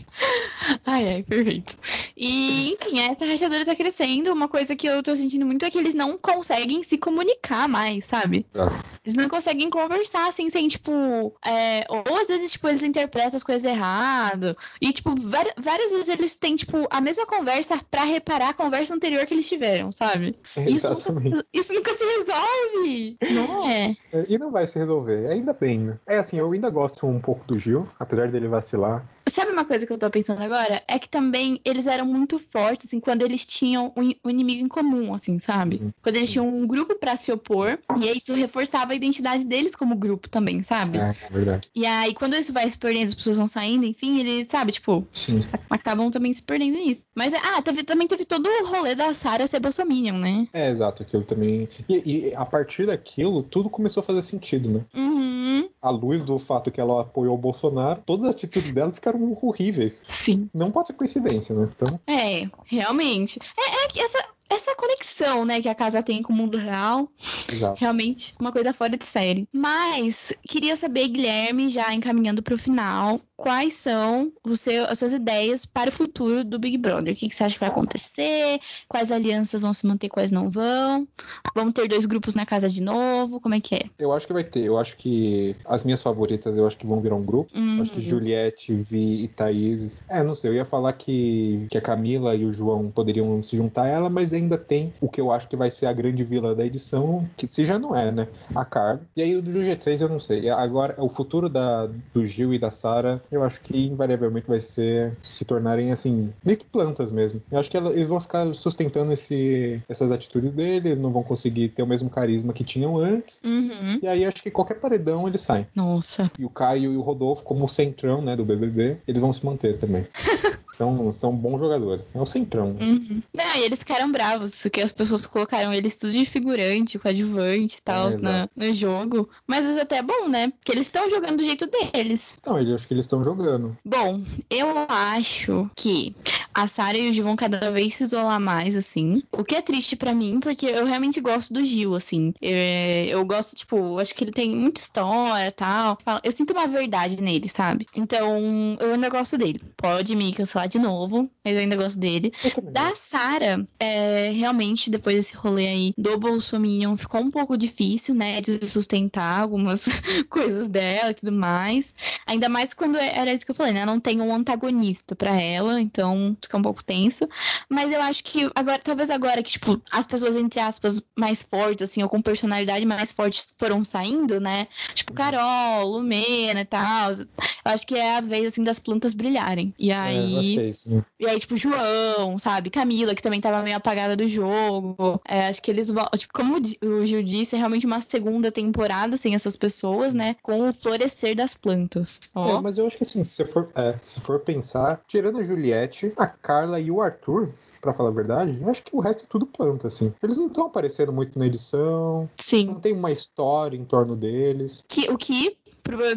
Ai, 0.86 1.08
ai, 1.08 1.24
perfeito. 1.24 1.78
E, 2.18 2.74
enfim, 2.74 3.00
essa 3.00 3.26
rachadura 3.26 3.64
tá 3.64 3.76
crescendo. 3.76 4.34
Uma 4.34 4.50
coisa 4.50 4.76
que 4.76 4.86
eu 4.88 5.02
tô 5.02 5.16
sentindo 5.16 5.46
muito 5.46 5.64
é 5.64 5.70
que 5.70 5.78
eles 5.78 5.94
não 5.94 6.18
conseguem 6.18 6.84
se 6.84 6.98
comunicar 6.98 7.70
mais, 7.70 8.04
sabe? 8.06 8.46
Ah. 8.54 8.68
Eles 9.06 9.16
não 9.16 9.30
conseguem 9.30 9.70
conversar 9.70 10.28
assim, 10.28 10.50
sem, 10.50 10.68
tipo. 10.68 11.34
é, 11.46 11.86
ou 11.88 12.18
às 12.20 12.28
vezes, 12.28 12.52
tipo, 12.52 12.68
eles 12.68 12.84
interpretam 12.84 13.38
as 13.38 13.44
coisas 13.44 13.64
errado. 13.64 14.58
E, 14.82 14.92
tipo, 14.92 15.16
várias 15.58 15.92
vezes 15.92 16.10
eles 16.10 16.36
têm, 16.36 16.56
tipo, 16.58 16.86
a 16.90 17.00
mesma 17.00 17.26
conversa 17.26 17.77
conversa 17.78 17.86
pra 17.90 18.04
reparar 18.04 18.50
a 18.50 18.54
conversa 18.54 18.94
anterior 18.94 19.26
que 19.26 19.34
eles 19.34 19.48
tiveram, 19.48 19.92
sabe? 19.92 20.38
Isso 20.68 20.90
nunca, 20.90 21.10
Exatamente. 21.12 21.46
isso 21.54 21.74
nunca 21.74 21.94
se 21.94 22.04
resolve. 22.06 23.18
Não 23.32 23.70
é? 23.70 23.96
É, 24.14 24.26
E 24.28 24.38
não 24.38 24.52
vai 24.52 24.66
se 24.68 24.78
resolver, 24.80 25.28
ainda 25.28 25.54
bem, 25.54 25.80
né? 25.80 26.00
É 26.08 26.18
assim, 26.18 26.38
eu 26.38 26.52
ainda 26.52 26.70
gosto 26.70 27.06
um 27.08 27.20
pouco 27.20 27.46
do 27.46 27.58
Gil, 27.60 27.88
apesar 28.00 28.30
dele 28.30 28.48
vacilar. 28.48 29.06
Sabe 29.30 29.52
uma 29.52 29.66
coisa 29.66 29.86
que 29.86 29.92
eu 29.92 29.98
tô 29.98 30.10
pensando 30.10 30.42
agora? 30.42 30.82
É 30.88 30.98
que 30.98 31.10
também 31.10 31.60
eles 31.66 31.86
eram 31.88 32.06
muito 32.06 32.38
fortes, 32.40 32.86
assim, 32.88 33.00
quando 33.00 33.22
eles 33.24 33.46
tinham 33.46 33.94
um, 33.96 34.12
um 34.26 34.30
inimigo 34.30 34.64
em 34.64 34.68
comum, 34.68 35.14
assim, 35.14 35.38
sabe? 35.40 35.78
Uhum. 35.82 35.92
Quando 36.02 36.16
eles 36.16 36.32
tinham 36.32 36.48
um 36.48 36.66
grupo 36.66 36.96
pra 36.96 37.18
se 37.18 37.32
opor, 37.32 37.78
e 38.00 38.08
aí 38.08 38.18
isso 38.18 38.34
reforçava 38.34 38.94
a 38.94 38.96
identidade 38.96 39.46
deles 39.46 39.76
como 39.76 39.96
grupo 39.96 40.30
também, 40.30 40.64
sabe? 40.64 40.98
É, 40.98 41.14
é 41.26 41.30
verdade. 41.30 41.70
E 41.76 41.86
aí, 41.86 42.14
quando 42.14 42.36
isso 42.36 42.54
vai 42.54 42.70
se 42.70 42.78
perdendo, 42.78 43.08
as 43.08 43.14
pessoas 43.16 43.38
vão 43.38 43.48
saindo, 43.48 43.86
enfim, 43.86 44.20
eles, 44.20 44.48
sabe, 44.50 44.72
tipo, 44.72 45.08
Sim. 45.12 45.42
acabam 45.70 46.10
também 46.10 46.32
se 46.34 46.42
perdendo 46.42 46.78
nisso. 46.78 47.06
Mas, 47.16 47.34
ah, 47.34 47.62
teve- 47.62 47.84
também 47.84 48.08
teve 48.08 48.26
todo 48.26 48.48
o 48.48 48.66
rolê 48.68 48.96
da 48.96 49.14
Sarah 49.14 49.48
ser 49.48 49.60
bolsominion, 49.60 50.18
né? 50.18 50.48
É, 50.54 50.70
exato, 50.70 51.04
aquilo 51.04 51.24
também. 51.24 51.68
E, 51.90 52.30
e 52.30 52.32
a 52.36 52.46
partir 52.46 52.86
daquilo, 52.86 53.44
tudo 53.44 53.70
começou 53.70 54.02
a 54.02 54.04
fazer 54.04 54.22
sentido, 54.22 54.70
né? 54.70 54.86
Uhum, 54.96 55.57
À 55.82 55.90
luz 55.90 56.24
do 56.24 56.40
fato 56.40 56.72
que 56.72 56.82
ela 56.82 57.02
apoiou 57.02 57.36
o 57.36 57.38
Bolsonaro, 57.38 58.02
todas 58.06 58.26
as 58.26 58.32
atitudes 58.32 58.72
dela 58.72 58.92
ficaram 58.92 59.38
horríveis. 59.42 60.04
sim. 60.08 60.50
Não 60.54 60.72
pode 60.72 60.88
ser 60.88 60.94
coincidência, 60.94 61.56
né? 61.56 61.70
Então, 61.76 62.00
É, 62.08 62.50
realmente. 62.66 63.40
É, 63.58 63.86
é 63.86 63.88
que 63.88 64.00
essa, 64.02 64.24
essa 64.50 64.76
conexão, 64.76 65.46
né, 65.46 65.62
que 65.62 65.70
a 65.70 65.76
casa 65.76 66.02
tem 66.02 66.22
com 66.24 66.34
o 66.34 66.36
mundo 66.36 66.58
real, 66.58 67.08
exato. 67.52 67.80
realmente 67.80 68.34
uma 68.40 68.52
coisa 68.52 68.74
fora 68.74 68.98
de 68.98 69.06
série. 69.06 69.48
Mas 69.54 70.34
queria 70.48 70.76
saber, 70.76 71.08
Guilherme, 71.10 71.70
já 71.70 71.94
encaminhando 71.94 72.42
pro 72.42 72.58
final, 72.58 73.20
quais 73.38 73.76
são 73.76 74.32
seu- 74.56 74.86
as 74.86 74.98
suas 75.00 75.14
ideias 75.14 75.66
para 75.66 75.90
o 75.90 75.94
futuro 75.94 76.44
do 76.44 76.58
Big 76.58 76.78
Brother? 76.78 77.14
O 77.14 77.16
que, 77.16 77.30
que 77.30 77.36
você 77.36 77.44
acha 77.44 77.54
que 77.54 77.60
vai 77.60 77.70
acontecer? 77.70 78.60
Quais 78.90 79.12
alianças 79.12 79.62
vão 79.62 79.74
se 79.74 79.86
manter, 79.86 80.10
quais 80.10 80.32
não 80.32 80.50
vão? 80.50 81.08
Vamos 81.56 81.74
ter 81.74 81.88
dois 81.88 82.06
grupos 82.06 82.34
na 82.36 82.46
casa 82.46 82.68
de 82.68 82.82
novo? 82.82 83.40
Como 83.40 83.54
é 83.56 83.62
que 83.62 83.76
é? 83.76 83.82
Eu 84.00 84.12
acho 84.12 84.26
que 84.28 84.34
vai 84.34 84.44
ter. 84.44 84.66
Eu 84.66 84.78
acho 84.78 84.98
que 84.98 85.56
as 85.66 85.84
minhas 85.84 86.02
favoritas, 86.02 86.58
eu 86.58 86.66
acho 86.66 86.78
que 86.78 86.88
vão 86.88 87.00
virar 87.00 87.16
um 87.16 87.24
grupo. 87.24 87.52
Uhum. 87.56 87.82
Acho 87.82 87.92
que 87.92 88.02
Juliette, 88.02 88.74
Vi 88.74 89.24
e 89.24 89.28
Thaís. 89.28 90.04
É, 90.10 90.24
não 90.24 90.34
sei, 90.36 90.52
eu 90.52 90.56
ia 90.56 90.66
falar 90.66 90.94
que, 90.94 91.68
que 91.70 91.78
a 91.78 91.82
Camila 91.82 92.36
e 92.36 92.44
o 92.44 92.52
João 92.52 92.90
poderiam 92.90 93.42
se 93.44 93.56
juntar 93.56 93.84
a 93.84 93.88
ela, 93.88 94.10
mas 94.10 94.34
ainda 94.34 94.58
tem 94.58 94.94
o 95.00 95.08
que 95.08 95.22
eu 95.22 95.32
acho 95.32 95.48
que 95.48 95.56
vai 95.56 95.70
ser 95.70 95.86
a 95.86 95.94
grande 95.94 96.24
vila 96.24 96.56
da 96.56 96.66
edição, 96.66 97.28
que 97.38 97.48
se 97.48 97.64
já 97.64 97.78
não 97.78 97.96
é, 97.96 98.12
né? 98.12 98.28
A 98.56 98.66
Carla. 98.66 99.02
E 99.16 99.22
aí 99.22 99.36
o 99.36 99.42
do 99.42 99.52
G3 99.52 100.02
eu 100.02 100.10
não 100.10 100.20
sei. 100.20 100.50
Agora, 100.50 100.96
o 100.98 101.10
futuro 101.10 101.48
da, 101.50 101.88
do 102.14 102.26
Gil 102.26 102.54
e 102.54 102.60
da 102.60 102.72
Sara, 102.72 103.22
eu 103.32 103.44
acho 103.44 103.62
que 103.62 103.88
invariavelmente 103.88 104.48
vai 104.48 104.62
ser 104.62 105.14
se 105.24 105.46
tornarem 105.46 105.92
assim, 105.92 106.34
meio 106.44 106.58
que 106.58 106.66
plantas 106.66 107.12
mesmo. 107.12 107.42
Eu 107.52 107.60
acho 107.60 107.70
que 107.70 107.78
ela- 107.78 107.92
eles 107.92 108.08
vão 108.08 108.20
ficar 108.20 108.54
sustentando 108.54 109.12
esse, 109.12 109.82
essas 109.88 110.12
atitudes 110.12 110.52
dele, 110.52 110.90
eles 110.90 111.00
não 111.00 111.12
vão 111.12 111.24
conseguir 111.24 111.70
ter 111.70 111.84
o 111.84 111.88
mesmo 111.88 112.10
carisma 112.10 112.54
que 112.54 112.64
tinham 112.64 112.98
antes. 112.98 113.42
Uhum. 113.44 114.00
E 114.02 114.08
aí 114.08 114.26
acho 114.26 114.42
que 114.42 114.52
qualquer 114.52 114.76
paredão 114.80 115.28
eles 115.28 115.42
saem. 115.42 115.68
Nossa. 115.76 116.32
E 116.38 116.46
o 116.46 116.50
Caio 116.50 116.94
e 116.94 116.98
o 116.98 117.02
Rodolfo, 117.02 117.44
como 117.44 117.66
o 117.66 117.70
centrão 117.70 118.22
né, 118.22 118.36
do 118.36 118.46
BBB, 118.46 118.98
eles 119.08 119.22
vão 119.22 119.32
se 119.34 119.46
manter 119.46 119.78
também. 119.78 120.06
são, 120.78 121.12
são 121.12 121.36
bons 121.36 121.60
jogadores. 121.60 122.16
É 122.16 122.22
o 122.22 122.26
centrão. 122.26 122.78
Uhum. 122.80 123.22
Não, 123.34 123.56
e 123.58 123.64
eles 123.64 123.80
ficaram 123.80 124.12
bravos, 124.12 124.62
porque 124.62 124.82
as 124.82 124.92
pessoas 124.92 125.26
colocaram 125.26 125.74
eles 125.74 125.96
tudo 125.98 126.12
de 126.14 126.26
figurante, 126.26 127.00
coadjuvante 127.00 127.78
e 127.78 127.82
tal, 127.82 128.10
É, 128.10 128.18
na- 128.18 128.50
no 128.56 128.74
jogo. 128.74 129.28
Mas 129.48 129.66
isso 129.66 129.80
até 129.80 129.98
é 129.98 130.02
bom, 130.04 130.28
né? 130.30 130.50
Porque 130.50 130.72
eles 130.72 130.88
estão 130.88 131.10
jogando 131.10 131.38
do 131.38 131.44
jeito 131.44 131.68
deles. 131.68 132.38
Então, 132.40 132.60
eu 132.62 132.76
acho 132.76 132.88
que 132.88 132.94
eles 132.94 133.06
estão 133.06 133.24
jogando. 133.24 133.76
Bom, 133.84 134.22
eu 134.50 134.68
acho 134.88 135.70
que 135.76 136.16
a 136.58 136.68
Sarah 136.68 136.98
e 136.98 137.10
o 137.10 137.14
Gil 137.14 137.24
vão 137.24 137.36
cada 137.36 137.70
vez 137.70 137.94
se 137.94 138.04
isolar 138.06 138.40
mais, 138.40 138.76
assim. 138.76 139.22
O 139.32 139.44
que 139.44 139.56
é 139.56 139.62
triste 139.62 139.96
pra 139.96 140.12
mim, 140.14 140.40
porque 140.40 140.66
eu 140.66 140.86
realmente 140.86 141.22
gosto 141.22 141.54
do 141.54 141.64
Gil, 141.64 141.94
assim. 141.96 142.34
É, 142.42 143.06
Eu, 143.10 143.24
gosto, 143.26 143.56
tipo, 143.56 143.76
eu 143.78 144.00
acho 144.00 144.16
que 144.16 144.24
ele 144.24 144.32
tem 144.32 144.56
muita 144.56 144.82
história 144.82 145.48
e 145.48 145.52
tal. 145.52 145.98
Eu 146.24 146.32
sinto 146.32 146.54
uma 146.54 146.68
verdade 146.68 147.22
nele, 147.22 147.48
sabe? 147.48 147.86
Então, 147.96 148.76
eu 148.80 148.94
ainda 148.94 149.08
gosto 149.10 149.38
dele. 149.38 149.62
Pode 149.78 150.16
me 150.16 150.34
cancelar 150.34 150.68
de 150.68 150.80
novo, 150.80 151.30
mas 151.46 151.54
eu 151.54 151.60
ainda 151.60 151.76
gosto 151.76 152.00
dele. 152.00 152.34
Eu. 152.44 152.72
Da 152.72 152.96
Sarah, 152.96 153.64
é, 153.80 154.32
realmente, 154.32 154.90
depois 154.90 155.16
desse 155.16 155.36
rolê 155.36 155.68
aí 155.68 155.94
do 155.98 156.18
Bolsominion, 156.18 156.98
ficou 156.98 157.22
um 157.22 157.30
pouco 157.30 157.56
difícil, 157.56 158.16
né, 158.16 158.42
de 158.42 158.66
sustentar 158.68 159.42
algumas 159.42 159.84
coisas 160.30 160.68
dela 160.68 161.12
e 161.12 161.14
tudo 161.14 161.32
mais. 161.32 161.94
Ainda 162.26 162.50
mais 162.50 162.74
quando 162.74 162.98
é- 162.98 163.16
era 163.18 163.32
isso 163.32 163.46
que 163.46 163.52
eu 163.52 163.56
falei, 163.56 163.74
né? 163.74 163.86
Não 163.86 164.00
tem 164.00 164.22
um 164.22 164.34
antagonista 164.34 165.16
pra 165.16 165.40
ela, 165.40 165.80
então 165.80 166.36
fica 166.48 166.58
um 166.58 166.62
pouco 166.62 166.84
tenso. 166.84 167.28
Mas 167.70 167.92
eu 167.92 168.02
acho 168.02 168.24
que 168.24 168.50
agora, 168.56 168.80
talvez 168.80 169.10
agora 169.10 169.44
que, 169.44 169.52
tipo, 169.52 169.82
as 169.92 170.06
pessoas, 170.06 170.36
entre 170.36 170.60
aspas, 170.60 171.02
mais 171.18 171.42
fortes, 171.42 171.84
assim, 171.84 172.02
ou 172.02 172.10
com 172.10 172.22
personalidade 172.22 172.86
mais 172.86 173.12
fortes 173.12 173.54
foram 173.58 173.84
saindo, 173.86 174.40
né? 174.40 174.68
Tipo, 174.94 175.14
Carol, 175.14 175.88
Lumena 175.88 176.62
e 176.62 176.66
tal. 176.66 177.12
Eu 177.12 177.28
acho 177.66 177.86
que 177.86 177.96
é 177.96 178.18
a 178.18 178.22
vez, 178.22 178.48
assim, 178.48 178.64
das 178.64 178.80
plantas 178.80 179.14
brilharem. 179.14 179.74
E 179.78 179.92
É, 179.92 179.96
aí. 179.96 180.70
isso. 180.70 181.06
E 181.20 181.28
aí, 181.28 181.40
tipo, 181.40 181.56
João, 181.58 182.40
sabe? 182.40 182.70
Camila, 182.70 183.14
que 183.14 183.22
também 183.22 183.42
tava 183.42 183.62
meio 183.62 183.76
apagada 183.78 184.16
do 184.16 184.28
jogo. 184.28 185.22
É, 185.28 185.48
acho 185.48 185.62
que 185.62 185.72
eles 185.72 185.90
vão. 185.90 186.06
Tipo, 186.16 186.34
como 186.34 186.58
o 186.58 187.06
Gil 187.06 187.24
disse, 187.24 187.56
é 187.56 187.58
realmente 187.60 187.86
uma 187.86 188.02
segunda 188.02 188.52
temporada 188.52 189.18
sem 189.18 189.36
essas 189.36 189.56
pessoas, 189.56 190.14
né? 190.14 190.36
Com 190.42 190.70
o 190.70 190.74
florescer 190.74 191.36
das 191.36 191.54
plantas. 191.54 192.20
É, 192.36 192.62
mas 192.62 192.78
eu 192.78 192.88
acho 192.88 192.98
que 192.98 193.04
assim, 193.04 193.24
se 193.24 193.46
for, 193.46 193.70
é, 193.76 193.96
se 194.00 194.20
for 194.22 194.40
pensar, 194.40 195.02
tirando 195.08 195.40
a 195.40 195.44
Juliette, 195.44 196.14
a 196.18 196.28
Carla 196.42 196.80
e 196.80 196.92
o 196.92 197.02
Arthur, 197.02 197.50
pra 197.82 197.94
falar 197.94 198.10
a 198.10 198.14
verdade, 198.14 198.58
eu 198.62 198.70
acho 198.70 198.84
que 198.84 198.96
o 198.96 199.00
resto 199.00 199.24
é 199.24 199.28
tudo 199.28 199.46
planta, 199.46 199.88
assim. 199.88 200.14
Eles 200.22 200.38
não 200.38 200.48
estão 200.48 200.66
aparecendo 200.66 201.12
muito 201.12 201.38
na 201.38 201.46
edição, 201.46 202.30
Sim. 202.38 202.66
não 202.66 202.80
tem 202.80 202.94
uma 202.94 203.12
história 203.12 203.78
em 203.78 203.86
torno 203.86 204.16
deles. 204.16 204.84
Que, 204.88 205.10
o 205.10 205.18
que 205.18 205.58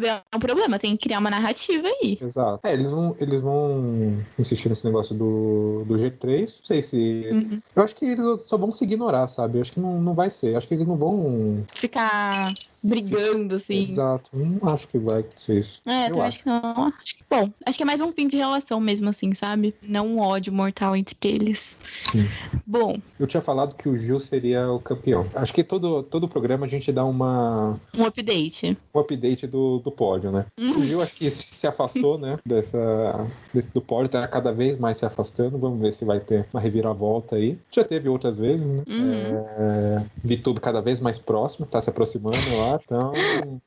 é 0.05 0.35
um 0.35 0.39
problema, 0.39 0.77
tem 0.77 0.97
que 0.97 1.05
criar 1.05 1.19
uma 1.19 1.29
narrativa 1.29 1.87
aí. 1.87 2.17
Exato. 2.21 2.59
É, 2.63 2.73
eles 2.73 2.91
vão, 2.91 3.15
eles 3.19 3.41
vão 3.41 4.17
insistir 4.37 4.67
nesse 4.67 4.85
negócio 4.85 5.15
do, 5.15 5.85
do 5.85 5.95
G3. 5.95 6.41
Não 6.41 6.65
sei 6.65 6.83
se. 6.83 7.29
Uhum. 7.31 7.61
Eu 7.75 7.83
acho 7.83 7.95
que 7.95 8.05
eles 8.05 8.41
só 8.43 8.57
vão 8.57 8.73
se 8.73 8.83
ignorar, 8.83 9.27
sabe? 9.29 9.57
Eu 9.57 9.61
acho 9.61 9.71
que 9.71 9.79
não, 9.79 10.01
não 10.01 10.13
vai 10.13 10.29
ser. 10.29 10.53
Eu 10.53 10.57
acho 10.57 10.67
que 10.67 10.73
eles 10.73 10.87
não 10.87 10.97
vão. 10.97 11.63
Ficar 11.73 12.51
brigando, 12.83 13.55
assim. 13.55 13.83
Exato. 13.83 14.29
Não 14.33 14.69
acho 14.73 14.87
que 14.87 14.97
vai 14.97 15.19
acontecer 15.19 15.59
isso. 15.59 15.81
É, 15.85 16.05
eu 16.05 16.07
eu 16.07 16.09
também 16.09 16.27
acho 16.27 16.39
que 16.39 16.45
não. 16.45 16.61
Acho 17.01 17.15
que, 17.15 17.23
bom, 17.29 17.51
acho 17.65 17.77
que 17.77 17.83
é 17.83 17.85
mais 17.85 18.01
um 18.01 18.11
fim 18.11 18.27
de 18.27 18.37
relação 18.37 18.79
mesmo, 18.79 19.09
assim, 19.09 19.33
sabe? 19.33 19.73
Não 19.81 20.07
um 20.07 20.19
ódio 20.19 20.51
mortal 20.53 20.95
entre 20.95 21.17
eles. 21.23 21.77
Sim. 22.11 22.27
Bom, 22.65 22.99
Eu 23.19 23.27
tinha 23.27 23.41
falado 23.41 23.75
que 23.75 23.87
o 23.87 23.97
Gil 23.97 24.19
seria 24.19 24.71
o 24.71 24.79
campeão. 24.79 25.27
Acho 25.35 25.53
que 25.53 25.63
todo, 25.63 26.03
todo 26.03 26.27
programa 26.27 26.65
a 26.65 26.69
gente 26.69 26.91
dá 26.91 27.05
uma, 27.05 27.79
um 27.95 28.05
update. 28.05 28.77
um 28.93 28.99
update 28.99 29.47
do, 29.47 29.79
do 29.79 29.91
pódio, 29.91 30.31
né? 30.31 30.45
Hum. 30.57 30.77
O 30.77 30.83
Gil 30.83 31.01
acho 31.01 31.15
que 31.15 31.29
se 31.29 31.67
afastou, 31.67 32.17
né? 32.17 32.37
Dessa, 32.45 33.27
desse, 33.53 33.71
do 33.71 33.81
pódio, 33.81 34.09
tá 34.09 34.27
cada 34.27 34.51
vez 34.51 34.77
mais 34.77 34.97
se 34.97 35.05
afastando. 35.05 35.57
Vamos 35.57 35.79
ver 35.79 35.91
se 35.93 36.05
vai 36.05 36.19
ter 36.19 36.47
uma 36.53 36.61
reviravolta 36.61 37.35
aí. 37.35 37.57
Já 37.71 37.83
teve 37.83 38.09
outras 38.09 38.37
vezes, 38.37 38.71
né? 38.71 38.83
Uhum. 38.87 39.45
É, 39.57 40.05
vi 40.23 40.37
tudo 40.37 40.61
cada 40.61 40.81
vez 40.81 40.99
mais 40.99 41.17
próximo, 41.19 41.65
tá 41.65 41.81
se 41.81 41.89
aproximando 41.89 42.37
lá. 42.73 42.79
Então, 42.83 43.13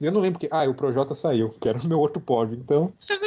eu 0.01 0.13
não 0.13 0.21
lembro 0.21 0.39
que. 0.39 0.49
Ah, 0.51 0.69
o 0.69 0.75
Projota 0.75 1.15
saiu, 1.15 1.51
que 1.61 1.69
era 1.69 1.79
o 1.79 1.87
meu 1.87 1.99
outro 1.99 2.21
pódio. 2.21 2.57
Então! 2.57 2.93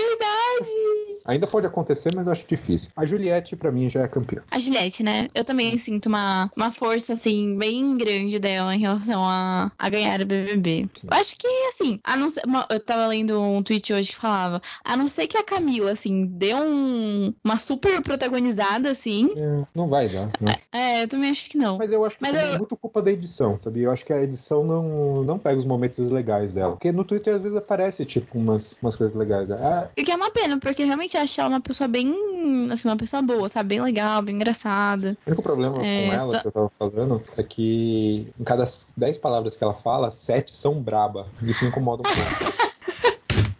ainda 1.28 1.46
pode 1.48 1.68
acontecer, 1.68 2.14
mas 2.16 2.26
eu 2.26 2.32
acho 2.34 2.48
difícil. 2.48 2.90
A 2.96 3.06
Juliette, 3.06 3.56
pra 3.56 3.72
mim, 3.72 3.90
já 3.90 4.02
é 4.02 4.08
campeã. 4.08 4.42
A 4.50 4.60
Juliette, 4.60 5.04
né? 5.04 5.28
Eu 5.36 5.44
também 5.44 5.78
sinto 5.78 6.08
uma, 6.08 6.50
uma 6.56 6.72
força, 6.72 7.14
assim, 7.14 7.58
bem 7.58 7.98
grande 7.98 8.40
dela 8.40 8.74
em 8.76 8.80
relação 8.80 9.24
a, 9.24 9.72
a 9.78 9.90
ganhar 9.90 10.22
o 10.22 10.26
BBB. 10.26 10.88
Sim. 10.96 11.08
Eu 11.12 11.18
acho 11.18 11.36
que, 11.38 11.48
assim, 11.70 12.00
a 12.04 12.16
não 12.16 12.30
ser, 12.30 12.42
uma- 12.46 12.66
eu 12.70 12.80
tava 12.80 13.06
lendo 13.08 13.40
um 13.40 13.62
tweet 13.62 13.92
hoje 13.94 14.10
que 14.12 14.16
falava, 14.18 14.62
a 14.84 14.96
não 14.98 15.08
ser 15.08 15.28
que 15.28 15.38
a 15.38 15.44
Camila, 15.44 15.92
assim, 15.92 16.26
deu 16.26 16.58
um- 16.58 17.34
uma 17.44 17.58
super 17.60 18.02
protagonizada, 18.02 18.90
assim. 18.90 19.32
É, 19.36 19.64
não 19.76 19.88
vai 19.88 20.10
dar, 20.10 20.30
né? 20.40 20.56
É, 20.72 21.04
eu 21.04 21.08
também 21.08 21.30
acho 21.30 21.50
que 21.50 21.58
não. 21.58 21.78
Mas 21.78 21.92
eu 21.92 22.04
acho 22.06 22.18
que 22.18 22.24
também 22.26 22.42
eu- 22.42 22.56
é 22.56 22.58
muito 22.58 22.76
culpa 22.78 23.02
da 23.02 23.12
edição, 23.12 23.60
sabia? 23.60 23.84
Eu 23.86 23.92
acho 23.92 24.06
que 24.06 24.14
a 24.14 24.22
edição 24.22 24.64
não, 24.64 25.24
não 25.24 25.38
pega 25.40 25.58
os 25.58 25.66
momentos 25.66 26.10
legais 26.12 26.54
dela. 26.54 26.74
Porque 26.74 26.92
no 26.92 27.04
Twitter 27.04 27.36
às 27.36 27.42
vezes 27.42 27.58
aparece, 27.58 28.06
tipo, 28.06 28.38
umas, 28.38 28.76
umas 28.82 28.96
coisas 28.96 29.16
legais 29.16 29.48
dela. 29.48 29.92
O 29.98 30.04
que 30.04 30.12
é 30.12 30.16
uma 30.16 30.32
pena, 30.32 30.58
porque 30.60 30.84
realmente 30.84 31.17
ela 31.26 31.50
uma 31.50 31.62
pessoa 31.62 31.88
bem, 31.88 32.70
assim, 32.72 32.88
uma 32.88 32.98
pessoa 32.98 33.22
boa, 33.22 33.48
sabe? 33.50 33.70
Bem 33.70 33.82
legal, 33.82 34.22
bem 34.22 34.36
engraçada. 34.36 35.18
O 35.26 35.30
único 35.30 35.42
problema 35.44 35.84
É, 35.86 36.06
com 36.08 36.14
ela, 36.14 36.32
só- 36.34 36.42
que 36.42 36.48
eu 36.48 36.52
tava 36.52 36.72
falando, 36.78 37.24
é 37.38 37.44
que 37.44 38.28
em 38.40 38.44
cada 38.44 38.66
10 38.96 39.18
palavras 39.18 39.56
que 39.58 39.64
ela 39.64 39.74
fala, 39.74 40.12
7 40.12 40.56
são 40.56 40.82
braba. 40.82 41.28
Isso 41.42 41.64
me 41.64 41.70
incomoda 41.70 42.02
um 42.02 42.04
pouco. 42.04 42.58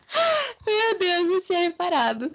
Meu 0.66 1.00
Deus, 1.00 1.24
não 1.30 1.42
tinha 1.42 1.60
reparado. 1.60 2.32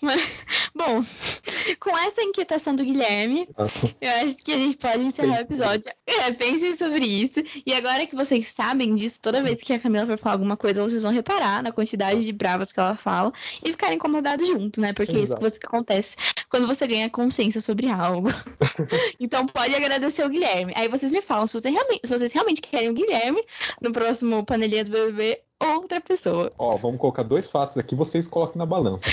Mas, 0.00 0.44
Bom, 0.76 1.02
com 1.80 1.96
essa 1.96 2.22
inquietação 2.22 2.74
do 2.74 2.84
Guilherme, 2.84 3.48
Nossa. 3.56 3.94
eu 3.98 4.10
acho 4.10 4.36
que 4.36 4.52
a 4.52 4.58
gente 4.58 4.76
pode 4.76 5.02
encerrar 5.04 5.28
o 5.28 5.36
Pense. 5.36 5.44
episódio. 5.44 5.92
É, 6.06 6.30
pensem 6.32 6.76
sobre 6.76 7.06
isso. 7.06 7.42
E 7.64 7.72
agora 7.72 8.06
que 8.06 8.14
vocês 8.14 8.48
sabem 8.48 8.94
disso, 8.94 9.18
toda 9.22 9.42
vez 9.42 9.62
que 9.62 9.72
a 9.72 9.78
Camila 9.78 10.06
for 10.06 10.18
falar 10.18 10.34
alguma 10.34 10.56
coisa, 10.56 10.82
vocês 10.82 11.02
vão 11.02 11.10
reparar 11.10 11.62
na 11.62 11.72
quantidade 11.72 12.22
de 12.22 12.32
bravas 12.32 12.72
que 12.72 12.78
ela 12.78 12.94
fala 12.94 13.32
e 13.64 13.70
ficar 13.70 13.94
incomodados 13.94 14.46
juntos, 14.46 14.78
né? 14.78 14.92
Porque 14.92 15.16
é 15.16 15.20
isso 15.20 15.36
que 15.38 15.46
Exato. 15.46 15.66
acontece 15.66 16.16
quando 16.50 16.66
você 16.66 16.86
ganha 16.86 17.08
consciência 17.08 17.62
sobre 17.62 17.88
algo. 17.88 18.28
então 19.18 19.46
pode 19.46 19.74
agradecer 19.74 20.26
o 20.26 20.28
Guilherme. 20.28 20.74
Aí 20.76 20.88
vocês 20.88 21.10
me 21.10 21.22
falam 21.22 21.46
se, 21.46 21.54
você 21.54 21.70
se 21.70 22.10
vocês 22.10 22.32
realmente 22.32 22.60
querem 22.60 22.90
o 22.90 22.94
Guilherme 22.94 23.42
no 23.80 23.92
próximo 23.92 24.44
panelinha 24.44 24.84
do 24.84 24.90
BBB 24.90 25.40
outra 25.60 26.00
pessoa. 26.00 26.50
Ó, 26.58 26.76
vamos 26.76 26.98
colocar 26.98 27.22
dois 27.22 27.50
fatos 27.50 27.78
aqui, 27.78 27.94
vocês 27.94 28.26
coloquem 28.26 28.58
na 28.58 28.66
balança. 28.66 29.06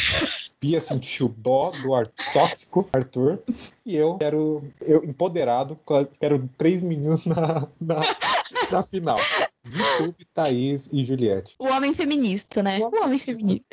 Bia 0.59 0.79
sentiu 0.79 1.33
dó 1.37 1.71
do 1.81 1.93
ar 1.93 2.07
tóxico, 2.33 2.87
Arthur, 2.93 3.39
e 3.85 3.95
eu 3.95 4.17
quero, 4.17 4.63
eu 4.81 5.03
empoderado, 5.03 5.77
quero 6.19 6.49
três 6.57 6.83
meninos 6.83 7.25
na, 7.25 7.67
na, 7.79 7.99
na 8.71 8.83
final. 8.83 9.19
Vitube, 9.63 10.25
Thaís 10.33 10.89
e 10.91 11.05
Juliette. 11.05 11.55
O 11.59 11.67
homem 11.67 11.93
feminista, 11.93 12.61
né? 12.61 12.79
O 12.79 12.89
O 12.89 13.03
homem 13.03 13.19
feminista. 13.19 13.67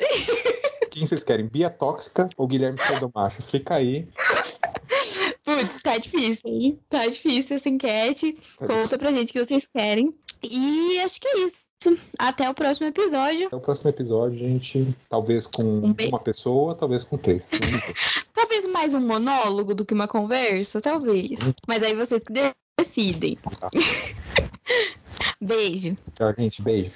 Quem 0.89 1.05
vocês 1.05 1.23
querem? 1.23 1.47
Bia 1.47 1.69
tóxica 1.69 2.29
ou 2.35 2.47
Guilherme 2.47 2.77
Macho? 3.15 3.41
Fica 3.41 3.75
aí. 3.75 4.07
Putz, 5.43 5.79
tá 5.81 5.97
difícil, 5.97 6.49
hein? 6.49 6.79
Tá 6.89 7.07
difícil 7.07 7.55
essa 7.55 7.69
enquete. 7.69 8.37
Conta 8.57 8.97
pra 8.97 9.11
gente 9.11 9.29
o 9.29 9.33
que 9.33 9.45
vocês 9.45 9.67
querem. 9.67 10.13
E 10.43 10.99
acho 10.99 11.19
que 11.19 11.27
é 11.27 11.39
isso. 11.45 11.70
Até 12.17 12.49
o 12.49 12.53
próximo 12.53 12.87
episódio. 12.87 13.47
Até 13.47 13.55
o 13.55 13.59
próximo 13.59 13.89
episódio, 13.89 14.37
gente. 14.37 14.95
Talvez 15.09 15.47
com 15.47 15.63
Um 15.63 15.95
uma 16.07 16.19
pessoa, 16.19 16.75
talvez 16.75 17.03
com 17.03 17.17
três. 17.17 17.49
Talvez 18.33 18.65
mais 18.67 18.93
um 18.93 18.99
monólogo 18.99 19.73
do 19.73 19.85
que 19.85 19.93
uma 19.93 20.07
conversa, 20.07 20.81
talvez. 20.81 21.39
Mas 21.67 21.83
aí 21.83 21.93
vocês 21.93 22.21
que 22.23 22.33
decidem. 22.77 23.37
Tá. 23.59 23.69
Beijo. 25.41 25.97
Tchau, 26.13 26.33
gente. 26.37 26.61
Beijo. 26.61 26.91